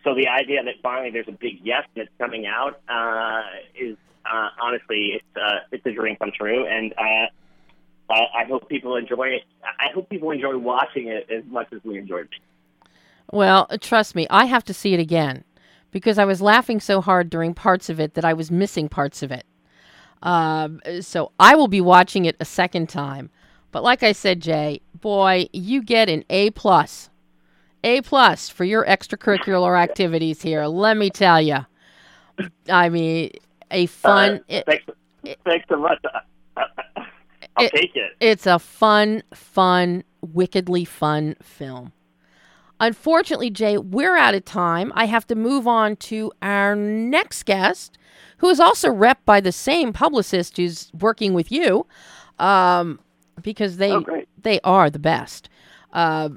so 0.02 0.16
the 0.16 0.26
idea 0.26 0.64
that 0.64 0.74
finally 0.82 1.12
there's 1.12 1.28
a 1.28 1.32
big 1.38 1.60
yes 1.62 1.84
that's 1.94 2.10
coming 2.18 2.44
out 2.44 2.80
uh, 2.88 3.42
is 3.78 3.96
uh, 4.26 4.48
honestly 4.60 5.12
it's 5.14 5.36
uh, 5.36 5.60
it's 5.70 5.86
a 5.86 5.92
dream 5.92 6.16
come 6.16 6.32
true, 6.36 6.66
and 6.66 6.92
uh, 6.98 7.26
I, 8.10 8.20
I 8.40 8.44
hope 8.44 8.68
people 8.68 8.96
enjoy 8.96 9.28
it. 9.28 9.42
I 9.62 9.88
hope 9.94 10.08
people 10.08 10.30
enjoy 10.30 10.56
watching 10.56 11.08
it 11.08 11.28
as 11.30 11.44
much 11.46 11.68
as 11.72 11.80
we 11.84 11.98
enjoyed 11.98 12.26
it. 12.26 12.88
Well, 13.30 13.66
uh, 13.68 13.76
trust 13.78 14.14
me, 14.14 14.26
I 14.30 14.46
have 14.46 14.64
to 14.64 14.74
see 14.74 14.94
it 14.94 15.00
again 15.00 15.44
because 15.90 16.18
I 16.18 16.24
was 16.24 16.40
laughing 16.40 16.80
so 16.80 17.00
hard 17.00 17.28
during 17.30 17.54
parts 17.54 17.90
of 17.90 18.00
it 18.00 18.14
that 18.14 18.24
I 18.24 18.32
was 18.32 18.50
missing 18.50 18.88
parts 18.88 19.22
of 19.22 19.30
it. 19.30 19.44
Um, 20.22 20.80
so 21.00 21.32
I 21.38 21.54
will 21.54 21.68
be 21.68 21.80
watching 21.80 22.24
it 22.24 22.36
a 22.40 22.44
second 22.44 22.88
time. 22.88 23.30
But 23.70 23.82
like 23.82 24.02
I 24.02 24.12
said, 24.12 24.40
Jay, 24.40 24.80
boy, 24.94 25.48
you 25.52 25.82
get 25.82 26.08
an 26.08 26.24
A 26.30 26.50
plus, 26.50 27.10
A 27.84 28.00
plus 28.00 28.48
for 28.48 28.64
your 28.64 28.84
extracurricular 28.86 29.78
activities 29.78 30.40
here. 30.42 30.64
Let 30.66 30.96
me 30.96 31.10
tell 31.10 31.40
you. 31.40 31.66
I 32.68 32.88
mean, 32.88 33.30
a 33.70 33.86
fun. 33.86 34.36
Uh, 34.36 34.38
it- 34.48 34.66
thanks, 34.66 34.84
thanks 35.44 35.66
so 35.68 35.76
much. 35.76 36.02
I'll 37.58 37.66
It- 37.66 37.72
take 37.72 37.96
it. 37.96 38.12
it's 38.20 38.46
a 38.46 38.58
fun, 38.58 39.22
fun, 39.34 40.04
wickedly 40.20 40.84
fun 40.84 41.36
film. 41.42 41.92
Unfortunately, 42.80 43.50
Jay, 43.50 43.76
we're 43.76 44.16
out 44.16 44.34
of 44.34 44.44
time. 44.44 44.92
I 44.94 45.06
have 45.06 45.26
to 45.28 45.34
move 45.34 45.66
on 45.66 45.96
to 45.96 46.30
our 46.42 46.76
next 46.76 47.44
guest, 47.44 47.98
who 48.38 48.48
is 48.48 48.60
also 48.60 48.88
rep 48.90 49.24
by 49.24 49.40
the 49.40 49.50
same 49.50 49.92
publicist 49.92 50.56
who's 50.56 50.90
working 50.98 51.34
with 51.34 51.50
you, 51.50 51.86
um, 52.38 53.00
because 53.42 53.78
they 53.78 53.92
oh, 53.92 54.04
they 54.40 54.60
are 54.62 54.90
the 54.90 54.98
best. 55.00 55.48
Uh, 55.92 56.28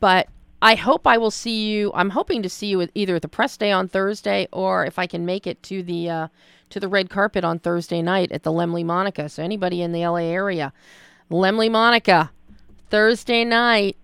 but 0.00 0.28
I 0.62 0.74
hope 0.74 1.06
I 1.06 1.16
will 1.16 1.30
see 1.30 1.70
you. 1.70 1.90
I'm 1.94 2.10
hoping 2.10 2.42
to 2.42 2.48
see 2.50 2.66
you 2.66 2.80
at 2.82 2.90
either 2.94 3.16
at 3.16 3.22
the 3.22 3.28
press 3.28 3.56
day 3.56 3.72
on 3.72 3.88
Thursday, 3.88 4.46
or 4.52 4.84
if 4.84 4.98
I 4.98 5.06
can 5.06 5.24
make 5.24 5.46
it 5.46 5.62
to 5.64 5.82
the 5.82 6.10
uh, 6.10 6.28
to 6.70 6.80
the 6.80 6.88
red 6.88 7.08
carpet 7.10 7.44
on 7.44 7.58
Thursday 7.58 8.02
night 8.02 8.30
at 8.32 8.42
the 8.42 8.52
Laemmle 8.52 8.84
Monica. 8.84 9.28
So 9.28 9.42
anybody 9.42 9.80
in 9.82 9.92
the 9.92 10.06
LA 10.06 10.16
area, 10.24 10.72
Laemmle 11.30 11.70
Monica, 11.70 12.30
Thursday 12.90 13.44
night, 13.44 13.96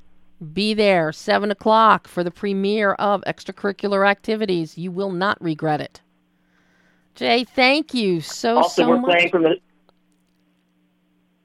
be 0.52 0.72
there 0.74 1.12
seven 1.12 1.50
o'clock 1.50 2.08
for 2.08 2.24
the 2.24 2.30
premiere 2.30 2.92
of 2.94 3.22
extracurricular 3.26 4.08
activities. 4.08 4.78
You 4.78 4.90
will 4.90 5.12
not 5.12 5.40
regret 5.42 5.80
it. 5.80 6.00
Jay, 7.14 7.44
thank 7.44 7.94
you 7.94 8.20
so 8.20 8.58
Also, 8.58 8.82
so 8.82 8.88
we're 8.88 8.96
much. 8.98 9.10
playing 9.10 9.30
from 9.30 9.42
the. 9.42 9.56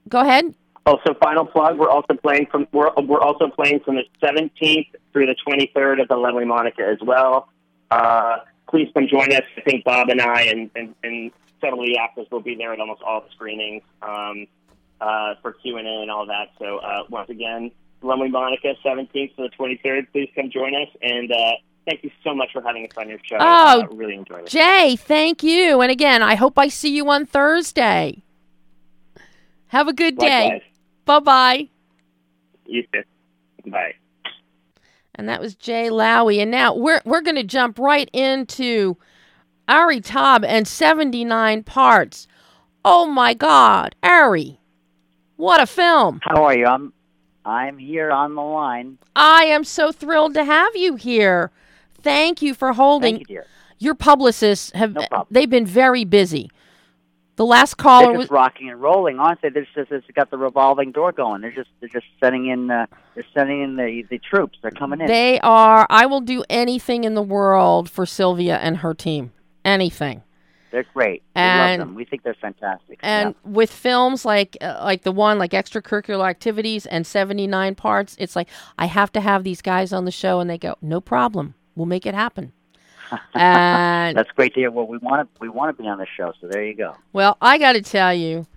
Go 0.09 0.19
ahead. 0.21 0.53
Also, 0.85 1.13
final 1.21 1.45
plug. 1.45 1.77
We're 1.77 1.89
also 1.89 2.15
playing 2.15 2.47
from. 2.51 2.67
We're 2.71 2.91
we're 2.95 3.21
also 3.21 3.49
playing 3.49 3.81
from 3.81 3.95
the 3.95 4.03
17th 4.21 4.87
through 5.13 5.27
the 5.27 5.35
23rd 5.47 6.01
at 6.01 6.07
the 6.07 6.15
Laemmle 6.15 6.47
Monica 6.47 6.81
as 6.81 6.97
well. 7.01 7.49
Uh, 7.91 8.37
please 8.67 8.89
come 8.93 9.07
join 9.07 9.31
us. 9.31 9.43
I 9.57 9.61
think 9.61 9.83
Bob 9.83 10.09
and 10.09 10.19
I 10.19 10.43
and 10.43 10.71
and, 10.75 10.95
and 11.03 11.31
several 11.59 11.81
of 11.81 11.87
the 11.87 11.97
actors 11.97 12.25
will 12.31 12.41
be 12.41 12.55
there 12.55 12.73
at 12.73 12.79
almost 12.79 13.03
all 13.03 13.21
the 13.21 13.29
screenings 13.35 13.83
um, 14.01 14.47
uh, 14.99 15.35
for 15.43 15.53
Q 15.53 15.77
and 15.77 15.87
A 15.87 16.01
and 16.01 16.09
all 16.09 16.25
that. 16.25 16.49
So 16.57 16.77
uh, 16.77 17.03
once 17.09 17.29
again, 17.29 17.69
Laemmle 18.01 18.31
Monica, 18.31 18.73
17th 18.83 19.35
to 19.35 19.43
the 19.43 19.49
23rd. 19.49 20.07
Please 20.11 20.29
come 20.35 20.49
join 20.49 20.75
us 20.75 20.89
and. 21.01 21.31
Uh, 21.31 21.51
Thank 21.83 22.03
you 22.03 22.11
so 22.23 22.35
much 22.35 22.49
for 22.53 22.61
having 22.61 22.85
us 22.85 22.91
on 22.95 23.09
your 23.09 23.17
show. 23.23 23.37
Oh, 23.39 23.81
uh, 23.81 23.87
really 23.87 24.13
enjoyed 24.13 24.41
it. 24.41 24.49
Jay, 24.49 24.95
thank 24.95 25.41
you. 25.41 25.81
And 25.81 25.91
again, 25.91 26.21
I 26.21 26.35
hope 26.35 26.59
I 26.59 26.67
see 26.67 26.95
you 26.95 27.09
on 27.09 27.25
Thursday. 27.25 28.21
Have 29.69 29.87
a 29.87 29.93
good 29.93 30.17
day. 30.17 30.43
Likewise. 30.43 30.70
Bye 31.11 31.19
bye. 31.19 31.69
You 32.65 32.83
too. 32.93 33.03
Bye. 33.69 33.95
And 35.15 35.27
that 35.27 35.41
was 35.41 35.55
Jay 35.55 35.89
Lowi. 35.89 36.41
And 36.41 36.49
now 36.51 36.73
we're 36.73 37.01
we're 37.03 37.21
gonna 37.21 37.43
jump 37.43 37.77
right 37.77 38.09
into 38.13 38.95
Ari 39.67 39.99
Taub 39.99 40.45
and 40.47 40.65
79 40.67 41.63
parts. 41.63 42.27
Oh 42.85 43.05
my 43.05 43.33
god, 43.33 43.93
Ari. 44.01 44.59
What 45.35 45.59
a 45.61 45.67
film. 45.67 46.21
How 46.23 46.43
are 46.45 46.55
you? 46.55 46.65
I'm 46.65 46.93
I'm 47.43 47.77
here 47.77 48.11
on 48.11 48.35
the 48.35 48.41
line. 48.41 48.97
I 49.15 49.43
am 49.45 49.65
so 49.65 49.91
thrilled 49.91 50.33
to 50.35 50.45
have 50.45 50.75
you 50.77 50.95
here. 50.95 51.51
Thank 52.01 52.41
you 52.41 52.53
for 52.53 52.71
holding. 52.73 53.15
Thank 53.15 53.29
you, 53.29 53.35
dear. 53.35 53.45
Your 53.79 53.95
publicists 53.95 54.71
have 54.71 54.93
No 54.93 55.05
problem. 55.07 55.27
they've 55.29 55.49
been 55.49 55.65
very 55.65 56.05
busy. 56.05 56.49
The 57.41 57.45
last 57.45 57.77
caller 57.77 58.09
They're 58.09 58.17
was 58.19 58.25
just 58.25 58.31
rocking 58.31 58.69
and 58.69 58.79
rolling. 58.79 59.17
Honestly, 59.17 59.49
they're 59.49 59.65
just 59.73 59.91
it's 59.91 60.05
got 60.13 60.29
the 60.29 60.37
revolving 60.37 60.91
door 60.91 61.11
going. 61.11 61.41
They're 61.41 61.51
just 61.51 61.71
they're 61.79 61.89
just 61.89 62.05
sending 62.19 62.45
in 62.45 62.69
uh, 62.69 62.85
they're 63.15 63.25
sending 63.33 63.63
in 63.63 63.77
the 63.77 64.05
the 64.11 64.19
troops. 64.19 64.59
They're 64.61 64.69
coming 64.69 65.01
in. 65.01 65.07
They 65.07 65.39
are. 65.39 65.87
I 65.89 66.05
will 66.05 66.21
do 66.21 66.43
anything 66.51 67.03
in 67.03 67.15
the 67.15 67.23
world 67.23 67.89
for 67.89 68.05
Sylvia 68.05 68.57
and 68.57 68.77
her 68.77 68.93
team. 68.93 69.31
Anything. 69.65 70.21
They're 70.69 70.85
great. 70.93 71.23
We 71.35 71.41
love 71.41 71.79
them. 71.79 71.95
We 71.95 72.05
think 72.05 72.21
they're 72.21 72.35
fantastic. 72.35 72.99
And 73.01 73.33
with 73.43 73.71
films 73.71 74.23
like 74.23 74.55
uh, 74.61 74.79
like 74.83 75.01
the 75.01 75.11
one 75.11 75.39
like 75.39 75.49
extracurricular 75.49 76.29
activities 76.29 76.85
and 76.85 77.07
79 77.07 77.73
parts, 77.73 78.15
it's 78.19 78.35
like 78.35 78.49
I 78.77 78.85
have 78.85 79.11
to 79.13 79.19
have 79.19 79.43
these 79.43 79.63
guys 79.63 79.91
on 79.91 80.05
the 80.05 80.11
show 80.11 80.41
and 80.41 80.47
they 80.47 80.59
go, 80.59 80.75
"No 80.79 81.01
problem. 81.01 81.55
We'll 81.75 81.87
make 81.87 82.05
it 82.05 82.13
happen." 82.13 82.53
And 83.33 84.17
that's 84.17 84.31
great 84.31 84.53
to 84.53 84.59
hear. 84.61 84.71
Well, 84.71 84.87
we 84.87 84.97
want 84.97 85.21
to 85.21 85.41
we 85.41 85.49
want 85.49 85.75
to 85.75 85.81
be 85.81 85.87
on 85.87 85.97
the 85.97 86.07
show. 86.17 86.33
So 86.39 86.47
there 86.47 86.63
you 86.63 86.75
go. 86.75 86.95
well, 87.13 87.37
I 87.41 87.57
got 87.57 87.73
to 87.73 87.81
tell 87.81 88.13
you, 88.13 88.47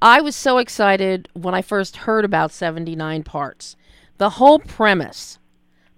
I 0.00 0.20
was 0.20 0.36
so 0.36 0.58
excited 0.58 1.28
when 1.34 1.54
I 1.54 1.62
first 1.62 1.98
heard 1.98 2.24
about 2.24 2.52
79 2.52 3.24
parts. 3.24 3.76
The 4.18 4.30
whole 4.30 4.58
premise, 4.58 5.38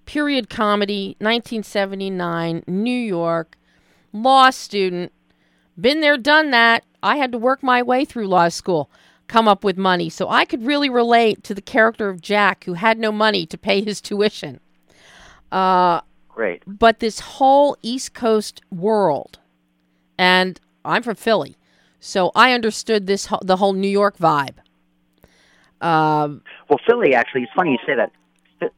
period 0.06 0.48
comedy, 0.50 1.16
1979, 1.18 2.64
New 2.66 2.90
York, 2.90 3.56
law 4.12 4.50
student, 4.50 5.12
been 5.78 6.00
there, 6.00 6.16
done 6.16 6.50
that. 6.50 6.84
I 7.02 7.16
had 7.16 7.32
to 7.32 7.38
work 7.38 7.62
my 7.62 7.82
way 7.82 8.04
through 8.04 8.28
law 8.28 8.48
school, 8.48 8.90
come 9.28 9.48
up 9.48 9.64
with 9.64 9.78
money. 9.78 10.10
So 10.10 10.28
I 10.28 10.44
could 10.44 10.66
really 10.66 10.90
relate 10.90 11.42
to 11.44 11.54
the 11.54 11.62
character 11.62 12.08
of 12.08 12.20
Jack, 12.20 12.64
who 12.64 12.74
had 12.74 12.98
no 12.98 13.12
money 13.12 13.46
to 13.46 13.56
pay 13.56 13.82
his 13.82 14.00
tuition. 14.00 14.60
Uh, 15.50 16.00
Great. 16.34 16.62
but 16.66 17.00
this 17.00 17.20
whole 17.20 17.76
East 17.82 18.14
Coast 18.14 18.60
world, 18.70 19.38
and 20.18 20.58
I'm 20.84 21.02
from 21.02 21.16
Philly, 21.16 21.56
so 21.98 22.30
I 22.34 22.52
understood 22.52 23.06
this 23.06 23.26
whole, 23.26 23.40
the 23.44 23.56
whole 23.56 23.72
New 23.74 23.88
York 23.88 24.16
vibe. 24.16 24.56
Um, 25.80 26.42
Well, 26.68 26.78
Philly 26.86 27.14
actually, 27.14 27.42
it's 27.42 27.52
funny 27.54 27.72
you 27.72 27.78
say 27.86 27.94
that. 27.96 28.12
Phi- 28.58 28.70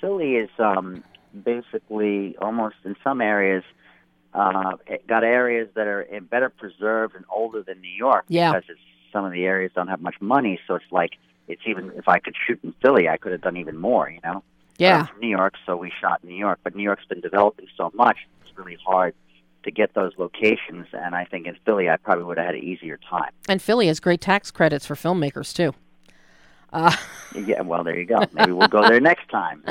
Philly 0.00 0.36
is 0.36 0.50
um, 0.58 1.02
basically 1.44 2.36
almost 2.38 2.76
in 2.84 2.96
some 3.02 3.20
areas 3.20 3.64
uh, 4.34 4.72
got 5.08 5.24
areas 5.24 5.68
that 5.74 5.86
are 5.86 6.06
better 6.30 6.48
preserved 6.48 7.14
and 7.14 7.24
older 7.30 7.62
than 7.62 7.80
New 7.80 7.90
York 7.90 8.24
Yeah. 8.28 8.52
because 8.52 8.70
it's, 8.70 8.80
some 9.12 9.24
of 9.26 9.32
the 9.32 9.44
areas 9.44 9.72
don't 9.74 9.88
have 9.88 10.00
much 10.00 10.14
money. 10.20 10.58
So 10.66 10.74
it's 10.76 10.84
like 10.90 11.12
it's 11.48 11.60
even 11.66 11.92
if 11.96 12.08
I 12.08 12.18
could 12.18 12.34
shoot 12.46 12.58
in 12.64 12.72
Philly, 12.80 13.08
I 13.10 13.18
could 13.18 13.32
have 13.32 13.42
done 13.42 13.58
even 13.58 13.76
more. 13.76 14.08
You 14.10 14.20
know. 14.24 14.42
Yeah, 14.78 15.06
from 15.06 15.20
New 15.20 15.28
York, 15.28 15.54
so 15.66 15.76
we 15.76 15.92
shot 16.00 16.20
in 16.22 16.28
New 16.30 16.36
York. 16.36 16.60
But 16.64 16.74
New 16.74 16.82
York's 16.82 17.04
been 17.06 17.20
developing 17.20 17.66
so 17.76 17.90
much; 17.94 18.18
it's 18.42 18.56
really 18.56 18.78
hard 18.84 19.14
to 19.64 19.70
get 19.70 19.94
those 19.94 20.12
locations. 20.18 20.86
And 20.92 21.14
I 21.14 21.24
think 21.24 21.46
in 21.46 21.56
Philly, 21.64 21.88
I 21.88 21.96
probably 21.96 22.24
would 22.24 22.36
have 22.38 22.46
had 22.46 22.54
an 22.56 22.64
easier 22.64 22.98
time. 23.08 23.30
and 23.48 23.60
Philly 23.62 23.86
has 23.86 24.00
great 24.00 24.20
tax 24.20 24.50
credits 24.50 24.84
for 24.86 24.94
filmmakers 24.94 25.54
too. 25.54 25.74
Uh, 26.72 26.94
Yeah, 27.34 27.62
well, 27.62 27.82
there 27.82 27.98
you 27.98 28.04
go. 28.04 28.20
Maybe 28.34 28.52
we'll 28.52 28.68
go 28.68 28.82
there 28.86 29.00
next 29.00 29.28
time. 29.30 29.64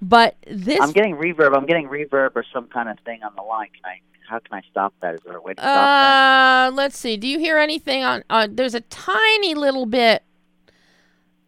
but 0.00 0.36
this, 0.46 0.78
I'm 0.80 0.92
getting 0.92 1.16
reverb. 1.16 1.56
I'm 1.56 1.66
getting 1.66 1.88
reverb 1.88 2.32
or 2.36 2.44
some 2.52 2.66
kind 2.68 2.88
of 2.88 2.98
thing 3.00 3.22
on 3.24 3.34
the 3.34 3.42
line. 3.42 3.68
Can 3.74 3.84
I? 3.84 4.00
How 4.28 4.38
can 4.38 4.58
I 4.58 4.62
stop 4.70 4.94
that? 5.00 5.14
Is 5.16 5.20
there 5.24 5.36
a 5.36 5.40
way 5.42 5.54
to 5.54 5.60
stop 5.60 5.66
that? 5.74 6.66
uh, 6.68 6.70
let's 6.76 6.96
see. 6.96 7.16
Do 7.16 7.26
you 7.26 7.40
hear 7.40 7.58
anything 7.58 8.04
on? 8.04 8.22
Uh, 8.30 8.46
there's 8.48 8.74
a 8.76 8.80
tiny 8.82 9.54
little 9.56 9.86
bit. 9.86 10.22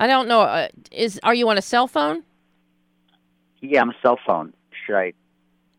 I 0.00 0.08
don't 0.08 0.26
know. 0.26 0.40
Uh, 0.40 0.68
is 0.90 1.20
are 1.22 1.34
you 1.34 1.48
on 1.48 1.58
a 1.58 1.62
cell 1.62 1.86
phone? 1.86 2.24
Yeah, 3.62 3.80
I'm 3.80 3.90
a 3.90 3.94
cell 4.02 4.18
phone. 4.26 4.52
Should 4.84 4.96
I? 4.96 5.12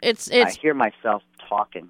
It's 0.01 0.27
it's. 0.29 0.57
I 0.57 0.59
hear 0.59 0.73
myself 0.73 1.21
talking. 1.47 1.89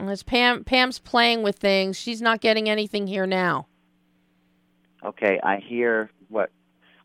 it's 0.00 0.22
Pam. 0.22 0.64
Pam's 0.64 0.98
playing 0.98 1.42
with 1.42 1.56
things. 1.56 1.98
She's 1.98 2.22
not 2.22 2.40
getting 2.40 2.68
anything 2.70 3.06
here 3.06 3.26
now. 3.26 3.66
Okay, 5.04 5.38
I 5.42 5.58
hear 5.58 6.10
what? 6.28 6.50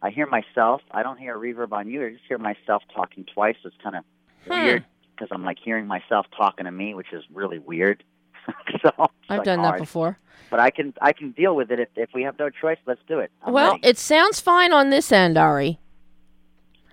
I 0.01 0.09
hear 0.09 0.26
myself. 0.28 0.82
I 0.91 1.03
don't 1.03 1.17
hear 1.19 1.36
a 1.36 1.39
reverb 1.39 1.72
on 1.74 1.88
you. 1.89 2.05
I 2.05 2.09
just 2.11 2.24
hear 2.28 2.38
myself 2.38 2.84
talking 2.95 3.26
twice. 3.34 3.55
It's 3.65 3.76
kind 3.84 3.95
of 3.97 4.03
Hmm. 4.47 4.53
weird 4.53 4.86
because 5.15 5.28
I'm 5.32 5.43
like 5.43 5.57
hearing 5.63 5.86
myself 5.86 6.26
talking 6.36 6.65
to 6.65 6.72
me, 6.72 6.93
which 6.95 7.13
is 7.13 7.24
really 7.32 7.59
weird. 7.59 8.03
so 8.82 8.91
I've 9.30 9.38
like, 9.39 9.43
done 9.43 9.61
that 9.61 9.78
before. 9.78 10.17
But 10.49 10.59
I 10.59 10.72
can 10.72 10.93
I 11.01 11.13
can 11.13 11.32
deal 11.32 11.55
with 11.55 11.72
it 11.72 11.80
if 11.80 11.89
if 11.95 12.09
we 12.13 12.24
have 12.24 12.38
no 12.39 12.49
choice. 12.49 12.78
Let's 12.86 13.01
do 13.07 13.19
it. 13.19 13.32
I'm 13.43 13.53
well, 13.53 13.74
ready. 13.74 13.88
it 13.88 13.97
sounds 13.97 14.39
fine 14.39 14.74
on 14.74 14.89
this 14.89 15.11
end, 15.11 15.38
Ari. 15.38 15.80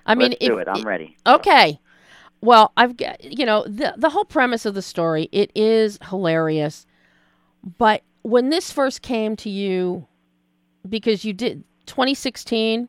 I 0.09 0.15
mean, 0.15 0.31
let's 0.31 0.43
if, 0.43 0.49
do 0.49 0.59
it. 0.59 0.69
I'm 0.69 0.87
ready. 0.87 1.17
Okay. 1.27 1.79
Well, 2.41 2.73
I've 2.77 2.97
got 2.97 3.23
you 3.23 3.45
know 3.47 3.65
the 3.65 3.95
the 3.97 4.11
whole 4.11 4.25
premise 4.25 4.65
of 4.65 4.75
the 4.75 4.83
story. 4.83 5.29
It 5.33 5.51
is 5.55 5.99
hilarious, 6.09 6.87
but 7.79 8.03
when 8.23 8.51
this 8.51 8.71
first 8.73 9.03
came 9.03 9.37
to 9.37 9.51
you, 9.51 10.07
because 10.89 11.25
you 11.25 11.33
did 11.33 11.65
2016, 11.87 12.89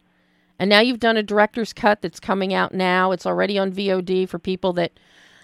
and 0.59 0.69
now 0.69 0.81
you've 0.81 0.99
done 0.99 1.17
a 1.17 1.23
director's 1.23 1.73
cut 1.73 2.01
that's 2.01 2.19
coming 2.19 2.53
out 2.53 2.73
now. 2.73 3.11
It's 3.11 3.25
already 3.25 3.57
on 3.57 3.71
VOD 3.71 4.27
for 4.27 4.37
people 4.39 4.73
that 4.73 4.91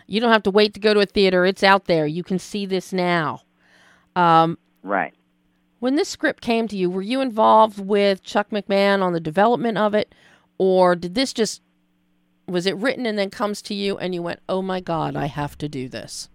you 0.07 0.19
don't 0.19 0.31
have 0.31 0.43
to 0.43 0.51
wait 0.51 0.73
to 0.75 0.79
go 0.79 0.93
to 0.93 0.99
a 0.99 1.05
theater. 1.05 1.45
It's 1.45 1.63
out 1.63 1.85
there. 1.85 2.05
You 2.05 2.23
can 2.23 2.37
see 2.39 2.65
this 2.65 2.93
now. 2.93 3.41
Um, 4.15 4.57
Right. 4.83 5.13
when 5.79 5.95
this 5.95 6.09
script 6.09 6.41
came 6.41 6.67
to 6.67 6.77
you, 6.77 6.89
were 6.89 7.01
you 7.01 7.21
involved 7.21 7.79
with 7.79 8.21
Chuck 8.23 8.49
McMahon 8.51 9.01
on 9.01 9.13
the 9.13 9.19
development 9.19 9.77
of 9.77 9.93
it, 9.95 10.13
or 10.57 10.95
did 10.95 11.15
this 11.15 11.33
just 11.33 11.61
was 12.47 12.65
it 12.65 12.75
written 12.77 13.05
and 13.05 13.17
then 13.17 13.29
comes 13.29 13.61
to 13.63 13.73
you 13.73 13.97
and 13.97 14.13
you 14.13 14.21
went, 14.21 14.39
"Oh 14.47 14.61
my 14.61 14.79
God, 14.79 15.15
I 15.15 15.25
have 15.27 15.57
to 15.59 15.69
do 15.69 15.87
this"? 15.89 16.29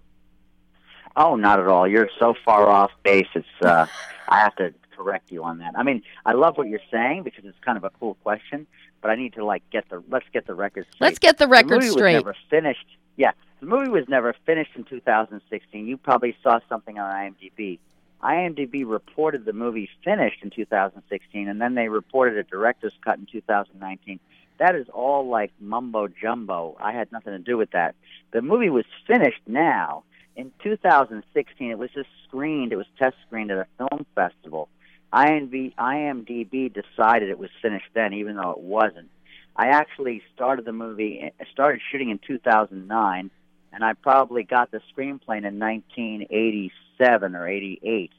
Oh, 1.16 1.36
not 1.36 1.60
at 1.60 1.66
all. 1.66 1.86
You're 1.86 2.08
so 2.18 2.34
far 2.44 2.68
off 2.68 2.90
base. 3.02 3.28
It's 3.34 3.46
uh, 3.62 3.86
I 4.28 4.38
have 4.38 4.54
to 4.56 4.72
correct 4.96 5.30
you 5.30 5.44
on 5.44 5.58
that. 5.58 5.74
I 5.76 5.82
mean, 5.82 6.02
I 6.26 6.32
love 6.32 6.58
what 6.58 6.68
you're 6.68 6.80
saying 6.90 7.22
because 7.22 7.44
it's 7.44 7.58
kind 7.64 7.78
of 7.78 7.84
a 7.84 7.90
cool 7.98 8.14
question, 8.22 8.66
but 9.00 9.10
I 9.10 9.16
need 9.16 9.34
to 9.34 9.44
like 9.44 9.62
get 9.70 9.88
the 9.88 10.02
let's 10.08 10.26
get 10.32 10.46
the 10.46 10.54
record 10.54 10.86
straight. 10.92 11.06
Let's 11.06 11.18
get 11.18 11.38
the 11.38 11.46
the 11.46 11.50
record 11.50 11.80
movie 11.80 11.88
straight. 11.88 12.14
was 12.14 12.24
never 12.24 12.36
finished. 12.48 12.86
Yeah, 13.16 13.32
the 13.60 13.66
movie 13.66 13.90
was 13.90 14.08
never 14.08 14.34
finished 14.46 14.72
in 14.74 14.84
2016. 14.84 15.86
You 15.86 15.96
probably 15.96 16.36
saw 16.42 16.60
something 16.68 16.98
on 16.98 17.12
IMDb. 17.12 17.78
IMDb 18.22 18.84
reported 18.86 19.46
the 19.46 19.52
movie 19.52 19.88
finished 20.04 20.42
in 20.42 20.50
2016, 20.50 21.48
and 21.48 21.60
then 21.60 21.74
they 21.74 21.88
reported 21.88 22.36
a 22.36 22.42
director's 22.42 22.92
cut 23.02 23.18
in 23.18 23.26
2019. 23.26 24.20
That 24.60 24.76
is 24.76 24.86
all 24.92 25.26
like 25.26 25.52
mumbo 25.58 26.06
jumbo. 26.06 26.76
I 26.78 26.92
had 26.92 27.10
nothing 27.10 27.32
to 27.32 27.38
do 27.38 27.56
with 27.56 27.70
that. 27.70 27.94
The 28.32 28.42
movie 28.42 28.68
was 28.68 28.84
finished 29.06 29.40
now. 29.46 30.04
In 30.36 30.52
2016, 30.62 31.70
it 31.70 31.78
was 31.78 31.90
just 31.94 32.10
screened. 32.28 32.70
It 32.70 32.76
was 32.76 32.86
test 32.98 33.16
screened 33.26 33.50
at 33.50 33.56
a 33.58 33.66
film 33.78 34.04
festival. 34.14 34.68
IMDb, 35.14 35.74
IMDb 35.76 36.72
decided 36.72 37.30
it 37.30 37.38
was 37.38 37.48
finished 37.62 37.88
then, 37.94 38.12
even 38.12 38.36
though 38.36 38.50
it 38.50 38.58
wasn't. 38.60 39.08
I 39.56 39.68
actually 39.68 40.22
started 40.34 40.66
the 40.66 40.72
movie, 40.74 41.20
eh, 41.22 41.44
started 41.52 41.80
shooting 41.90 42.10
in 42.10 42.18
2009, 42.18 43.30
and 43.72 43.84
I 43.84 43.94
probably 43.94 44.42
got 44.44 44.70
the 44.70 44.82
screenplay 44.94 45.38
in 45.38 45.58
1987 45.58 47.34
or 47.34 47.48
88. 47.48 48.12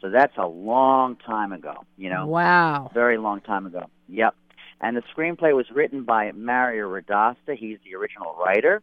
So 0.00 0.08
that's 0.10 0.36
a 0.38 0.46
long 0.46 1.16
time 1.16 1.52
ago, 1.52 1.84
you 1.98 2.08
know, 2.10 2.26
Wow. 2.26 2.90
very 2.94 3.18
long 3.18 3.40
time 3.42 3.66
ago. 3.66 3.84
Yep. 4.08 4.34
And 4.80 4.96
the 4.96 5.02
screenplay 5.16 5.54
was 5.54 5.66
written 5.70 6.04
by 6.04 6.32
Mario 6.32 6.90
Radasta. 6.90 7.56
He's 7.56 7.78
the 7.84 7.94
original 7.96 8.34
writer. 8.38 8.82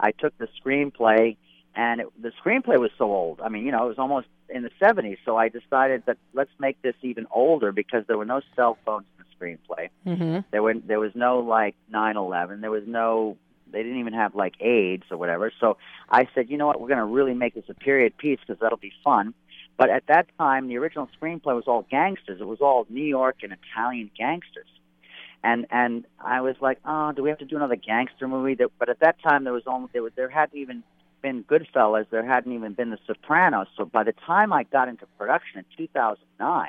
I 0.00 0.12
took 0.12 0.36
the 0.38 0.48
screenplay, 0.62 1.36
and 1.74 2.00
it, 2.00 2.06
the 2.20 2.32
screenplay 2.44 2.78
was 2.78 2.90
so 2.98 3.04
old. 3.04 3.40
I 3.40 3.48
mean, 3.48 3.64
you 3.64 3.72
know, 3.72 3.84
it 3.84 3.88
was 3.88 3.98
almost 3.98 4.28
in 4.48 4.62
the 4.62 4.70
70s. 4.80 5.18
So 5.24 5.36
I 5.36 5.48
decided 5.48 6.04
that 6.06 6.18
let's 6.34 6.50
make 6.58 6.80
this 6.82 6.94
even 7.02 7.26
older 7.30 7.72
because 7.72 8.04
there 8.06 8.18
were 8.18 8.24
no 8.24 8.40
cell 8.56 8.78
phones 8.84 9.06
in 9.18 9.24
the 9.24 9.46
screenplay. 9.46 9.88
hmm 10.04 10.38
There 10.50 10.62
were 10.62 10.74
there 10.74 11.00
was 11.00 11.12
no 11.14 11.40
like 11.40 11.74
9/11. 11.92 12.60
There 12.60 12.70
was 12.70 12.84
no 12.86 13.36
they 13.70 13.82
didn't 13.82 14.00
even 14.00 14.14
have 14.14 14.34
like 14.34 14.54
AIDS 14.60 15.04
or 15.10 15.16
whatever. 15.16 15.52
So 15.60 15.76
I 16.08 16.26
said, 16.34 16.48
you 16.50 16.56
know 16.56 16.66
what, 16.66 16.80
we're 16.80 16.88
going 16.88 16.98
to 16.98 17.04
really 17.04 17.34
make 17.34 17.54
this 17.54 17.68
a 17.68 17.74
period 17.74 18.16
piece 18.16 18.38
because 18.40 18.60
that'll 18.60 18.78
be 18.78 18.92
fun. 19.04 19.34
But 19.76 19.90
at 19.90 20.04
that 20.08 20.26
time, 20.38 20.68
the 20.68 20.78
original 20.78 21.08
screenplay 21.20 21.54
was 21.54 21.64
all 21.66 21.86
gangsters. 21.90 22.40
It 22.40 22.46
was 22.46 22.60
all 22.60 22.86
New 22.88 23.04
York 23.04 23.36
and 23.42 23.52
Italian 23.52 24.10
gangsters. 24.16 24.66
And 25.44 25.66
and 25.70 26.04
I 26.18 26.40
was 26.40 26.56
like, 26.60 26.78
oh, 26.84 27.12
do 27.12 27.22
we 27.22 27.28
have 27.28 27.38
to 27.38 27.44
do 27.44 27.56
another 27.56 27.76
gangster 27.76 28.26
movie? 28.26 28.54
That, 28.54 28.70
but 28.78 28.88
at 28.88 29.00
that 29.00 29.16
time, 29.22 29.44
there 29.44 29.52
was 29.52 29.62
only 29.66 29.88
there, 29.92 30.02
was, 30.02 30.12
there 30.16 30.28
hadn't 30.28 30.58
even 30.58 30.82
been 31.22 31.44
Goodfellas. 31.44 32.06
There 32.10 32.24
hadn't 32.24 32.52
even 32.52 32.72
been 32.74 32.90
The 32.90 32.98
Sopranos. 33.06 33.66
So 33.76 33.84
by 33.84 34.04
the 34.04 34.14
time 34.26 34.52
I 34.52 34.64
got 34.64 34.88
into 34.88 35.06
production 35.18 35.58
in 35.60 35.64
2009, 35.76 36.68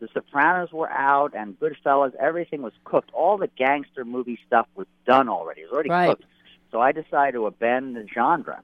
The 0.00 0.08
Sopranos 0.12 0.72
were 0.72 0.90
out 0.90 1.34
and 1.34 1.58
Goodfellas, 1.58 2.14
everything 2.16 2.62
was 2.62 2.72
cooked. 2.84 3.10
All 3.12 3.38
the 3.38 3.48
gangster 3.56 4.04
movie 4.04 4.38
stuff 4.46 4.66
was 4.74 4.86
done 5.06 5.28
already. 5.28 5.62
It 5.62 5.64
was 5.64 5.72
already 5.72 5.90
Right. 5.90 6.08
cooked. 6.10 6.24
So 6.72 6.80
I 6.80 6.92
decided 6.92 7.32
to 7.32 7.46
abandon 7.46 7.94
the 7.94 8.06
genre. 8.12 8.62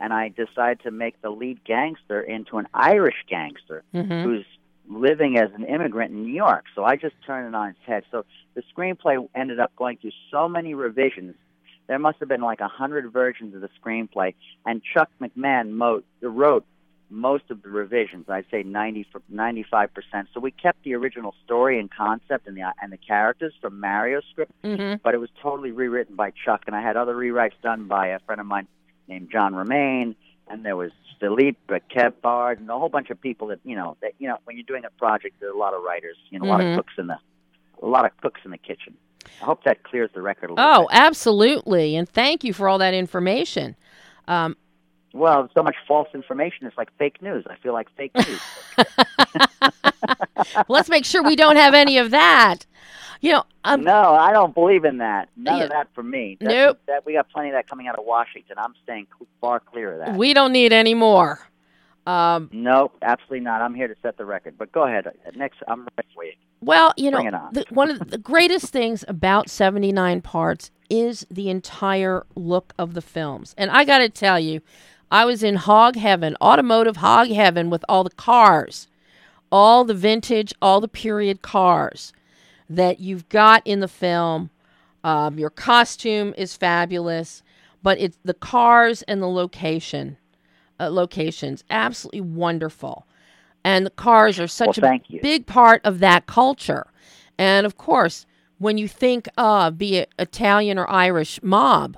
And 0.00 0.12
I 0.12 0.28
decided 0.28 0.80
to 0.80 0.90
make 0.90 1.20
the 1.22 1.30
lead 1.30 1.62
gangster 1.64 2.20
into 2.20 2.58
an 2.58 2.66
Irish 2.74 3.24
gangster 3.28 3.84
hmm 3.92 4.22
who's 4.22 4.46
living 4.88 5.38
as 5.38 5.50
an 5.54 5.64
immigrant 5.64 6.12
in 6.12 6.24
New 6.24 6.32
York. 6.32 6.64
So 6.74 6.84
I 6.84 6.96
just 6.96 7.14
turned 7.26 7.48
it 7.48 7.54
on 7.54 7.70
its 7.70 7.78
head. 7.86 8.04
So 8.10 8.24
the 8.54 8.62
screenplay 8.76 9.26
ended 9.34 9.60
up 9.60 9.74
going 9.76 9.98
through 9.98 10.12
so 10.30 10.48
many 10.48 10.74
revisions. 10.74 11.34
There 11.88 11.98
must 11.98 12.18
have 12.20 12.28
been 12.28 12.40
like 12.40 12.60
a 12.60 12.68
hundred 12.68 13.10
versions 13.12 13.54
of 13.54 13.60
the 13.60 13.68
screenplay, 13.82 14.34
and 14.64 14.82
Chuck 14.82 15.10
McMahon 15.20 15.70
mo- 15.70 16.02
wrote 16.20 16.64
most 17.10 17.44
of 17.50 17.62
the 17.62 17.68
revisions. 17.68 18.28
I'd 18.28 18.46
say 18.50 18.62
90 18.62 19.06
95 19.28 19.94
percent. 19.94 20.28
So 20.32 20.40
we 20.40 20.50
kept 20.50 20.82
the 20.84 20.94
original 20.94 21.34
story 21.44 21.78
and 21.78 21.90
concept 21.90 22.46
and 22.46 22.56
the 22.56 22.72
and 22.80 22.92
the 22.92 22.96
characters 22.96 23.52
from 23.60 23.80
Mario's 23.80 24.24
script, 24.30 24.52
hmm 24.62 24.94
but 25.02 25.14
it 25.14 25.18
was 25.18 25.30
totally 25.42 25.72
rewritten 25.72 26.16
by 26.16 26.32
Chuck. 26.44 26.62
And 26.66 26.74
I 26.74 26.80
had 26.82 26.96
other 26.96 27.14
rewrites 27.14 27.60
done 27.62 27.86
by 27.86 28.08
a 28.08 28.18
friend 28.20 28.40
of 28.40 28.46
mine 28.46 28.66
named 29.08 29.28
John 29.30 29.54
Romaine, 29.54 30.14
and 30.48 30.64
there 30.64 30.76
was 30.76 30.90
Philippe 31.20 31.58
Kev 31.94 32.12
Bard, 32.20 32.58
and 32.60 32.68
a 32.68 32.78
whole 32.78 32.88
bunch 32.88 33.10
of 33.10 33.20
people 33.20 33.48
that 33.48 33.60
you 33.64 33.76
know 33.76 33.96
that 34.02 34.12
you 34.18 34.28
know 34.28 34.38
when 34.44 34.56
you're 34.56 34.66
doing 34.66 34.84
a 34.84 34.90
project, 34.98 35.36
there's 35.40 35.54
a 35.54 35.58
lot 35.58 35.74
of 35.74 35.82
writers, 35.82 36.16
you 36.30 36.38
know, 36.38 36.46
a 36.46 36.48
lot 36.48 36.60
Mhm. 36.60 36.70
of 36.72 36.76
cooks 36.78 36.94
in 36.98 37.06
the 37.06 37.18
a 37.82 37.86
lot 37.86 38.04
of 38.04 38.16
cooks 38.20 38.40
in 38.44 38.50
the 38.52 38.58
kitchen. 38.58 38.94
I 39.40 39.44
hope 39.44 39.64
that 39.64 39.82
clears 39.82 40.10
the 40.14 40.22
record 40.22 40.50
a 40.50 40.54
little 40.54 40.64
Oh, 40.68 40.80
bit. 40.88 40.98
absolutely. 40.98 41.96
And 41.96 42.08
thank 42.08 42.44
you 42.44 42.52
for 42.52 42.68
all 42.68 42.78
that 42.78 42.94
information. 42.94 43.76
Um, 44.28 44.56
Well, 45.14 45.48
so 45.54 45.62
much 45.62 45.76
false 45.86 46.08
information. 46.14 46.66
It's 46.66 46.76
like 46.78 46.90
fake 46.96 47.20
news. 47.20 47.44
I 47.48 47.56
feel 47.56 47.72
like 47.72 47.88
fake 47.96 48.12
news. 48.16 48.40
let's 50.68 50.88
make 50.88 51.04
sure 51.04 51.22
we 51.22 51.36
don't 51.36 51.56
have 51.56 51.74
any 51.74 51.98
of 51.98 52.10
that. 52.12 52.66
You 53.22 53.32
know, 53.32 53.44
um, 53.64 53.82
no, 53.84 54.14
I 54.14 54.32
don't 54.32 54.52
believe 54.52 54.84
in 54.84 54.98
that. 54.98 55.28
None 55.36 55.56
Yeah. 55.58 55.64
of 55.64 55.70
that 55.70 55.88
for 55.94 56.02
me. 56.02 56.36
That, 56.40 56.48
Nope. 56.48 56.78
That 56.86 57.06
we 57.06 57.12
got 57.14 57.30
plenty 57.30 57.50
of 57.50 57.54
that 57.54 57.68
coming 57.68 57.86
out 57.86 57.96
of 57.98 58.04
Washington. 58.04 58.56
I'm 58.58 58.74
staying 58.82 59.06
far 59.40 59.60
clear 59.60 59.92
of 59.94 59.98
that. 60.00 60.16
we 60.18 60.34
don't 60.34 60.52
need 60.52 60.72
any 60.72 60.92
more. 60.94 61.38
Um, 62.04 62.50
Nope, 62.52 62.96
absolutely 63.00 63.40
not. 63.40 63.62
I'm 63.62 63.74
here 63.76 63.86
to 63.86 63.94
set 64.02 64.16
the 64.18 64.24
record. 64.24 64.58
But 64.58 64.72
go 64.72 64.82
ahead. 64.82 65.06
Next, 65.36 65.58
I'm 65.68 65.82
ready 65.96 66.08
for 66.12 66.24
you. 66.24 66.32
Well, 66.60 66.92
you 66.96 67.12
know, 67.12 67.18
Bring 67.18 67.28
it 67.28 67.34
on. 67.34 67.52
the, 67.54 67.64
one 67.70 67.90
of 67.92 68.10
the 68.10 68.18
greatest 68.18 68.66
things 68.72 69.04
about 69.06 69.48
79 69.48 70.20
parts 70.20 70.72
is 70.90 71.24
the 71.30 71.48
entire 71.48 72.26
look 72.34 72.74
of 72.76 72.94
the 72.94 73.02
films. 73.02 73.54
And 73.56 73.70
I 73.70 73.84
got 73.84 73.98
to 73.98 74.08
tell 74.08 74.40
you, 74.40 74.62
I 75.12 75.24
was 75.24 75.44
in 75.44 75.54
hog 75.56 75.94
heaven, 75.94 76.36
automotive 76.40 76.96
hog 76.96 77.28
heaven 77.28 77.70
with 77.70 77.84
all 77.88 78.02
the 78.02 78.10
cars, 78.10 78.88
all 79.52 79.84
the 79.84 79.94
vintage, 79.94 80.52
all 80.60 80.80
the 80.80 80.88
period 80.88 81.40
cars 81.42 82.12
that 82.76 83.00
you've 83.00 83.28
got 83.28 83.62
in 83.64 83.80
the 83.80 83.88
film. 83.88 84.50
Um, 85.04 85.38
your 85.38 85.50
costume 85.50 86.32
is 86.36 86.56
fabulous, 86.56 87.42
but 87.82 87.98
it's 87.98 88.18
the 88.24 88.34
cars 88.34 89.02
and 89.02 89.20
the 89.20 89.28
location, 89.28 90.16
uh, 90.78 90.88
locations, 90.90 91.64
absolutely 91.70 92.20
wonderful. 92.20 93.06
And 93.64 93.84
the 93.86 93.90
cars 93.90 94.40
are 94.40 94.46
such 94.46 94.78
Well, 94.78 94.92
a 94.94 95.00
you. 95.08 95.20
big 95.20 95.46
part 95.46 95.80
of 95.84 95.98
that 96.00 96.26
culture. 96.26 96.86
And 97.38 97.66
of 97.66 97.76
course, 97.76 98.26
when 98.58 98.78
you 98.78 98.88
think 98.88 99.28
of 99.36 99.76
be 99.78 99.96
it 99.96 100.12
Italian 100.18 100.78
or 100.78 100.88
Irish 100.90 101.42
mob 101.42 101.96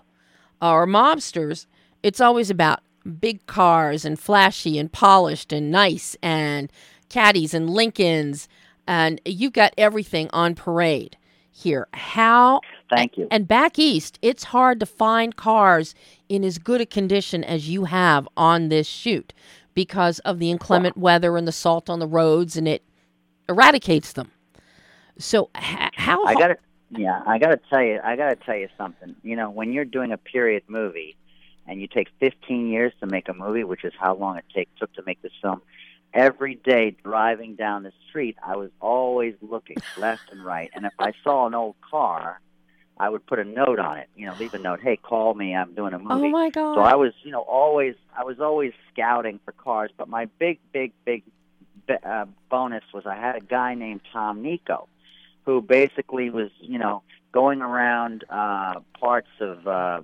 or 0.60 0.86
mobsters, 0.86 1.66
it's 2.02 2.20
always 2.20 2.50
about 2.50 2.80
big 3.20 3.44
cars 3.46 4.04
and 4.04 4.18
flashy 4.18 4.78
and 4.78 4.90
polished 4.90 5.52
and 5.52 5.70
nice 5.70 6.16
and 6.22 6.72
caddies 7.10 7.52
and 7.52 7.68
Lincolns 7.68 8.48
and 8.86 9.20
you've 9.24 9.52
got 9.52 9.74
everything 9.78 10.28
on 10.32 10.54
parade 10.54 11.16
here. 11.50 11.88
How 11.92 12.60
Thank 12.90 13.16
you. 13.16 13.28
and 13.30 13.46
back 13.46 13.78
east, 13.78 14.18
it's 14.22 14.44
hard 14.44 14.80
to 14.80 14.86
find 14.86 15.36
cars 15.36 15.94
in 16.28 16.44
as 16.44 16.58
good 16.58 16.80
a 16.80 16.86
condition 16.86 17.44
as 17.44 17.68
you 17.68 17.84
have 17.84 18.28
on 18.36 18.68
this 18.68 18.86
shoot 18.86 19.32
because 19.74 20.18
of 20.20 20.38
the 20.38 20.50
inclement 20.50 20.96
weather 20.96 21.36
and 21.36 21.46
the 21.46 21.52
salt 21.52 21.90
on 21.90 21.98
the 21.98 22.06
roads, 22.06 22.56
and 22.56 22.68
it 22.68 22.82
eradicates 23.48 24.12
them. 24.12 24.30
So, 25.18 25.50
h- 25.56 25.90
how? 25.94 26.24
I 26.24 26.34
got 26.34 26.50
it. 26.52 26.60
Yeah, 26.90 27.22
I 27.26 27.38
got 27.38 27.48
to 27.48 27.60
tell 27.70 27.82
you, 27.82 27.98
I 28.04 28.14
got 28.14 28.28
to 28.28 28.36
tell 28.36 28.56
you 28.56 28.68
something. 28.78 29.16
You 29.22 29.34
know, 29.34 29.50
when 29.50 29.72
you're 29.72 29.84
doing 29.84 30.12
a 30.12 30.16
period 30.16 30.62
movie, 30.68 31.16
and 31.66 31.80
you 31.80 31.86
take 31.86 32.08
15 32.20 32.68
years 32.68 32.92
to 33.00 33.06
make 33.06 33.28
a 33.28 33.34
movie, 33.34 33.64
which 33.64 33.84
is 33.84 33.92
how 33.98 34.14
long 34.14 34.36
it 34.36 34.44
take 34.54 34.68
took 34.76 34.92
to 34.94 35.02
make 35.06 35.20
this 35.22 35.32
film. 35.40 35.62
Every 36.14 36.54
day 36.54 36.96
driving 37.02 37.56
down 37.56 37.82
the 37.82 37.92
street, 38.08 38.36
I 38.42 38.56
was 38.56 38.70
always 38.80 39.34
looking 39.42 39.76
left 39.98 40.30
and 40.30 40.44
right, 40.44 40.70
and 40.74 40.86
if 40.86 40.92
I 40.98 41.12
saw 41.22 41.46
an 41.46 41.54
old 41.54 41.74
car, 41.90 42.40
I 42.96 43.08
would 43.08 43.26
put 43.26 43.40
a 43.40 43.44
note 43.44 43.80
on 43.80 43.98
it. 43.98 44.08
You 44.14 44.26
know, 44.26 44.34
leave 44.38 44.54
a 44.54 44.58
note. 44.58 44.80
Hey, 44.80 44.96
call 44.96 45.34
me. 45.34 45.54
I'm 45.54 45.74
doing 45.74 45.92
a 45.92 45.98
movie. 45.98 46.26
Oh 46.26 46.28
my 46.28 46.50
god. 46.50 46.76
So 46.76 46.80
I 46.80 46.94
was, 46.94 47.12
you 47.24 47.32
know, 47.32 47.40
always 47.40 47.96
I 48.16 48.22
was 48.22 48.38
always 48.38 48.72
scouting 48.92 49.40
for 49.44 49.52
cars. 49.52 49.90
But 49.96 50.08
my 50.08 50.26
big, 50.38 50.60
big, 50.72 50.92
big 51.04 51.24
uh, 52.04 52.26
bonus 52.50 52.84
was 52.92 53.04
I 53.06 53.16
had 53.16 53.36
a 53.36 53.40
guy 53.40 53.74
named 53.74 54.02
Tom 54.12 54.42
Nico, 54.42 54.88
who 55.44 55.60
basically 55.60 56.30
was, 56.30 56.50
you 56.60 56.78
know, 56.78 57.02
going 57.32 57.62
around 57.62 58.24
uh, 58.30 58.80
parts 58.98 59.28
of, 59.40 59.66
uh, 59.66 60.02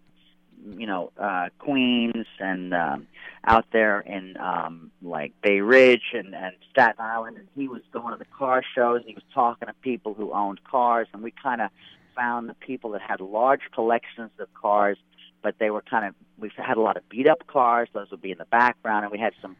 you 0.76 0.86
know, 0.86 1.12
uh, 1.18 1.48
Queens 1.58 2.26
and 2.38 2.74
um, 2.74 3.06
out 3.44 3.66
there 3.72 4.00
in 4.00 4.36
um, 4.38 4.90
like 5.02 5.32
Bay 5.42 5.60
Ridge 5.60 6.12
and, 6.12 6.34
and 6.34 6.54
Staten 6.70 7.00
Island, 7.00 7.38
and 7.38 7.48
he 7.56 7.68
was 7.68 7.82
going 7.92 8.12
to 8.12 8.18
the 8.18 8.30
car 8.36 8.62
shows. 8.74 9.02
He 9.06 9.14
was 9.14 9.24
talking 9.32 9.68
to 9.68 9.74
people 9.82 10.14
who 10.14 10.32
owned 10.32 10.62
cars, 10.64 11.08
and 11.12 11.22
we 11.22 11.32
kind 11.42 11.60
of 11.60 11.70
found 12.14 12.48
the 12.48 12.54
people 12.54 12.90
that 12.90 13.00
had 13.00 13.20
large 13.20 13.62
collections 13.72 14.30
of 14.38 14.52
cars, 14.54 14.98
but 15.42 15.56
they 15.58 15.70
were 15.70 15.82
kind 15.82 16.06
of 16.06 16.14
we 16.38 16.50
had 16.56 16.76
a 16.76 16.80
lot 16.80 16.96
of 16.96 17.08
beat 17.08 17.28
up 17.28 17.46
cars. 17.46 17.88
Those 17.92 18.10
would 18.10 18.22
be 18.22 18.32
in 18.32 18.38
the 18.38 18.46
background, 18.46 19.04
and 19.04 19.12
we 19.12 19.18
had 19.18 19.32
some 19.40 19.56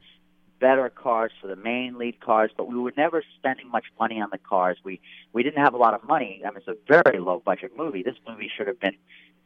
better 0.61 0.90
cars 0.90 1.32
for 1.40 1.46
the 1.46 1.57
main 1.57 1.98
lead 1.98 2.20
cars, 2.20 2.51
but 2.57 2.68
we 2.68 2.78
were 2.78 2.92
never 2.96 3.22
spending 3.38 3.68
much 3.70 3.86
money 3.98 4.20
on 4.20 4.28
the 4.30 4.38
cars. 4.38 4.76
We 4.84 5.01
we 5.32 5.42
didn't 5.42 5.62
have 5.62 5.74
a 5.74 5.78
lot 5.78 5.94
of 5.94 6.05
money. 6.05 6.42
I 6.44 6.51
mean, 6.51 6.59
it's 6.59 6.68
a 6.68 6.76
very 6.86 7.18
low 7.18 7.42
budget 7.44 7.72
movie. 7.76 8.03
This 8.03 8.16
movie 8.28 8.51
should 8.55 8.66
have 8.66 8.78
been 8.78 8.96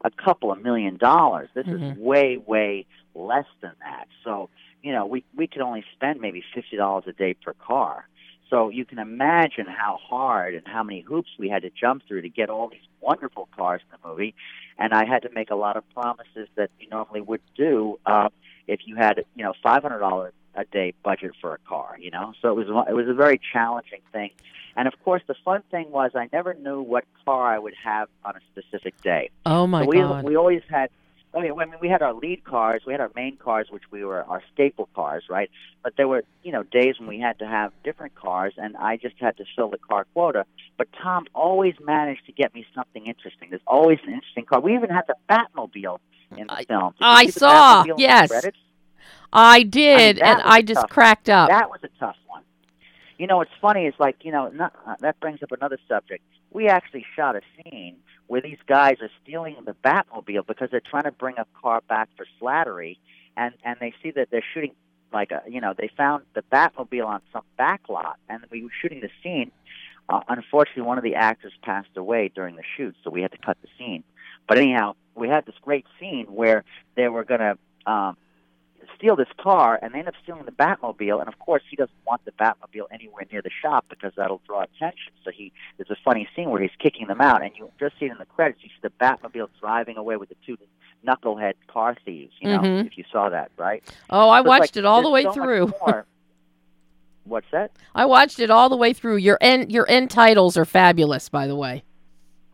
a 0.05 0.11
couple 0.11 0.53
of 0.53 0.63
million 0.63 0.97
dollars. 0.97 1.49
This 1.55 1.67
Mhm. 1.67 1.93
is 1.93 1.99
way 1.99 2.37
way 2.37 2.87
less 3.15 3.47
than 3.61 3.73
that. 3.81 4.07
So 4.23 4.51
you 4.83 4.93
know, 4.93 5.07
we 5.07 5.25
we 5.35 5.47
could 5.47 5.63
only 5.63 5.85
spend 5.95 6.21
maybe 6.21 6.45
fifty 6.55 6.77
dollars 6.77 7.05
a 7.07 7.13
day 7.13 7.35
per 7.35 7.55
car. 7.55 8.07
So 8.51 8.69
you 8.69 8.85
can 8.85 8.99
imagine 8.99 9.67
how 9.67 9.97
hard 9.97 10.55
and 10.55 10.69
how 10.69 10.83
many 10.83 11.01
hoops 11.01 11.31
we 11.39 11.49
had 11.49 11.63
to 11.63 11.71
jump 11.71 12.03
through 12.07 12.21
to 12.23 12.29
get 12.29 12.51
all 12.51 12.69
these 12.69 12.87
wonderful 13.01 13.49
cars 13.57 13.81
in 13.85 13.99
the 13.99 14.09
movie. 14.09 14.35
And 14.79 14.93
I 14.93 15.07
had 15.07 15.23
to 15.23 15.31
make 15.31 15.51
a 15.51 15.55
lot 15.55 15.77
of 15.77 15.89
promises 15.95 16.49
that 16.57 16.71
you 16.79 16.87
normally 16.89 17.23
would 17.23 17.41
do 17.57 17.99
uh, 18.05 18.29
if 18.69 18.81
you 18.87 18.97
had, 18.97 19.25
you 19.35 19.45
know, 19.45 19.55
five 19.63 19.83
hundred 19.83 20.01
dollars 20.01 20.35
a 20.55 20.65
day 20.67 20.93
budget 21.03 21.33
for 21.41 21.55
a 21.55 21.59
car. 21.67 21.97
You 21.99 22.11
know, 22.11 22.35
so 22.43 22.51
it 22.51 22.55
was 22.55 22.87
it 22.89 22.95
was 22.95 23.09
a 23.09 23.15
very 23.15 23.41
challenging 23.53 24.03
thing. 24.13 24.31
And 24.77 24.89
of 24.89 24.95
course, 25.05 25.23
the 25.27 25.35
fun 25.45 25.63
thing 25.71 25.91
was 25.91 26.13
I 26.15 26.29
never 26.33 26.55
knew 26.55 26.83
what 26.83 27.05
car 27.25 27.55
I 27.55 27.59
would 27.59 27.75
have 27.83 28.09
on 28.25 28.35
a 28.37 28.41
specific 28.53 29.01
day. 29.03 29.31
oh 29.47 29.67
my 29.67 29.83
so 29.85 29.89
we 29.89 29.97
god. 29.99 30.25
we 30.25 30.37
always 30.37 30.63
had. 30.69 30.91
I 31.37 31.41
mean, 31.41 31.51
I 31.61 31.65
mean, 31.65 31.75
we 31.81 31.89
had 31.89 32.01
our 32.01 32.15
lead 32.15 32.45
cars, 32.45 32.83
we 32.87 32.93
had 32.93 33.01
our 33.01 33.11
main 33.17 33.37
cars, 33.37 33.67
which 33.69 33.83
we 33.91 34.05
were 34.05 34.23
our 34.23 34.41
staple 34.53 34.89
cars, 34.95 35.25
right? 35.29 35.51
But 35.83 35.95
there 35.97 36.07
were, 36.07 36.23
you 36.45 36.53
know, 36.53 36.63
days 36.63 37.01
when 37.01 37.09
we 37.09 37.19
had 37.19 37.41
to 37.41 37.47
have 37.47 37.73
different 37.83 38.15
cars, 38.15 38.55
and 38.57 38.77
I 38.77 38.97
just 38.99 39.17
had 39.19 39.37
to 39.39 39.45
fill 39.57 39.69
the 39.69 39.79
car 39.79 40.07
quota. 40.15 40.47
But 40.79 40.87
Tom 41.03 41.27
always 41.35 41.75
managed 41.85 42.27
to 42.27 42.33
get 42.33 42.55
me 42.55 42.65
something 42.73 43.05
interesting. 43.07 43.51
There's 43.51 43.63
always 43.67 43.99
an 44.07 44.13
interesting 44.13 44.45
car. 44.45 44.61
We 44.61 44.75
even 44.77 44.91
had 44.91 45.07
the 45.09 45.17
Batmobile 45.29 45.99
in 46.37 46.47
the 46.47 46.53
I- 46.53 46.65
film. 46.67 46.93
Did 46.99 47.05
I 47.05 47.27
saw, 47.27 47.85
yes. 47.97 48.31
I 49.33 49.65
did, 49.65 50.19
that 50.19 50.23
and 50.39 50.43
I 50.45 50.63
just 50.63 50.83
tough- 50.83 50.91
cracked 50.91 51.29
up. 51.29 51.49
That 51.49 51.69
was 51.69 51.81
a 51.83 51.89
tough 51.99 52.17
one. 52.29 52.43
You 53.19 53.27
know, 53.27 53.37
what's 53.39 53.51
funny 53.61 53.87
is 53.87 53.95
like, 53.99 54.17
you 54.23 54.33
know, 54.33 54.49
not, 54.49 54.75
uh, 54.87 54.97
that 55.01 55.21
brings 55.21 55.43
up 55.43 55.53
another 55.53 55.79
subject. 55.89 56.25
We 56.51 56.69
actually 56.69 57.07
shot 57.15 57.37
a 57.37 57.41
scene 57.57 57.97
where 58.27 58.41
these 58.41 58.59
guys 58.67 58.97
are 59.01 59.11
stealing 59.23 59.57
the 59.65 59.75
Batmobile 59.85 60.47
because 60.47 60.71
they're 60.71 60.81
trying 60.81 61.05
to 61.05 61.13
bring 61.13 61.37
a 61.39 61.47
car 61.61 61.81
back 61.89 62.09
for 62.17 62.27
Slattery, 62.41 62.99
and 63.37 63.55
and 63.65 63.77
they 63.81 63.93
see 64.03 64.11
that 64.13 64.31
they're 64.31 64.45
shooting 64.55 64.73
like 65.13 65.31
a, 65.31 65.43
you 65.49 65.61
know, 65.61 65.75
they 65.77 65.91
found 65.97 66.25
the 66.35 66.43
Batmobile 66.53 67.07
on 67.07 67.21
some 67.33 67.43
back 67.57 67.89
lot, 67.89 68.19
and 68.29 68.45
we 68.51 68.63
were 68.65 68.71
shooting 68.83 69.01
the 69.01 69.11
scene. 69.23 69.51
Uh, 70.09 70.21
unfortunately, 70.29 70.83
one 70.83 70.99
of 70.99 71.05
the 71.05 71.15
actors 71.15 71.53
passed 71.63 71.97
away 71.97 72.31
during 72.35 72.57
the 72.57 72.63
shoot, 72.77 72.95
so 73.03 73.11
we 73.11 73.23
had 73.23 73.33
to 73.33 73.39
cut 73.39 73.57
the 73.63 73.69
scene. 73.79 74.05
But 74.49 74.59
anyhow, 74.59 74.95
we 75.15 75.29
had 75.29 75.47
this 75.47 75.55
great 75.63 75.87
scene 75.99 76.27
where 76.27 76.65
they 76.97 77.09
were 77.09 77.25
to 77.25 77.57
um, 77.87 78.17
steal 78.97 79.17
this 79.17 79.29
car, 79.39 79.79
and 79.81 79.93
they 79.95 79.99
end 80.01 80.09
up 80.09 80.15
stealing 80.23 80.45
the 80.45 80.53
Batmobile. 80.53 81.21
And 81.21 81.29
of 81.29 81.39
course, 81.39 81.63
he 81.69 81.77
doesn't 81.77 81.95
want 82.07 82.25
the 82.25 82.33
Batmobile 82.33 82.87
anywhere 82.91 83.25
near 83.31 83.43
the 83.43 83.51
shop 83.51 83.87
because 83.89 84.13
that'll 84.17 84.41
draw 84.47 84.63
attention. 84.63 85.13
So 85.25 85.31
he 85.31 85.53
there's 85.77 85.91
a 85.91 85.97
funny 86.05 86.29
scene 86.35 86.51
where 86.51 86.63
he's 86.63 86.71
kicking 86.79 87.07
them 87.07 87.21
out, 87.21 87.43
and 87.43 87.53
you 87.57 87.71
just 87.79 87.99
see 87.99 88.07
it 88.07 88.13
in 88.13 88.19
the 88.19 88.27
credits. 88.27 88.63
You 88.63 88.71
see 88.71 88.81
the 88.83 88.91
Batmobile 89.01 89.49
driving 89.61 89.97
away 89.97 90.17
with 90.17 90.29
the 90.29 90.37
two 90.47 90.57
knucklehead 91.07 91.55
car 91.69 91.97
thieves. 92.05 92.33
You 92.41 92.49
know, 92.49 92.61
Mhm. 92.61 92.87
if 92.87 92.97
you 92.97 93.05
saw 93.13 93.29
that, 93.29 93.51
right? 93.57 93.83
Oh, 94.11 94.31
I 94.31 94.41
So 94.43 94.49
watched 94.49 94.61
like, 94.61 94.77
it 94.77 94.85
all 94.85 95.03
the 95.03 95.11
way 95.11 95.23
so 95.25 95.33
through. 95.33 95.73
What's 97.25 97.51
that? 97.53 97.73
I 97.95 98.05
watched 98.05 98.39
it 98.39 98.51
all 98.51 98.69
the 98.69 98.77
way 98.77 98.93
through. 98.93 99.17
Your 99.17 99.39
end 99.41 99.73
your 99.73 99.89
end 99.89 100.11
titles 100.11 100.57
are 100.57 100.65
fabulous, 100.67 101.29
by 101.29 101.47
the 101.47 101.57
way. 101.57 101.83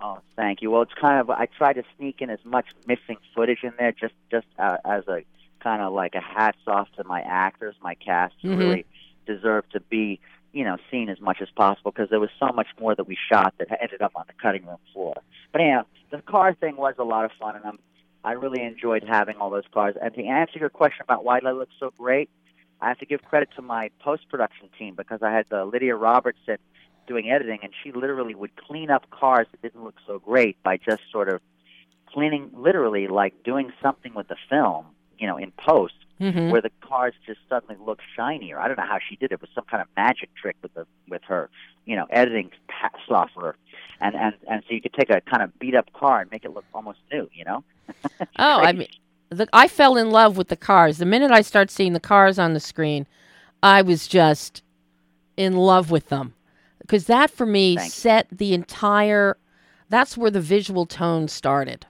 Oh, 0.01 0.19
thank 0.37 0.63
you. 0.63 0.71
Well, 0.71 0.83
it's 0.83 0.95
kind 0.95 1.21
of 1.21 1.29
I 1.29 1.47
try 1.47 1.73
to 1.73 1.83
sneak 1.97 2.21
in 2.23 2.31
as 2.31 2.39
much 2.45 2.67
missing 2.87 3.17
footage 3.35 3.65
in 3.65 3.73
there, 3.79 3.93
just 3.93 4.15
just 4.31 4.47
uh, 4.59 4.77
as 4.85 5.07
a 5.09 5.23
kind 5.61 5.83
of 5.83 5.93
like 5.93 6.15
a 6.15 6.21
hats 6.21 6.59
off 6.67 6.89
to 6.97 7.05
my 7.05 7.21
actors, 7.21 7.75
my 7.83 7.95
cast, 7.95 8.35
who 8.43 8.51
Mhm. 8.51 8.59
really 8.59 8.87
deserve 9.27 9.69
to 9.71 9.81
be, 9.81 10.19
you 10.53 10.65
know, 10.65 10.77
seen 10.91 11.09
as 11.09 11.21
much 11.21 11.41
as 11.41 11.51
possible 11.51 11.93
because 11.93 12.11
there 12.11 12.21
was 12.21 12.31
so 12.39 12.49
much 12.49 12.69
more 12.81 12.95
that 12.95 13.07
we 13.07 13.17
shot 13.17 13.55
that 13.59 13.69
ended 13.81 14.03
up 14.03 14.13
on 14.17 14.25
the 14.27 14.33
cutting 14.35 14.67
room 14.67 14.79
floor. 14.93 15.15
But 15.53 15.61
anyhow, 15.61 15.85
the 16.11 16.23
car 16.23 16.55
thing 16.55 16.77
was 16.77 16.95
a 16.99 17.05
lot 17.05 17.25
of 17.25 17.33
fun, 17.33 17.57
and 17.57 17.65
I'm 17.65 17.79
I 18.23 18.33
really 18.33 18.63
enjoyed 18.63 19.03
having 19.03 19.37
all 19.37 19.49
those 19.49 19.67
cars. 19.73 19.97
And 20.01 20.13
to 20.15 20.25
answer 20.25 20.59
your 20.59 20.69
question 20.69 21.03
about 21.03 21.25
why 21.25 21.41
they 21.41 21.53
look 21.53 21.71
so 21.79 21.91
great, 21.97 22.29
I 22.81 22.89
have 22.89 22.99
to 22.99 23.07
give 23.07 23.23
credit 23.23 23.49
to 23.57 23.63
my 23.63 23.91
post 24.01 24.29
production 24.29 24.69
team 24.79 24.95
because 24.95 25.23
I 25.23 25.31
had 25.31 25.47
uh, 25.51 25.65
Lydia 25.65 25.97
Robertson 25.97 26.59
doing 27.07 27.31
editing, 27.31 27.61
and 27.63 27.73
she 27.83 27.93
literally 27.93 28.35
would 28.35 28.55
clean 28.57 28.91
up 28.91 29.09
cars 29.11 29.47
that 29.51 29.63
didn't 29.63 29.85
look 29.85 29.97
so 30.07 30.19
great 30.19 30.63
by 30.63 30.77
just 30.77 31.03
sort 31.11 31.29
of 31.29 31.41
cleaning, 32.07 32.51
literally 32.55 33.09
like 33.09 33.43
doing 33.43 33.73
something 33.83 34.15
with 34.15 34.29
the 34.29 34.37
film, 34.49 34.87
you 35.21 35.27
know, 35.27 35.37
in 35.37 35.53
post, 35.53 35.95
hmm 36.19 36.51
where 36.51 36.61
the 36.61 36.71
cars 36.81 37.15
just 37.27 37.39
suddenly 37.49 37.77
look 37.85 38.01
shinier. 38.17 38.59
I 38.59 38.67
don't 38.67 38.77
know 38.77 38.87
how 38.87 38.99
she 39.09 39.17
did 39.17 39.27
it. 39.27 39.35
It 39.35 39.41
was 39.41 39.51
some 39.55 39.65
kind 39.65 39.81
of 39.81 39.89
magic 39.97 40.31
trick 40.35 40.57
with 40.63 40.75
the 40.75 40.87
with 41.09 41.23
her, 41.29 41.49
you 41.85 41.95
know, 41.95 42.07
editing 42.11 42.51
software, 43.07 43.57
and 44.01 44.17
and 44.17 44.35
and 44.49 44.63
so 44.67 44.75
you 44.75 44.81
could 44.81 44.95
take 44.95 45.11
a 45.11 45.21
kind 45.21 45.43
of 45.43 45.57
beat 45.59 45.75
up 45.75 45.93
car 45.93 46.23
and 46.23 46.31
make 46.31 46.45
it 46.45 46.53
look 46.53 46.65
almost 46.75 46.99
new, 47.13 47.29
you 47.33 47.45
know. 47.45 47.63
Oh, 48.39 48.61
I 48.61 48.73
mean, 48.73 48.89
the, 49.31 49.49
I 49.53 49.69
fell 49.69 49.97
in 49.97 50.11
love 50.11 50.37
with 50.37 50.49
the 50.49 50.57
cars. 50.57 50.99
The 50.99 51.05
minute 51.05 51.31
I 51.31 51.43
start 51.43 51.71
seeing 51.71 51.93
the 51.93 52.01
cars 52.01 52.39
on 52.39 52.55
the 52.55 52.61
screen, 52.61 53.07
I 53.63 53.83
was 53.83 54.07
just 54.09 54.63
in 55.37 55.57
love 55.57 55.91
with 55.91 56.09
them 56.09 56.35
because 56.81 57.07
that 57.07 57.31
for 57.31 57.47
me 57.47 57.77
Thank 57.77 57.89
you. 57.89 57.93
set 57.93 58.29
the 58.31 58.55
entire. 58.55 59.37
That's 59.89 60.17
where 60.17 60.31
the 60.31 60.41
visual 60.41 60.87
tone 60.87 61.29
started. 61.29 61.87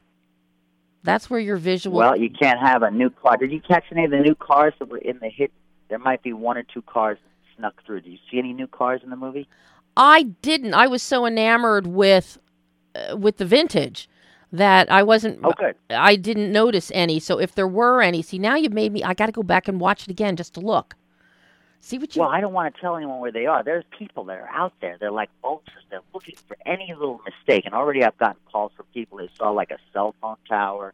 That's 1.02 1.30
where 1.30 1.40
your 1.40 1.56
visual. 1.56 1.96
Well, 1.96 2.16
you 2.16 2.30
can't 2.30 2.60
have 2.60 2.82
a 2.82 2.90
new 2.90 3.10
car. 3.10 3.36
Did 3.36 3.52
you 3.52 3.60
catch 3.60 3.84
any 3.90 4.04
of 4.04 4.10
the 4.10 4.18
new 4.18 4.34
cars 4.34 4.74
that 4.78 4.88
were 4.88 4.98
in 4.98 5.18
the 5.20 5.28
hit? 5.28 5.50
There 5.88 5.98
might 5.98 6.22
be 6.22 6.32
one 6.32 6.56
or 6.56 6.62
two 6.62 6.82
cars 6.82 7.18
snuck 7.56 7.82
through. 7.84 8.02
Do 8.02 8.10
you 8.10 8.18
see 8.30 8.38
any 8.38 8.52
new 8.52 8.66
cars 8.66 9.00
in 9.02 9.10
the 9.10 9.16
movie? 9.16 9.48
I 9.96 10.24
didn't. 10.42 10.74
I 10.74 10.86
was 10.86 11.02
so 11.02 11.26
enamored 11.26 11.86
with 11.86 12.38
uh, 12.94 13.16
with 13.16 13.38
the 13.38 13.44
vintage 13.44 14.08
that 14.52 14.90
I 14.90 15.02
wasn't. 15.02 15.40
Oh, 15.42 15.52
good. 15.56 15.74
I 15.90 16.16
didn't 16.16 16.52
notice 16.52 16.90
any. 16.94 17.18
So 17.18 17.38
if 17.38 17.54
there 17.54 17.68
were 17.68 18.02
any, 18.02 18.22
see 18.22 18.38
now 18.38 18.56
you've 18.56 18.72
made 18.72 18.92
me. 18.92 19.02
I 19.02 19.14
got 19.14 19.26
to 19.26 19.32
go 19.32 19.42
back 19.42 19.68
and 19.68 19.80
watch 19.80 20.02
it 20.02 20.10
again 20.10 20.36
just 20.36 20.54
to 20.54 20.60
look. 20.60 20.96
See 21.80 21.98
what 21.98 22.14
you. 22.14 22.20
Well, 22.20 22.30
I 22.30 22.40
don't 22.40 22.52
want 22.52 22.74
to 22.74 22.80
tell 22.80 22.96
anyone 22.96 23.20
where 23.20 23.32
they 23.32 23.46
are. 23.46 23.62
There's 23.62 23.84
people 23.98 24.24
that 24.24 24.38
are 24.38 24.48
out 24.48 24.74
there. 24.80 24.96
They're 25.00 25.10
like 25.10 25.30
vultures. 25.40 25.82
They're 25.90 26.02
looking 26.12 26.36
for 26.46 26.56
any 26.66 26.92
little 26.92 27.20
mistake. 27.24 27.64
And 27.64 27.74
already 27.74 28.04
I've 28.04 28.18
gotten 28.18 28.40
calls 28.52 28.72
from 28.76 28.86
people 28.92 29.18
who 29.18 29.28
saw 29.36 29.50
like 29.50 29.70
a 29.70 29.78
cell 29.92 30.14
phone 30.20 30.36
tower 30.48 30.92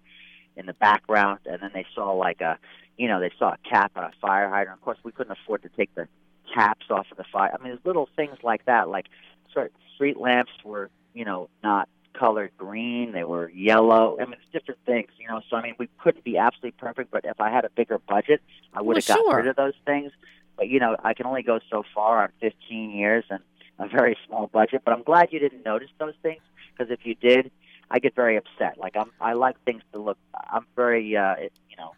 in 0.57 0.67
the 0.67 0.75
background, 0.75 1.41
and 1.45 1.61
then 1.61 1.71
they 1.75 1.85
saw 1.95 2.13
like 2.13 2.41
a, 2.41 2.59
you 2.97 3.09
know, 3.09 3.21
they 3.21 3.31
saw 3.39 3.51
a 3.55 3.59
cap 3.69 3.93
on 3.97 4.05
a 4.05 4.13
fire 4.21 4.49
hydrant. 4.49 4.79
Of 4.79 4.85
course, 4.85 4.99
we 5.03 5.13
couldn't 5.13 5.33
afford 5.33 5.63
to 5.65 5.69
take 5.71 5.95
the 5.95 6.09
caps 6.55 6.87
off 6.89 7.07
of 7.11 7.17
the 7.17 7.25
fire. 7.25 7.51
I 7.53 7.63
mean, 7.63 7.73
there's 7.73 7.85
little 7.85 8.09
things 8.17 8.39
like 8.43 8.65
that. 8.67 8.89
Like 8.89 9.07
sort 9.53 9.73
street 9.97 10.19
lamps 10.19 10.53
were, 10.65 10.89
you 11.15 11.25
know, 11.25 11.49
not 11.63 11.89
colored 12.15 12.53
green. 12.57 13.13
They 13.13 13.25
were 13.25 13.51
yellow. 13.51 14.17
I 14.21 14.25
mean, 14.25 14.35
it's 14.35 14.53
different 14.53 14.81
things, 14.87 15.11
you 15.19 15.29
know. 15.29 15.41
So 15.51 15.57
I 15.57 15.63
mean, 15.63 15.75
we 15.79 15.89
couldn't 15.99 16.25
be 16.25 16.39
absolutely 16.39 16.73
perfect, 16.79 17.11
but 17.11 17.25
if 17.25 17.41
I 17.41 17.51
had 17.51 17.65
a 17.65 17.71
bigger 17.71 17.99
budget, 17.99 18.41
I 18.73 18.83
would 18.83 18.97
have 18.97 19.05
Well, 19.09 19.17
gotten 19.19 19.31
sure. 19.33 19.37
rid 19.39 19.49
of 19.49 19.57
those 19.57 19.75
things. 19.85 20.13
But 20.57 20.69
you 20.69 20.81
know, 20.81 20.97
I 21.03 21.15
can 21.15 21.27
only 21.27 21.43
go 21.43 21.61
so 21.71 21.83
far 21.95 22.23
on 22.23 22.31
15 22.41 22.91
years 22.91 23.25
and 23.31 23.41
a 23.79 23.89
very 23.89 24.17
small 24.27 24.47
budget. 24.49 24.83
But 24.85 24.95
I'm 24.95 25.03
glad 25.03 25.29
you 25.33 25.39
didn't 25.39 25.65
notice 25.65 25.91
those 25.99 26.15
things 26.23 26.41
because 26.77 26.91
if 26.91 27.05
you 27.05 27.15
did, 27.15 27.51
I 27.91 27.99
get 27.99 28.15
very 28.15 28.37
upset. 28.37 28.79
Like 28.79 28.97
I'm, 28.97 29.11
I 29.21 29.35
like 29.35 29.57
things 29.65 29.83
to 29.93 30.01
look. 30.01 30.19
I'm 30.51 30.67
very, 30.75 31.17
uh, 31.17 31.37
you 31.39 31.77
know, 31.77 31.93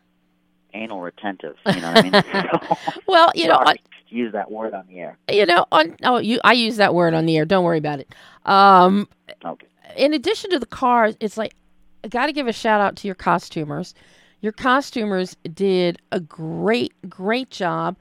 anal 0.74 1.00
retentive. 1.00 1.56
You 1.74 1.80
know 1.80 1.92
what 1.92 2.04
I 2.04 2.10
mean? 2.10 2.22
So, 2.50 2.76
well, 3.06 3.30
you 3.34 3.46
know, 3.48 3.56
on, 3.56 3.76
to 3.76 3.80
use 4.08 4.32
that 4.32 4.50
word 4.50 4.74
on 4.74 4.86
the 4.88 4.98
air. 5.00 5.18
you 5.30 5.46
know, 5.46 5.66
on. 5.72 5.96
Oh, 6.02 6.18
you. 6.18 6.40
I 6.44 6.52
use 6.52 6.76
that 6.76 6.94
word 6.94 7.14
on 7.14 7.26
the 7.26 7.36
air. 7.36 7.44
Don't 7.44 7.64
worry 7.64 7.78
about 7.78 8.00
it. 8.00 8.08
Um, 8.44 9.08
Okay. 9.44 9.66
in 9.96 10.14
addition 10.14 10.50
to 10.50 10.58
the 10.58 10.66
cars, 10.66 11.16
it's 11.20 11.36
like 11.36 11.54
I 12.04 12.08
got 12.08 12.26
to 12.26 12.32
give 12.32 12.46
a 12.46 12.52
shout 12.52 12.80
out 12.80 12.96
to 12.96 13.08
your 13.08 13.14
costumers. 13.14 13.94
Your 14.40 14.52
costumers 14.52 15.36
did 15.54 15.98
a 16.12 16.20
great, 16.20 16.92
great 17.08 17.50
job 17.50 17.96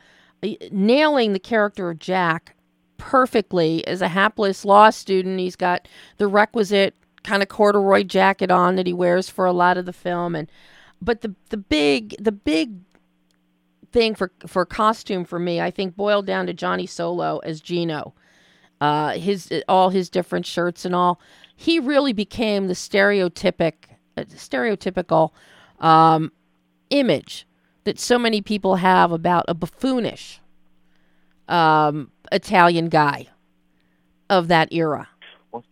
nailing 0.72 1.34
the 1.34 1.40
character 1.40 1.90
of 1.90 2.00
Jack 2.00 2.56
perfectly 2.98 3.86
as 3.88 4.02
a 4.02 4.08
hapless 4.08 4.66
law 4.66 4.90
student. 4.90 5.40
He's 5.40 5.56
got 5.56 5.88
the 6.18 6.28
requisite 6.28 6.96
kind 7.24 7.42
of 7.42 7.50
corduroy 7.50 8.04
jacket 8.04 8.52
on 8.52 8.76
that 8.76 8.88
he 8.88 8.94
wears 8.94 9.30
for 9.30 9.46
a 9.46 9.54
lot 9.54 9.78
of 9.78 9.86
the 9.86 9.94
film, 9.94 10.36
and 10.36 10.50
but 11.02 11.22
the 11.22 11.34
the 11.50 11.58
big 11.58 12.16
the 12.20 12.32
big 12.32 12.76
thing 13.92 14.16
for 14.16 14.32
for 14.46 14.66
costume 14.66 15.26
for 15.26 15.40
me, 15.40 15.62
I 15.62 15.72
think, 15.72 15.96
boiled 15.96 16.26
down 16.26 16.48
to 16.48 16.54
Johnny 16.54 16.86
Solo 16.86 17.40
as 17.40 17.62
Gino. 17.62 18.14
Uh, 18.80 19.14
his 19.14 19.52
all 19.68 19.90
his 19.90 20.10
different 20.10 20.46
shirts 20.46 20.86
and 20.86 20.94
all. 20.94 21.20
He 21.56 21.80
really 21.80 22.14
became 22.14 22.68
the 22.68 22.76
stereotypic 22.76 23.74
uh, 24.16 24.24
stereotypical 24.24 25.32
um, 25.80 26.32
image 26.92 27.47
that 27.88 27.98
so 27.98 28.20
many 28.20 28.42
people 28.42 28.76
have 28.76 29.14
about 29.14 29.46
a 29.48 29.56
buffoonish 29.56 30.42
um, 31.48 32.12
Italian 32.34 32.90
guy 32.90 33.28
of 34.30 34.50
that 34.50 34.74
era. 34.74 35.08
Well, 35.54 35.64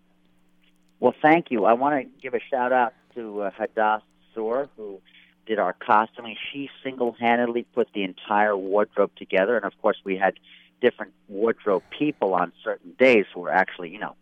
well, 1.02 1.14
thank 1.22 1.52
you. 1.52 1.66
I 1.66 1.74
want 1.74 2.02
to 2.02 2.22
give 2.22 2.34
a 2.34 2.40
shout 2.50 2.72
out 2.72 2.94
to 3.16 3.42
uh, 3.42 3.52
Hadass 3.52 4.02
Soor, 4.34 4.70
who 4.78 5.02
did 5.46 5.60
our 5.60 5.74
costuming. 5.74 6.38
She 6.54 6.70
single-handedly 6.86 7.64
put 7.76 7.90
the 7.94 8.04
entire 8.04 8.56
wardrobe 8.56 9.12
together, 9.18 9.58
and 9.58 9.66
of 9.66 9.74
course, 9.82 9.98
we 10.06 10.16
had 10.16 10.36
different 10.80 11.12
wardrobe 11.28 11.84
people 11.90 12.34
on 12.34 12.54
certain 12.64 12.94
days 12.98 13.26
who 13.34 13.42
were 13.42 13.52
actually, 13.52 13.90
you 13.90 14.00
know, 14.00 14.16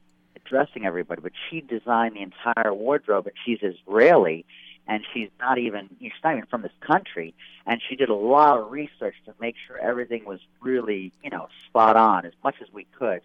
dressing 0.46 0.84
everybody. 0.88 1.22
But 1.22 1.34
she 1.48 1.62
designed 1.62 2.16
the 2.16 2.24
entire 2.24 2.74
wardrobe, 2.74 3.28
and 3.28 3.36
she's 3.46 3.60
Israeli, 3.62 4.48
and 4.88 5.04
she's 5.14 5.30
not 5.40 5.58
even 5.58 5.90
she's 6.00 6.12
not 6.24 6.34
even 6.38 6.46
from 6.48 6.62
this 6.62 6.72
country. 6.82 7.34
And 7.66 7.82
she 7.88 7.96
did 7.96 8.10
a 8.10 8.16
lot 8.16 8.58
of 8.60 8.72
research 8.72 9.16
to 9.26 9.34
make 9.40 9.56
sure 9.68 9.78
everything 9.78 10.26
was 10.26 10.40
really, 10.62 11.12
you 11.24 11.30
know, 11.30 11.48
spot 11.68 11.96
on 11.96 12.26
as 12.26 12.34
much 12.44 12.56
as 12.62 12.68
we 12.74 12.86
could 12.98 13.22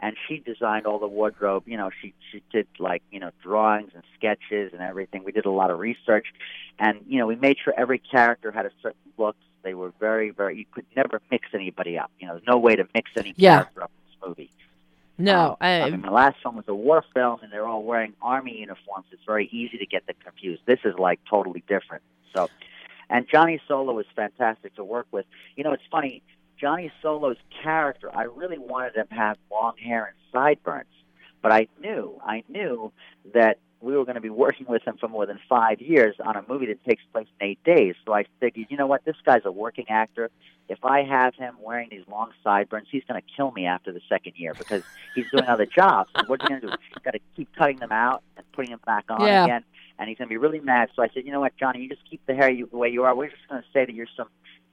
and 0.00 0.16
she 0.26 0.38
designed 0.38 0.86
all 0.86 0.98
the 0.98 1.08
wardrobe. 1.08 1.64
You 1.66 1.76
know, 1.76 1.90
she 2.00 2.14
she 2.30 2.42
did 2.52 2.66
like 2.78 3.02
you 3.10 3.20
know 3.20 3.30
drawings 3.42 3.92
and 3.94 4.02
sketches 4.16 4.72
and 4.72 4.82
everything. 4.82 5.24
We 5.24 5.32
did 5.32 5.46
a 5.46 5.50
lot 5.50 5.70
of 5.70 5.78
research, 5.78 6.26
and 6.78 7.00
you 7.06 7.18
know 7.18 7.26
we 7.26 7.36
made 7.36 7.56
sure 7.62 7.74
every 7.76 7.98
character 7.98 8.50
had 8.50 8.66
a 8.66 8.70
certain 8.82 8.98
look. 9.16 9.36
They 9.62 9.74
were 9.74 9.92
very 9.98 10.30
very. 10.30 10.56
You 10.58 10.64
could 10.70 10.86
never 10.96 11.20
mix 11.30 11.48
anybody 11.52 11.98
up. 11.98 12.10
You 12.20 12.28
know, 12.28 12.34
there's 12.34 12.46
no 12.46 12.58
way 12.58 12.76
to 12.76 12.86
mix 12.94 13.10
any 13.16 13.34
Yeah. 13.36 13.56
character 13.56 13.82
up 13.84 13.90
in 13.90 14.10
this 14.10 14.28
movie. 14.28 14.50
No, 15.18 15.50
Um, 15.50 15.56
I, 15.60 15.80
I 15.82 15.90
mean, 15.90 16.02
the 16.02 16.10
last 16.10 16.36
film 16.42 16.56
was 16.56 16.64
a 16.68 16.74
war 16.74 17.04
film, 17.12 17.40
and 17.42 17.52
they're 17.52 17.66
all 17.66 17.82
wearing 17.82 18.14
army 18.22 18.58
uniforms. 18.58 19.06
It's 19.10 19.24
very 19.26 19.48
easy 19.50 19.76
to 19.78 19.86
get 19.86 20.06
them 20.06 20.16
confused. 20.24 20.62
This 20.66 20.78
is 20.84 20.94
like 20.98 21.20
totally 21.28 21.64
different. 21.68 22.02
So, 22.34 22.48
and 23.10 23.26
Johnny 23.28 23.60
Solo 23.66 23.92
was 23.94 24.06
fantastic 24.14 24.74
to 24.76 24.84
work 24.84 25.06
with. 25.10 25.26
You 25.56 25.64
know, 25.64 25.72
it's 25.72 25.82
funny. 25.90 26.22
Johnny 26.60 26.90
Solo's 27.02 27.36
character, 27.62 28.10
I 28.14 28.24
really 28.24 28.58
wanted 28.58 28.96
him 28.96 29.06
to 29.08 29.14
have 29.14 29.38
long 29.50 29.76
hair 29.76 30.06
and 30.06 30.16
sideburns, 30.32 30.86
but 31.40 31.52
I 31.52 31.68
knew, 31.80 32.20
I 32.24 32.42
knew 32.48 32.92
that 33.32 33.58
we 33.80 33.96
were 33.96 34.04
going 34.04 34.16
to 34.16 34.20
be 34.20 34.30
working 34.30 34.66
with 34.68 34.82
him 34.82 34.96
for 34.98 35.08
more 35.08 35.26
than 35.26 35.38
five 35.48 35.80
years 35.80 36.16
on 36.24 36.36
a 36.36 36.44
movie 36.48 36.66
that 36.66 36.84
takes 36.84 37.02
place 37.12 37.26
in 37.40 37.46
eight 37.46 37.64
days. 37.64 37.94
So 38.04 38.12
I 38.12 38.24
figured, 38.40 38.66
you 38.70 38.76
know 38.76 38.86
what, 38.86 39.04
this 39.04 39.16
guy's 39.24 39.42
a 39.44 39.52
working 39.52 39.86
actor. 39.88 40.30
If 40.68 40.84
I 40.84 41.02
have 41.02 41.34
him 41.34 41.54
wearing 41.62 41.88
these 41.90 42.02
long 42.10 42.32
sideburns, 42.44 42.88
he's 42.90 43.04
going 43.08 43.20
to 43.20 43.26
kill 43.36 43.52
me 43.52 43.66
after 43.66 43.92
the 43.92 44.00
second 44.08 44.34
year 44.36 44.52
because 44.54 44.82
he's 45.14 45.24
doing 45.32 45.44
other 45.46 45.64
jobs. 45.64 46.10
And 46.14 46.28
what's 46.28 46.42
he 46.42 46.48
going 46.48 46.60
to 46.60 46.66
do? 46.66 46.72
He's 46.88 47.02
got 47.02 47.12
to 47.12 47.20
keep 47.36 47.48
cutting 47.56 47.78
them 47.78 47.92
out 47.92 48.22
and 48.36 48.44
putting 48.52 48.72
them 48.72 48.80
back 48.84 49.04
on 49.08 49.26
Yeah. 49.26 49.44
again, 49.44 49.64
and 49.98 50.08
he's 50.08 50.18
going 50.18 50.28
to 50.28 50.32
be 50.32 50.36
really 50.36 50.60
mad. 50.60 50.90
So 50.94 51.02
I 51.02 51.08
said, 51.14 51.24
you 51.24 51.32
know 51.32 51.40
what, 51.40 51.56
Johnny, 51.56 51.80
you 51.80 51.88
just 51.88 52.02
keep 52.08 52.20
the 52.26 52.34
hair 52.34 52.50
you, 52.50 52.68
the 52.70 52.76
way 52.76 52.90
you 52.90 53.04
are. 53.04 53.14
We're 53.14 53.30
just 53.30 53.48
going 53.48 53.62
to 53.62 53.68
say 53.72 53.86
that 53.86 53.94
you're 53.94 54.06
some 54.16 54.28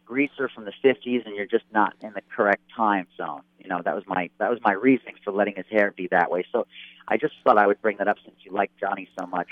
greaser 0.06 0.50
from 0.54 0.66
the 0.66 0.74
50s 0.84 1.26
and 1.26 1.36
you're 1.36 1.46
just 1.48 1.66
not 1.74 1.94
in 2.02 2.14
the 2.14 2.22
correct 2.36 2.62
time 2.76 3.08
zone. 3.18 3.42
You 3.60 3.68
know, 3.70 3.82
that 3.84 3.96
was 3.96 4.04
my 4.08 4.30
that 4.38 4.50
was 4.50 4.60
my 4.64 4.74
reasoning 4.74 5.16
for 5.24 5.32
letting 5.32 5.56
his 5.56 5.66
hair 5.72 5.92
be 5.96 6.08
that 6.12 6.30
way. 6.32 6.46
So 6.52 6.68
I 7.08 7.18
just 7.18 7.34
thought 7.44 7.58
I 7.58 7.68
would 7.68 7.82
bring 7.82 7.98
that 7.98 8.08
up 8.08 8.18
since 8.24 8.36
you 8.44 8.52
like 8.52 8.72
Johnny 8.80 9.10
so 9.20 9.26
much. 9.26 9.48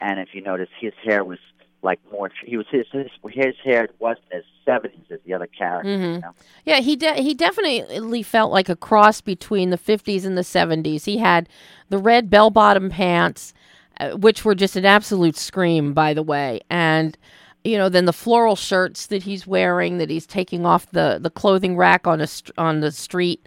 And 0.00 0.18
if 0.18 0.30
you 0.32 0.42
notice, 0.42 0.68
his 0.80 0.92
hair 1.04 1.24
was 1.24 1.38
like 1.82 2.00
more. 2.10 2.30
He 2.44 2.56
was 2.56 2.66
his 2.70 2.86
his, 2.92 3.08
his 3.30 3.54
hair 3.64 3.88
wasn't 3.98 4.26
as 4.32 4.42
70s 4.66 5.10
as 5.10 5.20
the 5.24 5.34
other 5.34 5.46
characters. 5.46 6.00
Mhm. 6.00 6.14
You 6.14 6.20
know? 6.20 6.34
Yeah, 6.64 6.80
he 6.80 6.96
de- 6.96 7.22
he 7.22 7.34
definitely 7.34 8.22
felt 8.22 8.52
like 8.52 8.68
a 8.68 8.76
cross 8.76 9.20
between 9.20 9.70
the 9.70 9.78
50s 9.78 10.24
and 10.24 10.36
the 10.36 10.42
70s. 10.44 11.04
He 11.04 11.18
had 11.18 11.48
the 11.88 11.98
red 11.98 12.30
bell-bottom 12.30 12.90
pants, 12.90 13.52
uh, 14.00 14.10
which 14.10 14.44
were 14.44 14.54
just 14.54 14.76
an 14.76 14.84
absolute 14.84 15.36
scream, 15.36 15.92
by 15.92 16.14
the 16.14 16.22
way, 16.22 16.60
and 16.70 17.16
you 17.64 17.78
know, 17.78 17.88
then 17.88 18.04
the 18.06 18.12
floral 18.12 18.56
shirts 18.56 19.06
that 19.06 19.22
he's 19.22 19.46
wearing, 19.46 19.98
that 19.98 20.10
he's 20.10 20.26
taking 20.26 20.66
off 20.66 20.90
the, 20.90 21.18
the 21.20 21.30
clothing 21.30 21.76
rack 21.76 22.06
on 22.06 22.20
a 22.20 22.26
on 22.58 22.80
the 22.80 22.90
street. 22.90 23.46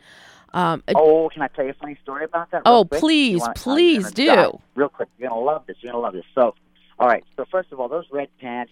Um, 0.54 0.82
Oh, 0.96 1.30
can 1.34 1.42
I 1.42 1.48
tell 1.50 1.66
you 1.66 1.72
a 1.72 1.74
funny 1.74 1.98
story 2.02 2.24
about 2.24 2.50
that? 2.52 2.62
Oh, 2.66 2.86
quick? 2.86 3.02
please, 3.02 3.42
wanna- 3.42 3.54
please 3.56 4.12
do. 4.12 4.60
Real 4.76 4.88
quick, 4.90 5.10
you're 5.18 5.30
gonna 5.30 5.42
love 5.42 5.64
this. 5.68 5.76
You're 5.82 5.92
gonna 5.92 6.04
love 6.04 6.14
this. 6.14 6.24
So, 6.34 6.56
all 6.98 7.08
right. 7.10 7.26
So 7.36 7.44
first 7.52 7.72
of 7.74 7.80
all, 7.82 7.90
those 7.90 8.06
red 8.12 8.30
pants, 8.40 8.72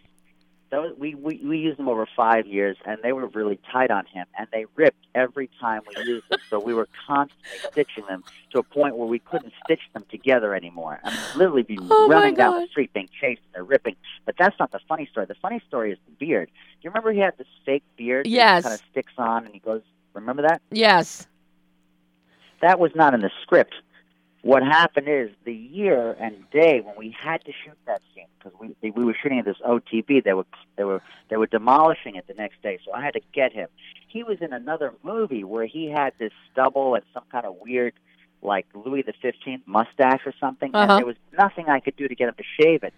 those 0.74 0.98
we 0.98 1.14
we, 1.14 1.40
we 1.44 1.60
used 1.60 1.78
them 1.78 1.88
over 1.88 2.08
five 2.16 2.48
years, 2.48 2.78
and 2.86 2.98
they 3.04 3.14
were 3.14 3.28
really 3.28 3.60
tight 3.72 3.92
on 3.92 4.06
him, 4.08 4.26
and 4.38 4.48
they 4.52 4.66
ripped 4.76 5.06
every 5.14 5.50
time 5.62 5.82
we 5.88 6.04
used 6.04 6.28
them. 6.30 6.40
So 6.50 6.60
we 6.60 6.74
were 6.74 6.90
constantly 7.08 7.60
stitching 7.72 8.06
them 8.08 8.24
to 8.52 8.60
a 8.60 8.64
point 8.64 8.98
where 8.98 9.08
we 9.08 9.20
couldn't 9.20 9.54
stitch 9.64 9.82
them 9.94 10.04
together 10.10 10.56
anymore. 10.56 11.00
I 11.04 11.12
mean, 11.12 11.20
literally 11.36 11.64
be 11.64 11.78
Oh, 11.92 12.08
running 12.10 12.34
down 12.34 12.60
the 12.60 12.68
street 12.68 12.92
being 12.92 13.10
chased, 13.22 13.42
and 13.46 13.54
they're 13.54 13.64
ripping. 13.64 13.96
But 14.26 14.36
that's 14.38 14.58
not 14.60 14.72
the 14.72 14.80
funny 14.88 15.08
story. 15.12 15.28
The 15.28 15.36
funny 15.36 15.62
story 15.68 15.92
is 15.92 16.00
the 16.06 16.26
beard. 16.26 16.48
Do 16.48 16.80
you 16.82 16.90
remember 16.90 17.12
he 17.12 17.20
had 17.20 17.38
this 17.38 17.48
fake 17.66 17.84
beard? 17.96 18.26
Yes. 18.26 18.64
Kind 18.64 18.74
of 18.74 18.82
sticks 18.92 19.14
on, 19.18 19.46
and 19.46 19.54
he 19.54 19.60
goes. 19.60 19.82
Remember 20.14 20.44
that? 20.44 20.62
yes. 20.70 21.26
that 22.62 22.80
was 22.80 22.92
not 22.94 23.16
in 23.16 23.22
the 23.22 23.32
script. 23.42 23.74
What 24.44 24.62
happened 24.62 25.08
is 25.08 25.30
the 25.46 25.54
year 25.56 26.18
and 26.20 26.36
day 26.52 26.82
when 26.82 26.96
we 26.98 27.16
had 27.18 27.44
to 27.46 27.54
shoot 27.64 27.78
that 27.88 28.02
scene 28.14 28.26
because 28.38 28.52
we 28.60 28.76
we 28.92 29.06
were 29.06 29.16
shooting 29.22 29.40
at 29.40 29.46
this 29.46 29.56
OTB. 29.66 30.22
They 30.22 30.34
were 30.34 30.46
they 30.76 30.84
were 30.84 31.02
they 31.30 31.38
were 31.38 31.48
demolishing 31.48 32.16
it 32.16 32.28
the 32.28 32.34
next 32.34 32.62
day, 32.62 32.78
so 32.86 32.92
I 32.92 33.02
had 33.02 33.14
to 33.14 33.22
get 33.34 33.54
him. 33.54 33.70
He 34.10 34.22
was 34.24 34.40
in 34.42 34.52
another 34.52 34.94
movie 35.02 35.46
where 35.46 35.66
he 35.66 35.90
had 35.90 36.12
this 36.20 36.34
stubble 36.52 36.96
and 36.96 37.06
some 37.14 37.24
kind 37.32 37.46
of 37.46 37.56
weird 37.62 37.94
like 38.42 38.66
Louis 38.74 39.04
the 39.04 39.14
Fifteenth 39.22 39.64
mustache 39.66 40.20
or 40.26 40.34
something, 40.42 40.72
Uh-huh. 40.76 40.92
and 40.92 41.00
there 41.00 41.06
was 41.06 41.16
nothing 41.38 41.70
I 41.70 41.80
could 41.80 41.96
do 41.96 42.10
to 42.10 42.14
get 42.16 42.28
him 42.28 42.36
to 42.36 42.44
shave 42.62 42.84
it. 42.84 42.94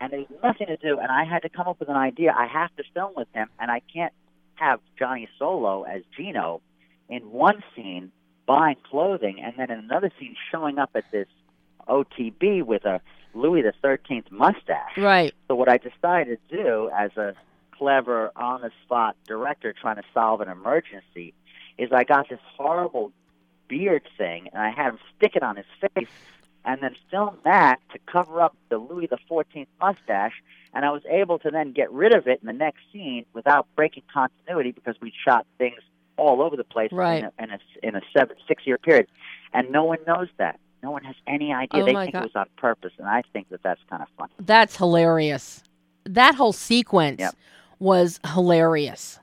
And 0.00 0.10
there 0.10 0.20
was 0.20 0.28
nothing 0.42 0.68
to 0.68 0.78
do, 0.78 0.98
and 0.98 1.10
I 1.12 1.24
had 1.24 1.42
to 1.42 1.50
come 1.50 1.68
up 1.68 1.78
with 1.78 1.90
an 1.90 1.96
idea. 1.96 2.34
I 2.34 2.46
have 2.46 2.74
to 2.76 2.84
film 2.94 3.12
with 3.14 3.28
him, 3.34 3.48
and 3.60 3.70
I 3.70 3.80
can't 3.92 4.14
have 4.54 4.80
Johnny 4.98 5.28
Solo 5.38 5.82
as 5.82 6.00
Gino 6.16 6.62
in 7.10 7.30
one 7.30 7.62
scene 7.74 8.12
buying 8.46 8.76
clothing, 8.88 9.40
and 9.40 9.54
then 9.56 9.70
in 9.70 9.78
another 9.78 10.10
scene 10.18 10.36
showing 10.50 10.78
up 10.78 10.90
at 10.94 11.10
this 11.10 11.28
OTB 11.88 12.62
with 12.64 12.84
a 12.84 13.00
Louis 13.34 13.62
the 13.62 13.72
Thirteenth 13.82 14.30
mustache. 14.30 14.96
Right. 14.96 15.34
So 15.48 15.54
what 15.54 15.68
I 15.68 15.78
decided 15.78 16.38
to 16.48 16.56
do, 16.56 16.90
as 16.96 17.16
a 17.16 17.34
clever, 17.72 18.32
on-the-spot 18.36 19.16
director 19.26 19.74
trying 19.78 19.96
to 19.96 20.02
solve 20.14 20.40
an 20.40 20.48
emergency, 20.48 21.34
is 21.76 21.92
I 21.92 22.04
got 22.04 22.28
this 22.28 22.40
horrible 22.56 23.12
beard 23.68 24.02
thing, 24.16 24.48
and 24.52 24.62
I 24.62 24.70
had 24.70 24.92
him 24.92 24.98
stick 25.16 25.36
it 25.36 25.42
on 25.42 25.56
his 25.56 25.66
face, 25.80 26.08
and 26.64 26.80
then 26.80 26.96
film 27.10 27.36
that 27.44 27.80
to 27.92 27.98
cover 28.10 28.40
up 28.40 28.56
the 28.70 28.78
Louis 28.78 29.06
the 29.06 29.18
Fourteenth 29.28 29.68
mustache. 29.80 30.42
And 30.72 30.84
I 30.84 30.90
was 30.90 31.02
able 31.08 31.38
to 31.38 31.50
then 31.50 31.72
get 31.72 31.90
rid 31.90 32.14
of 32.14 32.26
it 32.26 32.40
in 32.42 32.46
the 32.46 32.52
next 32.52 32.80
scene 32.92 33.24
without 33.32 33.66
breaking 33.76 34.02
continuity 34.12 34.72
because 34.72 34.96
we 35.00 35.12
shot 35.24 35.46
things 35.56 35.78
all 36.16 36.42
over 36.42 36.56
the 36.56 36.64
place 36.64 36.90
Right. 36.92 37.18
in 37.18 37.24
a, 37.24 37.32
in 37.42 37.50
a, 37.50 37.58
in 37.88 37.96
a 37.96 38.00
seven, 38.16 38.36
six-year 38.48 38.78
period, 38.78 39.06
and 39.52 39.70
no 39.70 39.84
one 39.84 39.98
knows 40.06 40.28
that. 40.38 40.58
No 40.82 40.90
one 40.90 41.02
has 41.04 41.16
any 41.26 41.52
idea. 41.52 41.82
Oh, 41.82 41.86
they 41.86 41.94
think 41.94 42.12
God. 42.12 42.20
it 42.20 42.24
was 42.24 42.36
on 42.36 42.46
purpose, 42.56 42.92
and 42.98 43.08
I 43.08 43.22
think 43.32 43.48
that 43.48 43.62
that's 43.62 43.80
kind 43.90 44.02
of 44.02 44.08
fun. 44.18 44.28
That's 44.38 44.76
hilarious. 44.76 45.62
That 46.04 46.34
whole 46.36 46.52
sequence 46.52 47.20
Yep. 47.20 47.34
was 47.78 48.20
hilarious. 48.32 49.18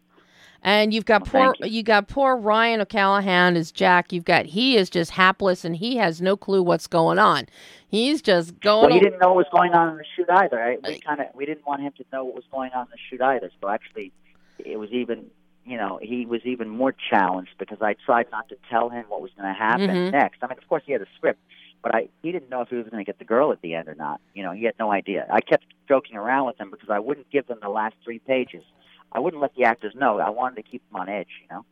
And 0.66 0.94
you've 0.94 1.06
got 1.06 1.32
Well, 1.34 1.54
poor 1.54 1.68
you. 1.68 1.78
you. 1.80 1.84
got 1.84 2.08
poor 2.08 2.38
Ryan 2.38 2.80
O'Callahan 2.82 3.58
as 3.58 3.72
Jack. 3.72 4.14
You've 4.14 4.24
got 4.26 4.46
he 4.46 4.78
is 4.78 4.90
just 4.90 5.12
hapless 5.12 5.66
and 5.66 5.76
he 5.76 5.98
has 5.98 6.22
no 6.22 6.38
clue 6.38 6.64
what's 6.64 6.88
going 6.88 7.20
on. 7.20 7.48
He's 7.88 8.22
just 8.22 8.58
going. 8.62 8.86
Well, 8.90 8.94
he 8.94 9.00
didn't 9.02 9.20
know 9.20 9.34
what 9.34 9.38
was 9.38 9.46
going 9.54 9.74
on 9.74 9.90
in 9.90 9.98
the 9.98 10.06
shoot 10.16 10.30
either. 10.30 10.56
Right? 10.58 10.80
We 10.82 11.00
kind 11.02 11.20
of 11.20 11.28
we 11.36 11.46
didn't 11.46 11.68
want 11.68 11.82
him 11.82 11.92
to 11.98 12.06
know 12.14 12.24
what 12.24 12.36
was 12.36 12.46
going 12.50 12.72
on 12.74 12.84
in 12.86 12.92
the 12.92 12.98
shoot 13.10 13.22
either. 13.22 13.52
So 13.62 13.68
actually, 13.70 14.14
it 14.58 14.78
was 14.78 14.90
even 14.92 15.26
you 15.66 15.78
know 15.78 16.00
he 16.02 16.26
was 16.26 16.42
even 16.46 16.70
more 16.70 16.94
challenged 17.10 17.52
because 17.58 17.80
I 17.82 17.96
tried 18.06 18.28
not 18.32 18.50
to 18.50 18.58
tell 18.70 18.90
him 18.90 19.06
what 19.10 19.22
was 19.22 19.32
going 19.38 19.48
to 19.48 19.58
happen 19.58 19.90
Mhm. 19.90 20.12
next. 20.12 20.40
I 20.44 20.48
mean, 20.48 20.58
of 20.58 20.68
course 20.68 20.84
he 20.86 20.92
had 20.92 21.02
a 21.02 21.08
script, 21.16 21.40
but 21.82 21.94
I 21.96 22.10
he 22.22 22.32
didn't 22.32 22.50
know 22.50 22.62
if 22.62 22.70
he 22.70 22.76
was 22.76 22.88
going 22.88 23.04
to 23.04 23.10
get 23.10 23.20
the 23.20 23.26
girl 23.26 23.52
at 23.52 23.62
the 23.62 23.76
end 23.76 23.88
or 23.88 23.96
not. 23.96 24.20
You 24.34 24.44
know, 24.44 24.52
he 24.52 24.66
had 24.66 24.76
no 24.80 24.92
idea. 24.92 25.26
I 25.30 25.42
kept 25.42 25.66
joking 25.88 26.16
around 26.18 26.48
with 26.48 26.60
him 26.60 26.70
because 26.72 26.90
I 26.90 27.00
wouldn't 27.00 27.30
give 27.32 27.48
them 27.48 27.60
the 27.62 27.70
last 27.70 27.96
three 28.04 28.20
pages. 28.20 28.64
I 29.12 29.20
wouldn't 29.20 29.42
let 29.42 29.56
the 29.56 29.64
actors 29.66 29.94
know. 29.96 30.20
I 30.20 30.30
wanted 30.30 30.56
to 30.56 30.64
keep 30.64 30.82
them 30.90 31.00
on 31.02 31.10
edge. 31.10 31.30
You 31.44 31.56
know. 31.56 31.66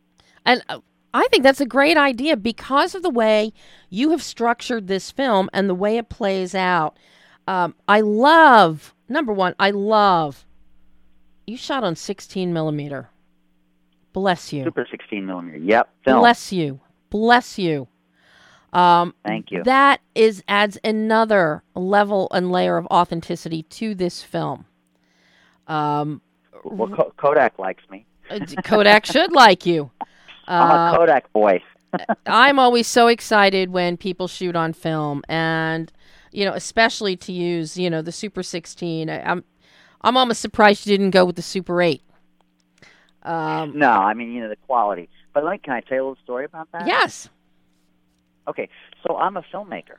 And 0.44 0.64
uh, 0.68 0.80
I 1.14 1.26
think 1.30 1.42
that's 1.42 1.60
a 1.60 1.66
great 1.66 1.96
idea 1.96 2.36
because 2.36 2.94
of 2.94 3.02
the 3.02 3.10
way 3.10 3.52
you 3.90 4.10
have 4.10 4.22
structured 4.22 4.86
this 4.86 5.10
film 5.10 5.50
and 5.52 5.68
the 5.68 5.74
way 5.74 5.98
it 5.98 6.08
plays 6.08 6.54
out. 6.54 6.96
Um, 7.46 7.74
I 7.88 8.00
love 8.00 8.94
number 9.08 9.32
one. 9.32 9.54
I 9.58 9.70
love 9.70 10.46
you 11.46 11.56
shot 11.56 11.82
on 11.84 11.96
16 11.96 12.52
millimeter. 12.52 13.10
Bless 14.12 14.52
you. 14.52 14.64
Super 14.64 14.86
16 14.90 15.24
millimeter. 15.26 15.58
Yep. 15.58 15.88
Film. 16.04 16.20
Bless 16.20 16.52
you. 16.52 16.80
Bless 17.10 17.58
you. 17.58 17.88
Um, 18.72 19.14
Thank 19.24 19.50
you. 19.50 19.62
That 19.64 20.00
is 20.14 20.42
adds 20.48 20.78
another 20.82 21.62
level 21.74 22.28
and 22.32 22.50
layer 22.50 22.76
of 22.78 22.86
authenticity 22.86 23.62
to 23.64 23.94
this 23.94 24.22
film. 24.22 24.64
Um, 25.66 26.20
well, 26.64 26.88
Ko- 26.88 27.12
Kodak 27.16 27.58
likes 27.58 27.82
me. 27.90 28.06
uh, 28.30 28.40
Kodak 28.64 29.06
should 29.06 29.32
like 29.32 29.66
you. 29.66 29.90
I'm 30.48 30.70
Uh, 30.70 30.92
a 30.92 30.96
Kodak 30.96 31.32
boy. 31.32 31.62
I'm 32.26 32.58
always 32.58 32.86
so 32.86 33.08
excited 33.08 33.70
when 33.70 33.96
people 33.96 34.26
shoot 34.26 34.56
on 34.56 34.72
film, 34.72 35.22
and 35.28 35.92
you 36.32 36.44
know, 36.46 36.52
especially 36.54 37.16
to 37.18 37.32
use 37.32 37.76
you 37.76 37.90
know 37.90 38.00
the 38.02 38.12
Super 38.12 38.42
16. 38.42 39.10
I, 39.10 39.20
I'm 39.22 39.44
I'm 40.00 40.16
almost 40.16 40.40
surprised 40.40 40.86
you 40.86 40.96
didn't 40.96 41.10
go 41.12 41.24
with 41.26 41.36
the 41.36 41.42
Super 41.42 41.82
8. 41.82 42.02
Um, 43.24 43.78
No, 43.78 43.90
I 43.90 44.14
mean, 44.14 44.32
you 44.32 44.40
know, 44.42 44.48
the 44.48 44.56
quality. 44.56 45.08
But 45.32 45.44
like, 45.44 45.62
can 45.62 45.72
I 45.74 45.80
tell 45.80 45.96
you 45.96 46.02
a 46.02 46.06
little 46.08 46.22
story 46.24 46.44
about 46.44 46.70
that? 46.72 46.86
yes. 46.86 47.28
Okay, 48.48 48.68
so 49.06 49.16
I'm 49.16 49.36
a 49.36 49.42
filmmaker. 49.42 49.98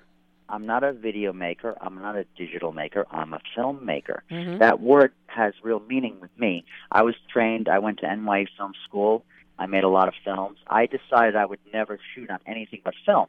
I'm 0.50 0.66
not 0.66 0.84
a 0.84 0.92
video 0.92 1.32
maker. 1.32 1.78
I'm 1.80 1.96
not 2.02 2.18
a 2.18 2.26
digital 2.38 2.74
maker. 2.74 3.06
I'm 3.10 3.34
a 3.34 3.40
filmmaker. 3.58 4.20
Mhm. 4.30 4.60
That 4.60 4.82
word 4.82 5.14
has 5.28 5.54
real 5.64 5.80
meaning 5.88 6.20
with 6.20 6.38
me. 6.38 6.66
I 6.92 7.04
was 7.04 7.16
trained. 7.30 7.70
I 7.70 7.80
went 7.80 8.00
to 8.00 8.06
NY 8.08 8.46
Film 8.58 8.74
School. 8.84 9.24
I 9.58 9.66
made 9.68 9.86
a 9.86 9.88
lot 9.90 10.10
of 10.10 10.14
films. 10.26 10.60
I 10.68 10.86
decided 10.88 11.38
I 11.38 11.46
would 11.46 11.62
never 11.72 11.98
shoot 12.14 12.30
on 12.30 12.40
anything 12.46 12.82
but 12.84 12.96
film. 13.06 13.28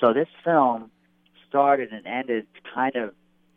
So 0.00 0.14
this 0.14 0.28
film 0.42 0.90
started 1.46 1.92
and 1.92 2.06
ended 2.06 2.46
kind 2.74 2.96
of 2.96 3.14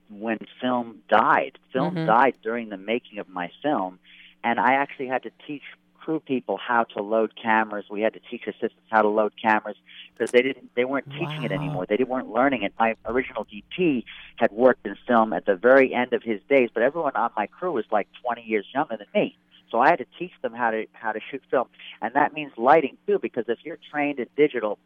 when 0.09 0.39
film 0.59 1.01
died. 1.09 1.57
Film 1.71 1.95
Mhm. 1.95 2.05
died 2.05 2.35
during 2.43 2.67
the 2.69 2.77
making 2.77 3.19
of 3.19 3.29
my 3.29 3.49
film, 3.61 3.99
and 4.43 4.59
I 4.59 4.73
actually 4.73 5.07
had 5.07 5.23
to 5.23 5.31
teach 5.45 5.63
crew 6.07 6.19
people 6.21 6.57
how 6.57 6.85
to 6.85 7.03
load 7.03 7.33
cameras. 7.41 7.85
We 7.89 8.01
had 8.01 8.13
to 8.13 8.21
teach 8.31 8.43
assistants 8.47 8.87
how 8.89 9.01
to 9.01 9.09
load 9.09 9.33
cameras 9.41 9.75
because 10.13 10.31
they 10.31 10.41
didn't 10.41 10.73
they 10.75 10.85
weren't 10.85 11.09
teaching 11.11 11.43
it 11.43 11.51
anymore. 11.51 11.85
They 11.85 11.97
didn't, 11.97 12.09
weren't 12.09 12.29
learning 12.29 12.63
it. 12.63 12.73
My 12.79 12.95
original 13.05 13.45
DP 13.45 14.05
had 14.37 14.51
worked 14.53 14.87
in 14.87 14.95
film 15.05 15.33
at 15.33 15.45
the 15.45 15.55
very 15.55 15.93
end 15.93 16.13
of 16.13 16.23
his 16.23 16.39
days, 16.49 16.69
but 16.73 16.81
everyone 16.81 17.15
on 17.15 17.31
my 17.35 17.47
crew 17.47 17.73
was 17.73 17.83
like 17.91 18.07
20 18.23 18.41
years 18.43 18.65
younger 18.73 18.95
than 18.95 19.07
me. 19.13 19.35
So 19.69 19.79
I 19.79 19.89
had 19.89 19.99
to 19.99 20.05
teach 20.17 20.31
them 20.41 20.53
how 20.53 20.71
to 20.71 20.85
how 20.93 21.11
to 21.11 21.19
shoot 21.29 21.43
film, 21.51 21.67
and 22.01 22.13
that 22.13 22.33
means 22.33 22.53
lighting 22.57 22.97
too. 23.05 23.19
Because 23.21 23.45
if 23.49 23.59
you're 23.65 23.79
trained 23.91 24.19
in 24.19 24.27
digital, 24.37 24.79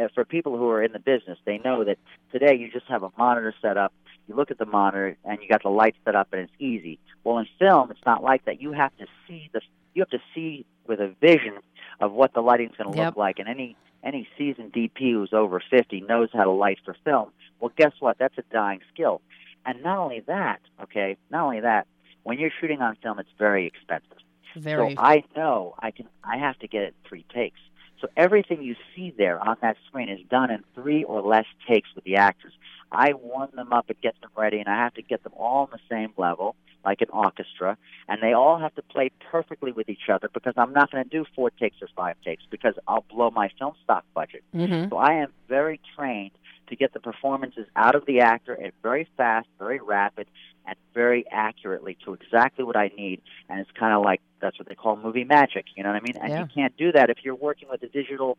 uh, 0.00 0.06
for 0.14 0.24
people 0.24 0.56
who 0.56 0.68
are 0.68 0.82
in 0.82 0.92
the 0.92 1.00
business, 1.00 1.38
they 1.44 1.58
know 1.58 1.84
that 1.84 1.98
today 2.30 2.54
you 2.54 2.70
just 2.70 2.86
have 2.86 3.02
a 3.02 3.10
monitor 3.18 3.52
set 3.60 3.76
up. 3.76 3.92
You 4.30 4.36
look 4.36 4.52
at 4.52 4.58
the 4.58 4.64
monitor 4.66 5.16
and 5.24 5.42
you 5.42 5.48
got 5.48 5.64
the 5.64 5.70
lights 5.70 5.96
set 6.04 6.14
up, 6.14 6.28
and 6.30 6.42
it's 6.42 6.52
easy. 6.60 7.00
Well, 7.24 7.38
in 7.38 7.48
film, 7.58 7.90
it's 7.90 8.06
not 8.06 8.22
like 8.22 8.44
that. 8.44 8.62
You 8.62 8.70
have 8.70 8.96
to 8.98 9.06
see 9.26 9.50
the 9.52 9.60
you 9.92 10.02
have 10.02 10.10
to 10.10 10.20
see 10.32 10.64
with 10.86 11.00
a 11.00 11.12
vision 11.20 11.58
of 11.98 12.12
what 12.12 12.32
the 12.32 12.40
lighting's 12.40 12.76
going 12.76 12.92
to 12.92 12.96
Yep. 12.96 13.06
look 13.06 13.16
like, 13.16 13.40
and 13.40 13.48
any 13.48 13.74
any 14.04 14.28
seasoned 14.38 14.72
DP 14.72 15.14
who's 15.14 15.32
over 15.32 15.60
50 15.68 16.02
knows 16.02 16.28
how 16.32 16.44
to 16.44 16.50
light 16.52 16.78
for 16.84 16.94
film. 17.04 17.32
Well, 17.58 17.72
guess 17.76 17.90
what? 17.98 18.18
That's 18.18 18.38
a 18.38 18.44
dying 18.52 18.82
skill. 18.94 19.20
And 19.66 19.82
not 19.82 19.98
only 19.98 20.20
that, 20.28 20.60
okay, 20.80 21.16
not 21.28 21.42
only 21.42 21.58
that, 21.62 21.88
when 22.22 22.38
you're 22.38 22.52
shooting 22.60 22.80
on 22.80 22.94
film, 23.02 23.18
it's 23.18 23.28
very 23.36 23.66
expensive. 23.66 24.18
Very. 24.54 24.94
So 24.94 25.02
I 25.02 25.24
know 25.34 25.74
I 25.80 25.90
can. 25.90 26.06
I 26.22 26.36
have 26.36 26.56
to 26.60 26.68
get 26.68 26.82
it 26.84 26.94
three 27.04 27.24
takes. 27.34 27.58
So 28.00 28.06
everything 28.16 28.62
you 28.62 28.76
see 28.94 29.12
there 29.18 29.40
on 29.40 29.56
that 29.60 29.76
screen 29.88 30.08
is 30.08 30.20
done 30.30 30.52
in 30.52 30.62
three 30.76 31.02
or 31.02 31.20
less 31.20 31.46
takes 31.68 31.88
with 31.96 32.04
the 32.04 32.16
actors. 32.16 32.52
I 32.92 33.12
warm 33.14 33.50
them 33.54 33.72
up 33.72 33.88
and 33.88 34.00
get 34.00 34.20
them 34.20 34.30
ready, 34.36 34.58
and 34.58 34.68
I 34.68 34.76
have 34.76 34.94
to 34.94 35.02
get 35.02 35.22
them 35.22 35.32
all 35.36 35.62
on 35.62 35.68
the 35.72 35.78
same 35.88 36.12
level, 36.16 36.56
like 36.84 37.00
an 37.00 37.08
orchestra, 37.10 37.76
and 38.08 38.22
they 38.22 38.32
all 38.32 38.58
have 38.58 38.74
to 38.74 38.82
play 38.82 39.10
perfectly 39.30 39.72
with 39.72 39.88
each 39.88 40.08
other 40.12 40.28
because 40.32 40.54
I'm 40.56 40.72
not 40.72 40.90
going 40.90 41.04
to 41.04 41.10
do 41.10 41.24
four 41.36 41.50
takes 41.50 41.76
or 41.82 41.88
five 41.94 42.16
takes 42.24 42.42
because 42.50 42.74
I'll 42.88 43.04
blow 43.10 43.30
my 43.30 43.50
film 43.58 43.74
stock 43.84 44.04
budget. 44.14 44.42
hmm 44.52 44.88
So 44.88 44.96
I 44.96 45.14
am 45.14 45.32
very 45.48 45.80
trained 45.96 46.32
to 46.68 46.76
get 46.76 46.92
the 46.92 47.00
performances 47.00 47.66
out 47.76 47.94
of 47.94 48.06
the 48.06 48.20
actor 48.20 48.54
and 48.54 48.72
very 48.82 49.08
fast, 49.16 49.48
very 49.58 49.80
rapid, 49.80 50.26
and 50.66 50.76
very 50.94 51.24
accurately 51.30 51.96
to 52.04 52.14
exactly 52.14 52.64
what 52.64 52.76
I 52.76 52.90
need. 52.96 53.20
And 53.48 53.60
it's 53.60 53.70
kind 53.72 53.92
of 53.92 54.02
like 54.02 54.20
that's 54.40 54.58
what 54.58 54.68
they 54.68 54.74
call 54.74 54.96
movie 54.96 55.24
magic. 55.24 55.66
You 55.76 55.82
know 55.82 55.90
what 55.90 55.96
I 55.96 56.00
mean? 56.00 56.16
And 56.16 56.30
Yeah. 56.30 56.40
you 56.40 56.46
can't 56.46 56.76
do 56.76 56.92
that 56.92 57.10
if 57.10 57.18
you're 57.24 57.34
working 57.34 57.68
with 57.68 57.82
a 57.82 57.88
digital 57.88 58.38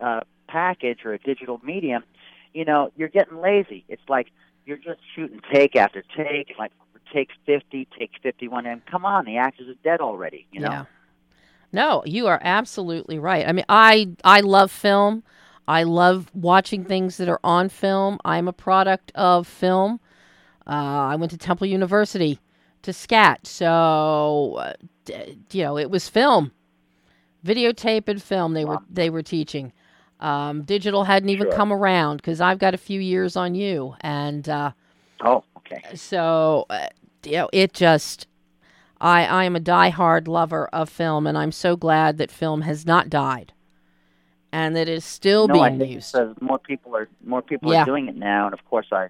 uh, 0.00 0.20
package 0.48 1.04
or 1.04 1.12
a 1.12 1.18
digital 1.18 1.60
medium. 1.62 2.04
You 2.52 2.64
know, 2.64 2.92
you're 2.96 3.08
getting 3.08 3.40
lazy. 3.40 3.84
It's 3.88 4.02
like 4.08 4.28
you're 4.66 4.76
just 4.76 5.00
shooting 5.14 5.40
take 5.52 5.76
after 5.76 6.02
take, 6.16 6.52
like 6.58 6.72
take 7.12 7.30
50, 7.46 7.88
take 7.98 8.12
51, 8.22 8.66
and 8.66 8.84
come 8.86 9.04
on, 9.04 9.24
the 9.24 9.36
actors 9.38 9.68
are 9.68 9.80
dead 9.82 10.00
already. 10.00 10.46
You 10.52 10.60
know. 10.60 10.70
Yeah. 10.70 10.84
No, 11.72 12.02
you 12.04 12.26
are 12.26 12.40
absolutely 12.42 13.18
right. 13.18 13.46
I 13.48 13.52
mean, 13.52 13.64
I 13.68 14.10
I 14.24 14.40
love 14.40 14.70
film. 14.70 15.22
I 15.66 15.84
love 15.84 16.30
watching 16.34 16.84
things 16.84 17.16
that 17.16 17.28
are 17.28 17.40
on 17.42 17.68
film. 17.68 18.18
I'm 18.24 18.48
a 18.48 18.52
product 18.52 19.12
of 19.14 19.46
film. 19.46 20.00
Uh, 20.66 20.70
I 20.70 21.16
went 21.16 21.30
to 21.32 21.38
Temple 21.38 21.66
University 21.66 22.40
to 22.82 22.92
SCAT, 22.92 23.46
so 23.46 24.56
uh, 24.58 24.72
d- 25.04 25.38
you 25.52 25.64
know 25.64 25.78
it 25.78 25.90
was 25.90 26.08
film, 26.08 26.52
videotape 27.44 28.08
and 28.08 28.22
film. 28.22 28.52
They 28.52 28.64
were 28.64 28.78
they 28.90 29.08
were 29.08 29.22
teaching. 29.22 29.72
Um, 30.22 30.62
digital 30.62 31.02
hadn't 31.04 31.30
even 31.30 31.46
Sure. 31.48 31.56
come 31.56 31.72
around 31.72 32.18
because 32.18 32.40
I've 32.40 32.58
got 32.60 32.74
a 32.74 32.78
few 32.78 33.00
years 33.00 33.36
on 33.36 33.54
you, 33.56 33.96
and 34.00 34.48
uh, 34.48 34.70
Oh, 35.20 35.42
okay. 35.58 35.82
so 35.96 36.64
uh, 36.70 36.86
you 37.24 37.32
know 37.32 37.48
it 37.52 37.72
just 37.74 38.28
I 39.00 39.24
I 39.26 39.44
am 39.44 39.56
a 39.56 39.60
diehard 39.60 40.28
lover 40.28 40.68
of 40.72 40.88
film, 40.88 41.26
and 41.26 41.36
I'm 41.36 41.50
so 41.52 41.76
glad 41.76 42.18
that 42.18 42.30
film 42.30 42.62
has 42.62 42.86
not 42.86 43.10
died, 43.10 43.52
and 44.52 44.76
that 44.76 44.88
it 44.88 44.94
is 44.94 45.04
still 45.04 45.48
no, 45.48 45.60
I 45.60 45.70
being 45.70 45.90
used. 45.90 46.12
because 46.12 46.36
more 46.40 46.58
people 46.60 46.94
are 46.96 47.08
more 47.24 47.42
people 47.42 47.72
Yeah. 47.72 47.82
are 47.82 47.86
doing 47.86 48.06
it 48.08 48.16
now, 48.16 48.44
and 48.46 48.54
of 48.54 48.64
course 48.66 48.86
I, 48.92 49.08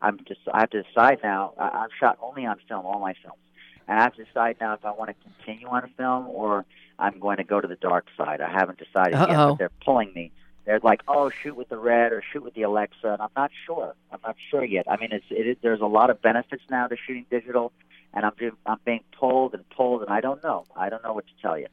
I'm 0.00 0.18
just 0.26 0.40
I 0.54 0.60
have 0.60 0.70
to 0.70 0.82
decide 0.82 1.18
now. 1.22 1.52
I, 1.58 1.68
I've 1.84 1.90
shot 2.00 2.16
only 2.22 2.46
on 2.46 2.56
film, 2.66 2.86
all 2.86 2.98
my 3.00 3.12
films, 3.22 3.38
and 3.86 3.98
I 3.98 4.02
have 4.04 4.14
to 4.14 4.24
decide 4.24 4.56
now 4.58 4.72
if 4.72 4.86
I 4.86 4.90
want 4.92 5.10
to 5.10 5.16
continue 5.22 5.68
on 5.68 5.84
a 5.84 5.88
film 5.98 6.28
or 6.28 6.64
I'm 6.98 7.18
going 7.18 7.36
to 7.36 7.44
go 7.44 7.60
to 7.60 7.68
the 7.68 7.76
dark 7.76 8.06
side. 8.16 8.40
I 8.40 8.50
haven't 8.50 8.78
decided 8.78 9.12
yet, 9.12 9.28
Uh-oh. 9.28 9.50
but 9.50 9.58
they're 9.58 9.70
pulling 9.84 10.14
me. 10.14 10.32
They're 10.66 10.80
like, 10.82 11.02
"Oh, 11.06 11.30
shoot 11.30 11.56
with 11.56 11.68
the 11.68 11.78
red 11.78 12.12
or 12.12 12.22
shoot 12.32 12.42
with 12.42 12.54
the 12.54 12.62
Alexa," 12.62 13.06
and 13.06 13.22
I'm 13.22 13.30
not 13.36 13.52
sure. 13.64 13.94
I'm 14.12 14.18
not 14.24 14.36
sure 14.50 14.64
yet. 14.64 14.84
I 14.90 14.96
mean, 14.96 15.10
it's 15.12 15.24
it 15.30 15.46
is, 15.46 15.56
there's 15.62 15.80
a 15.80 15.86
lot 15.86 16.10
of 16.10 16.20
benefits 16.20 16.62
now 16.68 16.88
to 16.88 16.96
shooting 17.06 17.24
digital, 17.30 17.72
and 18.12 18.26
I'm 18.26 18.32
just, 18.38 18.56
I'm 18.66 18.78
being 18.84 19.04
told 19.18 19.54
and 19.54 19.64
told, 19.76 20.02
and 20.02 20.10
I 20.10 20.20
don't 20.20 20.42
know. 20.42 20.64
I 20.76 20.88
don't 20.88 21.04
know 21.04 21.12
what 21.12 21.26
to 21.26 21.32
tell 21.40 21.58
you. 21.58 21.68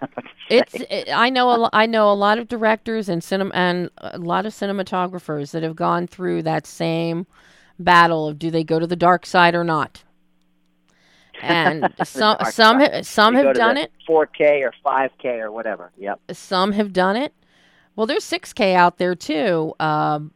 It's 0.48 0.74
it, 0.74 1.08
I 1.14 1.30
know 1.30 1.48
a, 1.50 1.70
I 1.72 1.86
know 1.86 2.10
a 2.10 2.14
lot 2.14 2.38
of 2.38 2.48
directors 2.48 3.08
and 3.08 3.22
cinema 3.22 3.52
and 3.54 3.88
a 3.98 4.18
lot 4.18 4.44
of 4.44 4.52
cinematographers 4.52 5.52
that 5.52 5.62
have 5.62 5.76
gone 5.76 6.08
through 6.08 6.42
that 6.42 6.66
same 6.66 7.28
battle 7.78 8.26
of 8.26 8.36
do 8.36 8.50
they 8.50 8.64
go 8.64 8.80
to 8.80 8.86
the 8.86 8.96
dark 8.96 9.24
side 9.26 9.54
or 9.54 9.62
not. 9.62 10.02
And 11.40 11.94
some 12.04 12.36
some 12.50 12.80
side. 12.80 13.06
some 13.06 13.36
You 13.36 13.46
have 13.46 13.54
done 13.54 13.76
it. 13.76 13.92
4K 14.08 14.62
or 14.62 14.74
5K 14.84 15.40
or 15.40 15.52
whatever. 15.52 15.92
Yep. 15.98 16.20
Some 16.32 16.72
have 16.72 16.92
done 16.92 17.14
it. 17.14 17.32
Well, 17.96 18.06
there's 18.06 18.24
6K 18.24 18.74
out 18.74 18.98
there 18.98 19.14
too. 19.14 19.74
Um, 19.80 20.32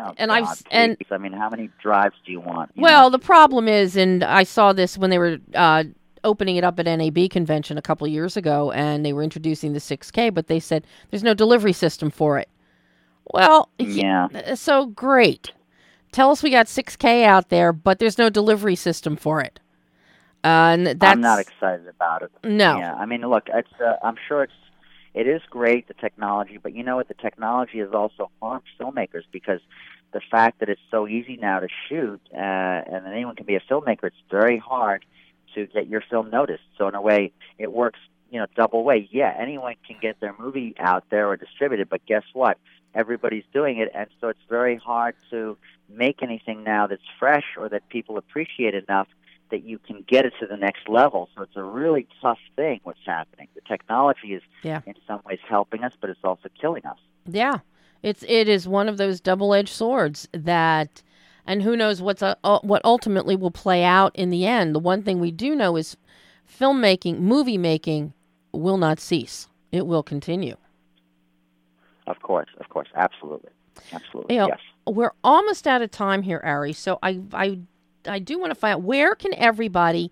Oh, 0.00 0.12
And 0.16 0.30
I've 0.30 0.44
God, 0.44 0.50
s- 0.52 0.62
and- 0.70 0.96
I 1.10 1.18
mean, 1.18 1.32
how 1.32 1.48
many 1.50 1.70
drives 1.82 2.14
do 2.24 2.30
you 2.30 2.38
want? 2.40 2.70
you 2.74 2.82
Well, 2.82 3.04
know? 3.10 3.10
the 3.10 3.18
problem 3.24 3.66
is, 3.66 3.96
and 3.96 4.22
I 4.22 4.44
saw 4.44 4.72
this 4.72 4.96
when 4.96 5.10
they 5.10 5.18
were 5.18 5.38
uh, 5.54 5.84
opening 6.22 6.54
it 6.56 6.62
up 6.62 6.78
at 6.78 6.86
NAB 6.86 7.28
convention 7.30 7.76
a 7.78 7.82
couple 7.82 8.06
of 8.06 8.12
years 8.12 8.36
ago, 8.36 8.70
and 8.70 9.04
they 9.04 9.12
were 9.12 9.24
introducing 9.24 9.72
the 9.72 9.80
6K, 9.80 10.32
but 10.32 10.46
they 10.46 10.60
said 10.60 10.86
there's 11.10 11.24
no 11.24 11.34
delivery 11.34 11.72
system 11.72 12.10
for 12.10 12.38
it. 12.38 12.48
Well, 13.32 13.68
y- 13.80 13.86
yeah, 13.86 14.28
uh, 14.34 14.54
so 14.54 14.86
great. 14.86 15.50
Tell 16.12 16.30
us 16.30 16.42
we 16.42 16.50
got 16.50 16.66
6K 16.66 17.24
out 17.24 17.48
there, 17.48 17.72
but 17.72 17.98
there's 17.98 18.18
no 18.18 18.30
delivery 18.30 18.76
system 18.76 19.16
for 19.16 19.40
it. 19.40 19.58
Uh, 20.44 20.70
and 20.78 20.86
that's 20.86 21.02
I'm 21.12 21.20
not 21.20 21.40
excited 21.40 21.88
about 21.88 22.22
it. 22.22 22.30
no. 22.44 22.78
Yeah, 22.78 22.94
I 22.94 23.04
mean, 23.06 23.22
look, 23.22 23.48
it's. 23.52 23.68
Uh, 23.84 23.94
I'm 24.04 24.14
sure 24.28 24.44
it's. 24.44 24.52
It 25.14 25.26
is 25.26 25.42
great 25.50 25.88
the 25.88 25.94
technology, 25.94 26.58
but 26.62 26.74
you 26.74 26.82
know 26.82 26.96
what? 26.96 27.08
The 27.08 27.14
technology 27.14 27.78
has 27.78 27.92
also 27.92 28.30
harmed 28.40 28.64
filmmakers 28.80 29.24
because 29.32 29.60
the 30.12 30.20
fact 30.30 30.60
that 30.60 30.68
it's 30.68 30.80
so 30.90 31.06
easy 31.06 31.36
now 31.36 31.60
to 31.60 31.68
shoot, 31.88 32.20
uh, 32.32 32.36
and 32.36 33.06
anyone 33.06 33.36
can 33.36 33.46
be 33.46 33.56
a 33.56 33.60
filmmaker, 33.60 34.04
it's 34.04 34.16
very 34.30 34.58
hard 34.58 35.04
to 35.54 35.66
get 35.66 35.88
your 35.88 36.02
film 36.08 36.30
noticed. 36.30 36.62
So 36.76 36.88
in 36.88 36.94
a 36.94 37.02
way, 37.02 37.32
it 37.58 37.72
works. 37.72 37.98
You 38.30 38.40
know, 38.40 38.46
double 38.54 38.84
way. 38.84 39.08
Yeah, 39.10 39.34
anyone 39.38 39.76
can 39.86 39.96
get 40.02 40.20
their 40.20 40.34
movie 40.38 40.74
out 40.78 41.04
there 41.08 41.28
or 41.28 41.38
distributed, 41.38 41.88
but 41.88 42.04
guess 42.04 42.24
what? 42.34 42.58
Everybody's 42.94 43.44
doing 43.54 43.78
it, 43.78 43.90
and 43.94 44.06
so 44.20 44.28
it's 44.28 44.38
very 44.50 44.76
hard 44.76 45.14
to 45.30 45.56
make 45.88 46.22
anything 46.22 46.62
now 46.62 46.86
that's 46.86 47.00
fresh 47.18 47.46
or 47.56 47.70
that 47.70 47.88
people 47.88 48.18
appreciate 48.18 48.74
enough 48.74 49.08
that 49.50 49.64
you 49.64 49.78
can 49.78 50.04
get 50.06 50.24
it 50.26 50.32
to 50.40 50.46
the 50.46 50.56
next 50.56 50.88
level. 50.88 51.28
So 51.34 51.42
it's 51.42 51.56
a 51.56 51.62
really 51.62 52.06
tough 52.20 52.38
thing 52.56 52.80
what's 52.84 52.98
happening. 53.06 53.48
The 53.54 53.60
technology 53.62 54.34
is 54.34 54.42
Yeah. 54.62 54.80
in 54.86 54.94
some 55.06 55.20
ways 55.24 55.38
helping 55.48 55.84
us, 55.84 55.92
but 56.00 56.10
it's 56.10 56.20
also 56.24 56.48
killing 56.60 56.84
us. 56.86 56.98
Yeah, 57.26 57.58
it's 58.02 58.22
it 58.28 58.48
is 58.48 58.68
one 58.68 58.88
of 58.88 58.96
those 58.98 59.20
double-edged 59.20 59.68
swords 59.68 60.28
that, 60.32 61.02
and 61.46 61.62
who 61.62 61.76
knows 61.76 62.00
what's 62.02 62.22
uh, 62.22 62.34
uh, 62.44 62.58
what 62.62 62.82
ultimately 62.84 63.36
will 63.36 63.50
play 63.50 63.84
out 63.84 64.14
in 64.14 64.30
the 64.30 64.46
end. 64.46 64.74
The 64.74 64.78
one 64.80 65.02
thing 65.02 65.18
we 65.20 65.30
do 65.30 65.54
know 65.54 65.76
is 65.76 65.96
filmmaking, 66.48 67.18
movie 67.20 67.58
making, 67.58 68.12
will 68.52 68.78
not 68.78 69.00
cease. 69.00 69.48
It 69.72 69.86
will 69.86 70.02
continue. 70.02 70.56
Of 72.06 72.22
course, 72.22 72.48
of 72.58 72.68
course, 72.70 72.88
absolutely, 72.94 73.50
absolutely, 73.92 74.34
You 74.34 74.40
know, 74.42 74.48
yes. 74.48 74.60
We're 74.86 75.12
almost 75.22 75.66
out 75.66 75.82
of 75.82 75.90
time 75.90 76.22
here, 76.22 76.40
Ari. 76.42 76.72
So 76.72 76.98
I 77.02 77.20
I 77.34 77.58
I 78.06 78.18
do 78.18 78.38
want 78.38 78.50
to 78.50 78.54
find 78.54 78.74
out 78.74 78.82
where 78.82 79.14
can 79.14 79.34
everybody. 79.34 80.10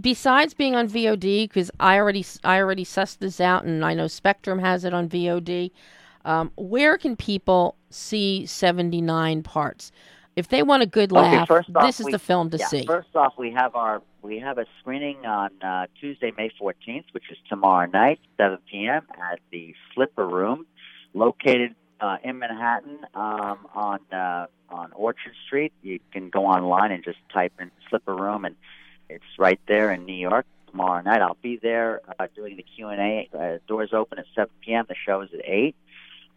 Besides 0.00 0.52
being 0.52 0.74
on 0.74 0.88
VOD, 0.88 1.44
because 1.44 1.70
I 1.78 1.96
already 1.96 2.24
I 2.42 2.58
already 2.58 2.84
sussed 2.84 3.18
this 3.18 3.40
out, 3.40 3.64
and 3.64 3.84
I 3.84 3.94
know 3.94 4.08
Spectrum 4.08 4.58
has 4.58 4.84
it 4.84 4.92
on 4.92 5.08
VOD. 5.08 5.70
Um, 6.24 6.50
where 6.56 6.98
can 6.98 7.16
people 7.16 7.76
see 7.90 8.46
seventy 8.46 9.00
nine 9.00 9.42
parts? 9.42 9.92
If 10.34 10.48
they 10.48 10.62
want 10.62 10.82
a 10.82 10.86
good 10.86 11.12
laugh, 11.12 11.48
first 11.48 11.70
off, 11.74 11.86
this 11.86 12.00
is 12.00 12.06
we- 12.06 12.12
the 12.12 12.18
film 12.18 12.50
to 12.50 12.58
yeah, 12.58 12.66
see. 12.66 12.84
First 12.84 13.14
off, 13.14 13.34
we 13.38 13.52
have 13.52 13.74
our 13.76 14.02
we 14.22 14.40
have 14.40 14.58
a 14.58 14.66
screening 14.80 15.24
on 15.24 15.50
uh, 15.62 15.86
Tuesday, 16.00 16.32
May 16.36 16.50
fourteenth, 16.58 17.06
which 17.12 17.30
is 17.30 17.38
tomorrow 17.48 17.88
night, 17.88 18.18
seven 18.36 18.58
p.m. 18.70 19.06
at 19.32 19.38
the 19.52 19.72
Slipper 19.94 20.26
Room, 20.26 20.66
located 21.14 21.74
uh, 22.00 22.16
in 22.22 22.38
Manhattan 22.38 22.98
um, 23.14 23.66
on 23.74 24.00
uh, 24.12 24.46
on 24.68 24.92
Orchard 24.92 25.34
Street. 25.46 25.72
You 25.82 26.00
can 26.12 26.30
go 26.30 26.46
online 26.46 26.92
and 26.92 27.04
just 27.04 27.18
type 27.32 27.52
in 27.60 27.70
Slipper 27.88 28.14
Room, 28.14 28.44
and 28.44 28.56
it's 29.08 29.24
right 29.38 29.60
there 29.66 29.92
in 29.92 30.04
New 30.04 30.14
York. 30.14 30.46
Tomorrow 30.70 31.02
night, 31.02 31.22
I'll 31.22 31.38
be 31.40 31.56
there 31.56 32.02
uh, 32.18 32.26
doing 32.34 32.56
the 32.56 32.62
Q 32.62 32.88
and 32.88 33.00
A. 33.00 33.28
Uh, 33.32 33.58
doors 33.66 33.90
open 33.92 34.18
at 34.18 34.26
seven 34.34 34.52
p.m. 34.60 34.84
The 34.88 34.96
show 35.06 35.22
is 35.22 35.30
at 35.32 35.40
eight. 35.44 35.76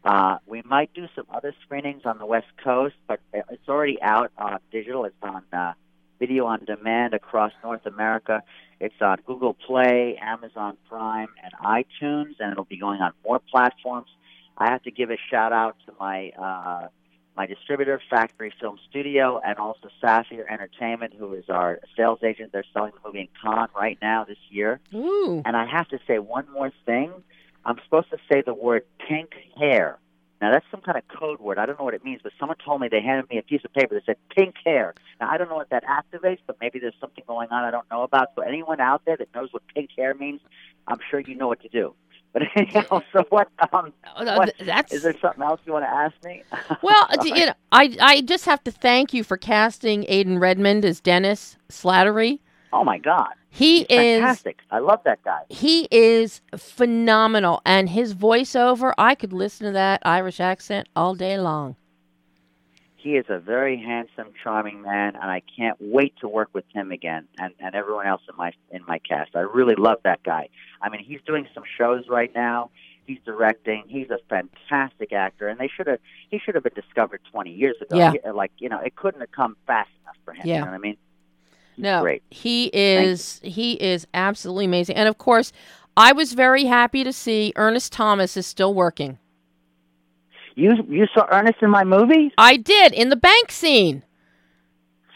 Uh, 0.04 0.38
we 0.46 0.62
might 0.64 0.94
do 0.94 1.08
some 1.14 1.26
other 1.30 1.54
screenings 1.64 2.04
on 2.06 2.20
the 2.20 2.26
West 2.26 2.48
Coast, 2.64 2.96
but 3.08 3.20
it's 3.34 3.68
already 3.68 4.02
out 4.02 4.32
on 4.38 4.60
digital. 4.72 5.04
It's 5.04 5.16
on 5.22 5.44
uh, 5.52 5.74
video 6.20 6.46
on 6.46 6.64
demand 6.64 7.14
across 7.14 7.52
North 7.64 7.86
America. 7.86 8.44
It's 8.80 8.96
on 9.02 9.18
Google 9.26 9.56
Play, 9.56 10.18
Amazon 10.22 10.78
Prime, 10.88 11.28
and 11.44 11.52
iTunes, 11.62 12.36
and 12.40 12.52
it'll 12.52 12.64
be 12.64 12.78
going 12.78 13.02
on 13.02 13.12
more 13.26 13.40
platforms. 13.40 14.08
I 14.60 14.70
have 14.72 14.84
to 14.84 14.92
give 14.92 15.10
a 15.10 15.18
shout 15.32 15.54
out 15.54 15.78
to 15.86 15.94
my 16.00 16.32
uh, 16.38 16.88
my 17.38 17.46
distributor, 17.46 18.02
Factory 18.10 18.54
Film 18.60 18.78
Studio, 18.90 19.40
and 19.46 19.58
also 19.58 19.88
Saphir 20.02 20.46
Entertainment, 20.50 21.14
who 21.18 21.34
is 21.34 21.46
our 21.48 21.80
sales 21.96 22.20
agent. 22.22 22.52
They're 22.52 22.66
selling 22.74 22.92
the 23.02 23.08
movie 23.08 23.22
in 23.22 23.28
Cannes 23.42 23.70
right 23.74 23.98
now 24.02 24.26
this 24.26 24.38
year. 24.50 24.82
Ooh, 24.94 25.42
And 25.46 25.56
I 25.56 25.66
have 25.66 25.88
to 25.90 26.00
say 26.06 26.20
one 26.20 26.46
more 26.52 26.72
thing. 26.86 27.14
I'm 27.64 27.78
supposed 27.86 28.10
to 28.10 28.18
say 28.30 28.42
the 28.46 28.54
word 28.54 28.84
pink 29.08 29.30
hair. 29.58 30.00
Now 30.42 30.52
that's 30.52 30.66
some 30.72 30.82
kind 30.82 30.98
of 30.98 31.04
code 31.08 31.40
word. 31.40 31.58
I 31.58 31.66
don't 31.66 31.78
know 31.78 31.86
what 31.86 31.94
it 31.94 32.04
means, 32.04 32.22
but 32.24 32.32
someone 32.40 32.58
told 32.64 32.82
me 32.82 32.88
they 32.90 33.02
handed 33.02 33.30
me 33.30 33.38
a 33.38 33.42
piece 33.42 33.62
of 33.66 33.74
paper 33.74 33.96
that 33.96 34.06
said 34.06 34.18
pink 34.36 34.56
hair. 34.66 34.94
Now 35.20 35.30
I 35.30 35.38
don't 35.38 35.50
know 35.50 35.56
what 35.56 35.70
that 35.70 35.84
activates, 35.86 36.40
but 36.48 36.58
maybe 36.60 36.80
there's 36.80 36.94
something 37.00 37.24
going 37.28 37.50
on 37.52 37.64
I 37.64 37.72
don't 37.72 37.90
know 37.92 38.04
about. 38.04 38.30
So 38.36 38.42
anyone 38.42 38.80
out 38.80 39.04
there 39.06 39.18
that 39.18 39.34
knows 39.36 39.50
what 39.52 39.64
pink 39.74 39.92
hair 39.98 40.14
means, 40.14 40.42
I'm 40.88 41.00
sure 41.10 41.20
you 41.20 41.36
know 41.36 41.48
what 41.48 41.62
to 41.62 41.70
do. 41.70 41.94
But 42.34 42.44
anyhow, 42.56 43.02
so 43.12 43.24
what? 43.30 43.50
Um, 43.74 43.92
Uh, 44.16 44.36
what- 44.36 44.54
that's 44.60 44.94
is 44.94 45.04
there 45.04 45.16
something 45.22 45.42
else 45.44 45.60
you 45.66 45.74
want 45.74 45.86
to 45.86 45.90
ask 45.90 46.14
me? 46.24 46.44
well. 46.84 47.08
You 47.24 47.48
know, 47.48 47.54
I 47.72 47.96
I 48.00 48.22
just 48.22 48.46
have 48.46 48.64
to 48.66 48.72
thank 48.72 49.14
you 49.14 49.24
for 49.24 49.36
casting 49.38 50.06
Aidan 50.08 50.40
Redmond 50.40 50.86
as 50.86 51.00
Dennis 51.00 51.58
Slattery. 51.70 52.40
oh 52.72 52.84
my 52.84 53.00
God, 53.00 53.30
He 53.50 53.82
is 53.82 53.88
fantastic! 54.22 54.60
I 54.70 54.78
love 54.80 55.00
that 55.06 55.24
guy. 55.24 55.42
he 55.50 55.88
is 55.92 56.42
phenomenal 56.56 57.62
and 57.66 57.90
his 57.90 58.14
voiceover 58.14 58.94
i 58.98 59.16
could 59.16 59.34
listen 59.34 59.66
to 59.68 59.72
that 59.74 60.00
irish 60.06 60.40
accent 60.40 60.88
all 60.96 61.16
day 61.16 61.38
long 61.40 61.76
he 63.02 63.16
is 63.16 63.26
a 63.30 63.40
very 63.40 63.78
handsome, 63.78 64.34
charming 64.44 64.82
man, 64.82 65.16
and 65.16 65.32
I 65.32 65.42
can't 65.58 65.78
wait 65.80 66.14
to 66.20 66.28
work 66.28 66.50
with 66.54 66.66
him 66.74 66.92
again 66.92 67.28
and, 67.40 67.54
and 67.60 67.74
everyone 67.74 68.08
else 68.08 68.22
in 68.30 68.36
my 68.36 68.52
in 68.72 68.84
my 68.88 69.00
cast. 69.00 69.36
I 69.36 69.40
really 69.42 69.76
love 69.76 70.00
that 70.04 70.22
guy. 70.24 70.50
I 70.82 70.90
mean, 70.90 71.04
he's 71.04 71.22
doing 71.26 71.48
some 71.54 71.64
shows 71.78 72.08
right 72.10 72.34
now. 72.36 72.72
He's 73.06 73.20
directing. 73.26 73.86
He's 73.88 74.10
a 74.10 74.20
fantastic 74.30 75.14
actor, 75.14 75.48
and 75.48 75.60
they 75.60 75.70
should 75.70 75.88
have 75.88 76.00
he 76.30 76.40
should 76.40 76.56
have 76.56 76.64
been 76.64 76.74
discovered 76.76 77.22
20 77.32 77.52
years 77.52 77.76
ago. 77.82 77.98
Yeah. 77.98 78.32
Like 78.32 78.52
you 78.58 78.70
know, 78.70 78.80
it 78.80 78.96
couldn't 78.96 79.22
have 79.22 79.32
come 79.32 79.56
fast 79.66 79.90
enough 80.04 80.18
for 80.26 80.34
him. 80.34 80.46
Yeah. 80.46 80.56
You 80.56 80.60
know 80.62 80.68
what 80.68 80.76
I 80.76 80.80
mean? 80.80 80.98
He's 81.76 81.84
no 81.84 82.02
great. 82.02 82.24
he 82.30 82.70
is 82.74 83.40
he 83.42 83.74
is 83.74 84.06
absolutely 84.14 84.66
amazing 84.66 84.98
and 84.98 85.08
of 85.08 85.18
course 85.18 85.54
i 85.96 86.12
was 86.12 86.34
very 86.34 86.66
happy 86.66 87.06
to 87.06 87.14
see 87.14 87.54
ernest 87.56 87.94
thomas 87.94 88.36
is 88.36 88.46
still 88.46 88.74
working 88.74 89.18
You 90.60 90.72
you 90.90 91.08
saw 91.14 91.26
Ernest 91.32 91.60
in 91.62 91.70
my 91.70 91.84
movie? 91.86 92.32
i 92.38 92.58
did 92.58 92.92
in 92.94 93.08
the 93.10 93.16
bank 93.16 93.50
scene 93.52 94.04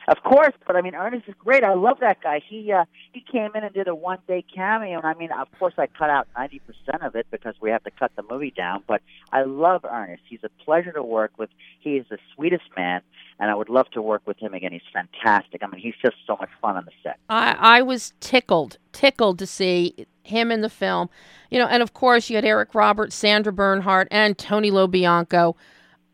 Of 0.07 0.21
course, 0.23 0.53
but 0.67 0.75
I 0.75 0.81
mean 0.81 0.95
Ernest 0.95 1.27
is 1.27 1.35
great. 1.39 1.63
I 1.63 1.73
love 1.73 1.99
that 2.01 2.21
guy. 2.21 2.41
He 2.47 2.71
uh, 2.71 2.85
he 3.13 3.21
came 3.21 3.51
in 3.55 3.63
and 3.63 3.73
did 3.73 3.87
a 3.87 3.95
one 3.95 4.19
day 4.27 4.43
cameo, 4.53 4.97
and 4.97 5.07
I 5.07 5.13
mean, 5.13 5.31
of 5.31 5.47
course, 5.57 5.73
I 5.77 5.87
cut 5.87 6.09
out 6.09 6.27
ninety 6.35 6.59
percent 6.59 7.03
of 7.03 7.15
it 7.15 7.27
because 7.31 7.55
we 7.61 7.69
have 7.69 7.83
to 7.83 7.91
cut 7.91 8.11
the 8.15 8.23
movie 8.29 8.51
down. 8.51 8.83
But 8.85 9.01
I 9.31 9.43
love 9.43 9.85
Ernest. 9.85 10.23
He's 10.27 10.43
a 10.43 10.49
pleasure 10.63 10.91
to 10.91 11.03
work 11.03 11.31
with. 11.37 11.49
He 11.79 11.95
is 11.95 12.05
the 12.09 12.17
sweetest 12.35 12.65
man, 12.75 13.01
and 13.39 13.49
I 13.49 13.55
would 13.55 13.69
love 13.69 13.89
to 13.91 14.01
work 14.01 14.23
with 14.25 14.37
him 14.39 14.53
again. 14.53 14.73
He's 14.73 14.81
fantastic. 14.91 15.63
I 15.63 15.67
mean, 15.67 15.79
he's 15.79 15.95
just 16.01 16.17
so 16.27 16.35
much 16.39 16.49
fun 16.61 16.75
on 16.75 16.85
the 16.85 16.91
set. 17.01 17.17
I, 17.29 17.55
I 17.59 17.81
was 17.81 18.13
tickled, 18.19 18.77
tickled 18.91 19.39
to 19.39 19.47
see 19.47 20.05
him 20.23 20.51
in 20.51 20.61
the 20.61 20.69
film. 20.69 21.09
You 21.49 21.59
know, 21.59 21.67
and 21.67 21.81
of 21.81 21.93
course 21.93 22.29
you 22.29 22.35
had 22.35 22.45
Eric 22.45 22.75
Roberts, 22.75 23.15
Sandra 23.15 23.53
Bernhard, 23.53 24.07
and 24.11 24.37
Tony 24.37 24.71
LoBianco. 24.71 25.55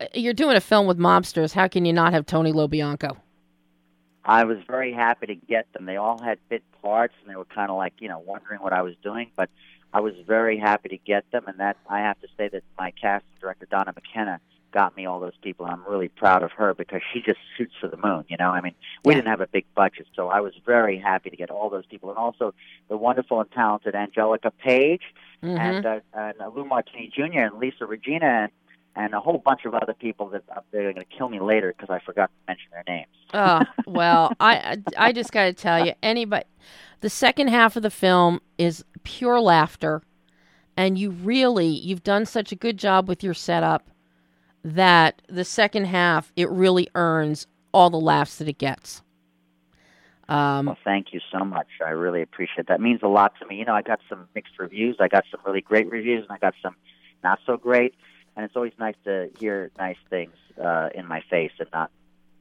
Uh, 0.00 0.06
You're 0.14 0.34
doing 0.34 0.56
a 0.56 0.60
film 0.60 0.86
with 0.86 0.98
mobsters. 0.98 1.52
How 1.52 1.66
can 1.66 1.84
you 1.84 1.92
not 1.92 2.12
have 2.12 2.26
Tony 2.26 2.52
LoBianco? 2.52 3.16
I 4.30 4.44
was 4.44 4.58
very 4.68 4.92
happy 4.92 5.26
to 5.26 5.34
get 5.34 5.66
them. 5.72 5.86
They 5.86 5.96
all 5.96 6.22
had 6.22 6.38
bit 6.48 6.62
parts, 6.82 7.14
and 7.20 7.28
they 7.28 7.36
were 7.36 7.44
kind 7.46 7.68
of 7.68 7.76
like 7.76 7.94
you 7.98 8.08
know 8.08 8.20
wondering 8.20 8.60
what 8.62 8.72
I 8.72 8.82
was 8.82 8.94
doing, 9.02 9.32
but 9.34 9.50
I 9.92 10.00
was 10.00 10.14
very 10.24 10.56
happy 10.56 10.88
to 10.90 10.96
get 10.98 11.28
them. 11.32 11.44
And 11.48 11.58
that 11.58 11.76
I 11.88 11.98
have 11.98 12.20
to 12.20 12.28
say 12.38 12.46
that 12.46 12.62
my 12.78 12.92
casting 12.92 13.28
director 13.40 13.66
Donna 13.68 13.92
McKenna 13.92 14.40
got 14.72 14.96
me 14.96 15.04
all 15.04 15.18
those 15.18 15.36
people, 15.42 15.66
and 15.66 15.74
I'm 15.74 15.84
really 15.84 16.06
proud 16.06 16.44
of 16.44 16.52
her 16.52 16.74
because 16.74 17.02
she 17.12 17.20
just 17.20 17.40
shoots 17.56 17.74
for 17.80 17.88
the 17.88 17.96
moon. 17.96 18.24
You 18.28 18.36
know, 18.36 18.50
I 18.50 18.60
mean, 18.60 18.74
we 19.04 19.12
Yeah. 19.12 19.16
didn't 19.16 19.30
have 19.30 19.40
a 19.40 19.48
big 19.48 19.66
budget, 19.74 20.06
so 20.14 20.28
I 20.28 20.40
was 20.40 20.54
very 20.64 20.96
happy 20.96 21.28
to 21.30 21.36
get 21.36 21.50
all 21.50 21.68
those 21.68 21.86
people, 21.86 22.10
and 22.10 22.16
also 22.16 22.54
the 22.86 22.96
wonderful 22.96 23.40
and 23.40 23.50
talented 23.50 23.96
Angelica 23.96 24.52
Page 24.52 25.02
Mhm. 25.42 25.58
and, 25.58 25.86
uh, 25.86 26.00
and 26.14 26.40
uh, 26.40 26.48
Lou 26.54 26.64
Martini 26.64 27.08
Jr. 27.08 27.40
and 27.46 27.58
Lisa 27.58 27.84
Regina 27.84 28.26
and, 28.26 28.52
and 29.00 29.14
a 29.14 29.20
whole 29.20 29.38
bunch 29.38 29.64
of 29.64 29.74
other 29.74 29.94
people 29.94 30.28
that 30.28 30.42
uh, 30.54 30.60
they're 30.70 30.92
going 30.92 30.96
to 30.96 31.16
kill 31.16 31.28
me 31.28 31.40
later 31.40 31.74
because 31.76 31.90
I 31.90 32.04
forgot 32.04 32.26
to 32.26 32.52
mention 32.52 32.68
their 32.72 32.84
names. 32.86 33.06
Oh 33.32 33.62
well, 33.86 34.32
I 34.38 34.76
I 34.98 35.08
I 35.08 35.12
just 35.12 35.32
got 35.32 35.44
to 35.44 35.52
tell 35.54 35.84
you, 35.84 35.94
anybody, 36.02 36.44
the 37.00 37.10
second 37.10 37.48
half 37.48 37.76
of 37.76 37.82
the 37.82 37.90
film 37.90 38.40
is 38.58 38.84
pure 39.02 39.40
laughter, 39.40 40.02
and 40.76 40.98
you 40.98 41.10
really 41.10 41.68
you've 41.68 42.02
done 42.02 42.26
such 42.26 42.52
a 42.52 42.56
good 42.56 42.76
job 42.76 43.08
with 43.08 43.24
your 43.24 43.34
setup 43.34 43.90
that 44.62 45.22
the 45.28 45.44
second 45.44 45.86
half 45.86 46.32
it 46.36 46.50
really 46.50 46.88
earns 46.94 47.46
all 47.72 47.88
the 47.88 48.00
laughs 48.00 48.36
that 48.36 48.48
it 48.48 48.58
gets. 48.58 49.02
Um, 50.28 50.66
Well, 50.66 50.78
thank 50.84 51.12
you 51.12 51.20
so 51.32 51.44
much. 51.44 51.66
I 51.84 51.90
really 51.90 52.22
appreciate 52.22 52.68
that. 52.68 52.74
It 52.74 52.82
means 52.82 53.00
a 53.02 53.08
lot 53.08 53.32
to 53.40 53.46
me. 53.46 53.56
You 53.56 53.64
know, 53.64 53.74
I 53.74 53.82
got 53.82 53.98
some 54.08 54.28
mixed 54.34 54.58
reviews. 54.58 54.96
I 55.00 55.08
got 55.08 55.24
some 55.30 55.40
really 55.44 55.60
great 55.60 55.90
reviews, 55.90 56.22
and 56.22 56.30
I 56.30 56.38
got 56.38 56.54
some 56.62 56.76
not 57.24 57.40
so 57.46 57.56
great. 57.56 57.94
And 58.40 58.46
it's 58.46 58.56
always 58.56 58.72
nice 58.78 58.94
to 59.04 59.28
hear 59.38 59.70
nice 59.78 59.98
things 60.08 60.32
uh, 60.58 60.88
in 60.94 61.06
my 61.06 61.20
face 61.28 61.50
and 61.58 61.68
not 61.74 61.90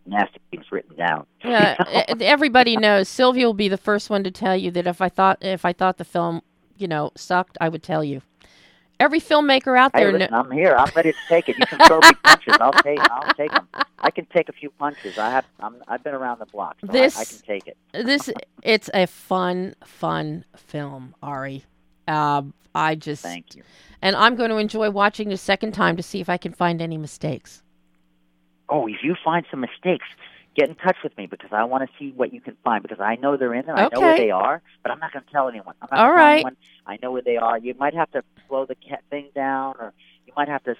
nasty 0.05 0.39
things 0.49 0.63
written 0.71 0.95
down. 0.95 1.25
yeah, 1.43 1.75
everybody 2.21 2.77
knows 2.77 3.09
Sylvia 3.09 3.45
will 3.45 3.53
be 3.53 3.67
the 3.67 3.75
first 3.75 4.09
one 4.09 4.23
to 4.23 4.31
tell 4.31 4.55
you 4.55 4.71
that 4.71 4.87
if 4.87 5.01
I 5.01 5.09
thought 5.09 5.39
if 5.41 5.65
I 5.65 5.73
thought 5.73 5.97
the 5.97 6.05
film, 6.05 6.41
you 6.77 6.87
know, 6.87 7.11
sucked, 7.17 7.57
I 7.59 7.67
would 7.67 7.83
tell 7.83 8.01
you. 8.01 8.21
Every 8.97 9.19
filmmaker 9.19 9.77
out 9.77 9.91
Hey, 9.93 10.05
there, 10.05 10.17
kn- 10.17 10.33
I'm 10.33 10.49
here. 10.51 10.73
I'm 10.77 10.89
ready 10.95 11.11
to 11.11 11.17
take 11.27 11.49
it. 11.49 11.57
You 11.59 11.65
can 11.65 11.79
throw 11.85 11.99
me 11.99 12.11
punches. 12.23 12.55
I'll 12.61 12.71
take. 12.71 12.99
I'll 13.11 13.33
take 13.33 13.51
them. 13.51 13.67
I 13.99 14.09
can 14.09 14.25
take 14.27 14.47
a 14.47 14.53
few 14.53 14.69
punches. 14.69 15.17
I 15.17 15.29
have. 15.31 15.45
I'm, 15.59 15.83
I've 15.89 16.01
been 16.01 16.13
around 16.15 16.39
the 16.39 16.45
block. 16.45 16.77
So 16.79 16.87
I- 16.87 16.93
This- 16.93 17.17
I, 17.19 17.25
can 17.25 17.45
take 17.45 17.67
it. 17.67 17.77
this 17.91 18.29
it's 18.63 18.89
a 18.93 19.05
fun 19.05 19.75
fun 19.83 20.45
film 20.55 21.13
ari 21.21 21.65
um, 22.09 22.53
i 22.75 22.95
just 22.95 23.23
Thank 23.23 23.55
you. 23.55 23.63
and 24.01 24.15
i'm 24.15 24.35
going 24.35 24.49
to 24.49 24.57
enjoy 24.57 24.89
watching 24.89 25.29
the 25.29 25.37
second 25.37 25.71
time 25.73 25.95
to 25.95 26.03
see 26.03 26.19
if 26.19 26.29
i 26.29 26.37
can 26.37 26.51
find 26.51 26.81
any 26.81 26.97
mistakes 26.97 27.61
Oh, 28.69 28.87
if 28.87 28.97
you 29.03 29.15
find 29.23 29.45
some 29.49 29.61
mistakes, 29.61 30.05
get 30.55 30.69
in 30.69 30.75
touch 30.75 30.97
with 31.03 31.17
me 31.17 31.25
because 31.25 31.49
I 31.51 31.63
want 31.63 31.89
to 31.89 31.97
see 31.97 32.13
what 32.15 32.33
you 32.33 32.39
can 32.39 32.55
find 32.63 32.83
because 32.83 32.99
I 32.99 33.15
know 33.15 33.35
they're 33.35 33.53
in 33.53 33.65
there. 33.65 33.75
I 33.75 33.89
know 33.91 33.99
where 33.99 34.17
they 34.17 34.29
are, 34.31 34.61
but 34.83 34.91
I'm 34.91 34.99
not 34.99 35.11
going 35.11 35.25
to 35.25 35.31
tell 35.31 35.49
anyone. 35.49 35.73
I'm 35.81 35.89
not 35.91 35.99
All 35.99 36.15
tell 36.15 36.25
anyone. 36.25 36.57
I 36.85 36.99
know 37.01 37.11
where 37.11 37.21
they 37.23 37.37
are. 37.37 37.57
You 37.57 37.73
might 37.79 37.95
have 37.95 38.11
to 38.11 38.23
slow 38.47 38.65
the 38.65 38.75
cat 38.75 39.03
thing 39.09 39.29
down, 39.33 39.75
or 39.79 39.93
you 40.27 40.33
might 40.37 40.47
have 40.49 40.63
to 40.65 40.75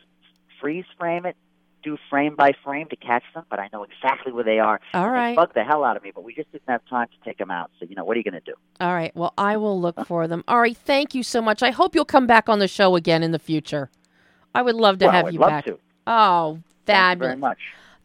freeze 0.62 0.86
frame 0.98 1.26
it. 1.26 1.36
Do 1.84 1.98
frame 2.10 2.36
by 2.36 2.52
frame 2.64 2.88
to 2.90 2.96
catch 2.96 3.24
them, 3.34 3.46
but 3.50 3.60
I 3.60 3.70
know 3.74 3.84
exactly 3.84 4.32
where 4.32 4.44
they 4.44 4.60
are. 4.60 4.80
All 4.94 5.06
They 5.06 5.12
right. 5.12 5.36
bug 5.36 5.54
the 5.54 5.64
hell 5.64 5.84
out 5.84 5.98
of 5.98 6.04
me, 6.04 6.12
but 6.14 6.24
we 6.24 6.34
just 6.34 6.52
didn't 6.52 6.68
have 6.70 6.82
time 6.90 7.08
to 7.08 7.26
take 7.30 7.38
them 7.38 7.52
out. 7.52 7.72
So 7.80 7.86
you 7.90 7.96
know, 7.96 8.04
what 8.04 8.16
are 8.16 8.20
you 8.20 8.24
going 8.24 8.42
to 8.42 8.52
do? 8.52 8.54
All 8.82 8.94
right. 8.94 9.16
Well, 9.16 9.34
I 9.38 9.58
will 9.58 9.80
look 9.80 10.06
for 10.06 10.28
them. 10.28 10.44
Ari, 10.48 10.74
thank 10.74 11.14
you 11.16 11.24
so 11.24 11.42
much. 11.42 11.64
I 11.64 11.72
hope 11.72 11.96
you'll 11.96 12.06
come 12.06 12.28
back 12.28 12.50
on 12.50 12.60
the 12.60 12.68
show 12.68 12.96
again 12.96 13.24
in 13.24 13.32
the 13.32 13.40
future. 13.40 13.90
I 14.54 14.62
would 14.62 14.76
love 14.76 14.98
to 15.00 15.06
well, 15.06 15.14
have 15.14 15.28
I'd 15.28 15.34
you 15.34 15.40
love 15.40 15.50
back. 15.50 15.66
to. 15.66 15.80
Oh, 16.08 16.54
Thank 16.54 16.60
you 16.60 16.86
fabulous. 16.86 17.30
very 17.30 17.38
much. 17.38 17.60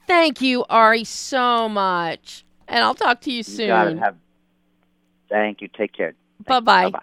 Thank 0.07 0.41
you, 0.43 0.65
Ari, 0.69 1.05
so 1.05 1.69
much. 1.69 2.45
And 2.69 2.85
I'll 2.85 2.95
talk 2.95 3.21
to 3.23 3.31
you 3.33 3.43
You 3.47 3.67
got 3.67 3.87
it. 3.89 3.91
soon. 3.93 3.99
Have. 3.99 4.17
Thank 5.31 5.63
you. 5.63 5.69
Take 5.69 5.93
care. 5.93 6.15
Bye 6.47 6.61
bye. 6.61 6.91
Bye. 6.91 7.01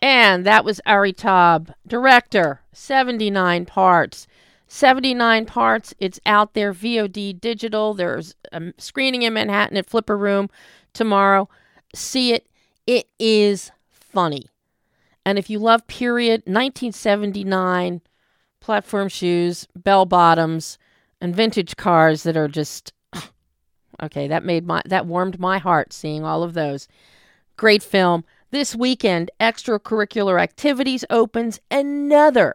And 0.00 0.46
that 0.46 0.64
was 0.64 0.80
Ari 0.86 1.12
Taub, 1.12 1.72
director, 1.86 2.60
79 2.72 3.66
parts. 3.66 4.26
79 4.68 5.46
parts. 5.46 5.94
It's 5.98 6.20
out 6.26 6.54
there, 6.54 6.72
VOD 6.72 7.40
digital. 7.40 7.94
There's 7.94 8.34
a 8.52 8.72
screening 8.76 9.22
in 9.22 9.32
Manhattan 9.32 9.76
at 9.76 9.90
Slipper 9.90 10.16
Room 10.16 10.50
tomorrow. 10.92 11.48
See 11.94 12.32
it. 12.32 12.46
It 12.86 13.08
is 13.18 13.70
funny. 13.90 14.46
And 15.24 15.38
if 15.38 15.50
you 15.50 15.58
love 15.58 15.86
period 15.86 16.42
1979 16.46 18.02
platform 18.60 19.08
shoes, 19.08 19.66
bell 19.74 20.06
bottoms, 20.06 20.78
and 21.20 21.34
vintage 21.34 21.76
cars 21.76 22.22
that 22.22 22.36
are 22.36 22.48
just 22.48 22.92
okay, 24.02 24.28
that 24.28 24.44
made 24.44 24.66
my 24.66 24.82
that 24.86 25.06
warmed 25.06 25.40
my 25.40 25.58
heart 25.58 25.92
seeing 25.92 26.24
all 26.24 26.42
of 26.42 26.54
those. 26.54 26.88
Great 27.56 27.82
film. 27.82 28.24
This 28.50 28.74
weekend, 28.74 29.30
extracurricular 29.38 30.40
activities 30.40 31.04
opens 31.10 31.60
another 31.70 32.54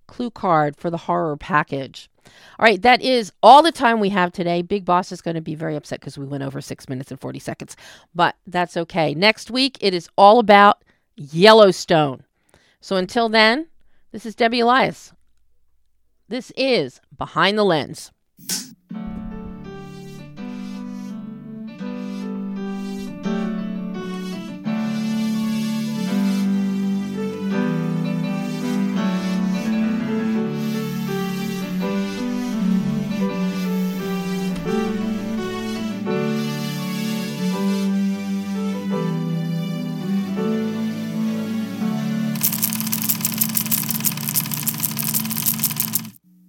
clue 0.05 0.29
card 0.29 0.77
for 0.77 0.91
the 0.91 0.97
horror 0.97 1.37
package. 1.37 2.11
All 2.59 2.63
right, 2.63 2.81
that 2.81 3.01
is 3.01 3.31
all 3.43 3.61
the 3.61 3.71
time 3.71 3.99
we 3.99 4.09
have 4.09 4.31
today. 4.31 4.61
Big 4.61 4.85
Boss 4.85 5.11
is 5.11 5.21
going 5.21 5.35
to 5.35 5.41
be 5.41 5.55
very 5.55 5.75
upset 5.75 5.99
because 5.99 6.17
we 6.17 6.25
went 6.25 6.43
over 6.43 6.61
six 6.61 6.87
minutes 6.87 7.11
and 7.11 7.19
40 7.19 7.39
seconds, 7.39 7.75
but 8.13 8.35
that's 8.47 8.77
okay. 8.77 9.13
Next 9.13 9.51
week, 9.51 9.77
it 9.81 9.93
is 9.93 10.09
all 10.17 10.39
about 10.39 10.83
Yellowstone. 11.15 12.23
So 12.79 12.95
until 12.95 13.29
then, 13.29 13.67
this 14.11 14.25
is 14.25 14.35
Debbie 14.35 14.61
Elias. 14.61 15.11
This 16.27 16.51
is 16.55 17.01
Behind 17.17 17.57
the 17.57 17.65
Lens. 17.65 18.11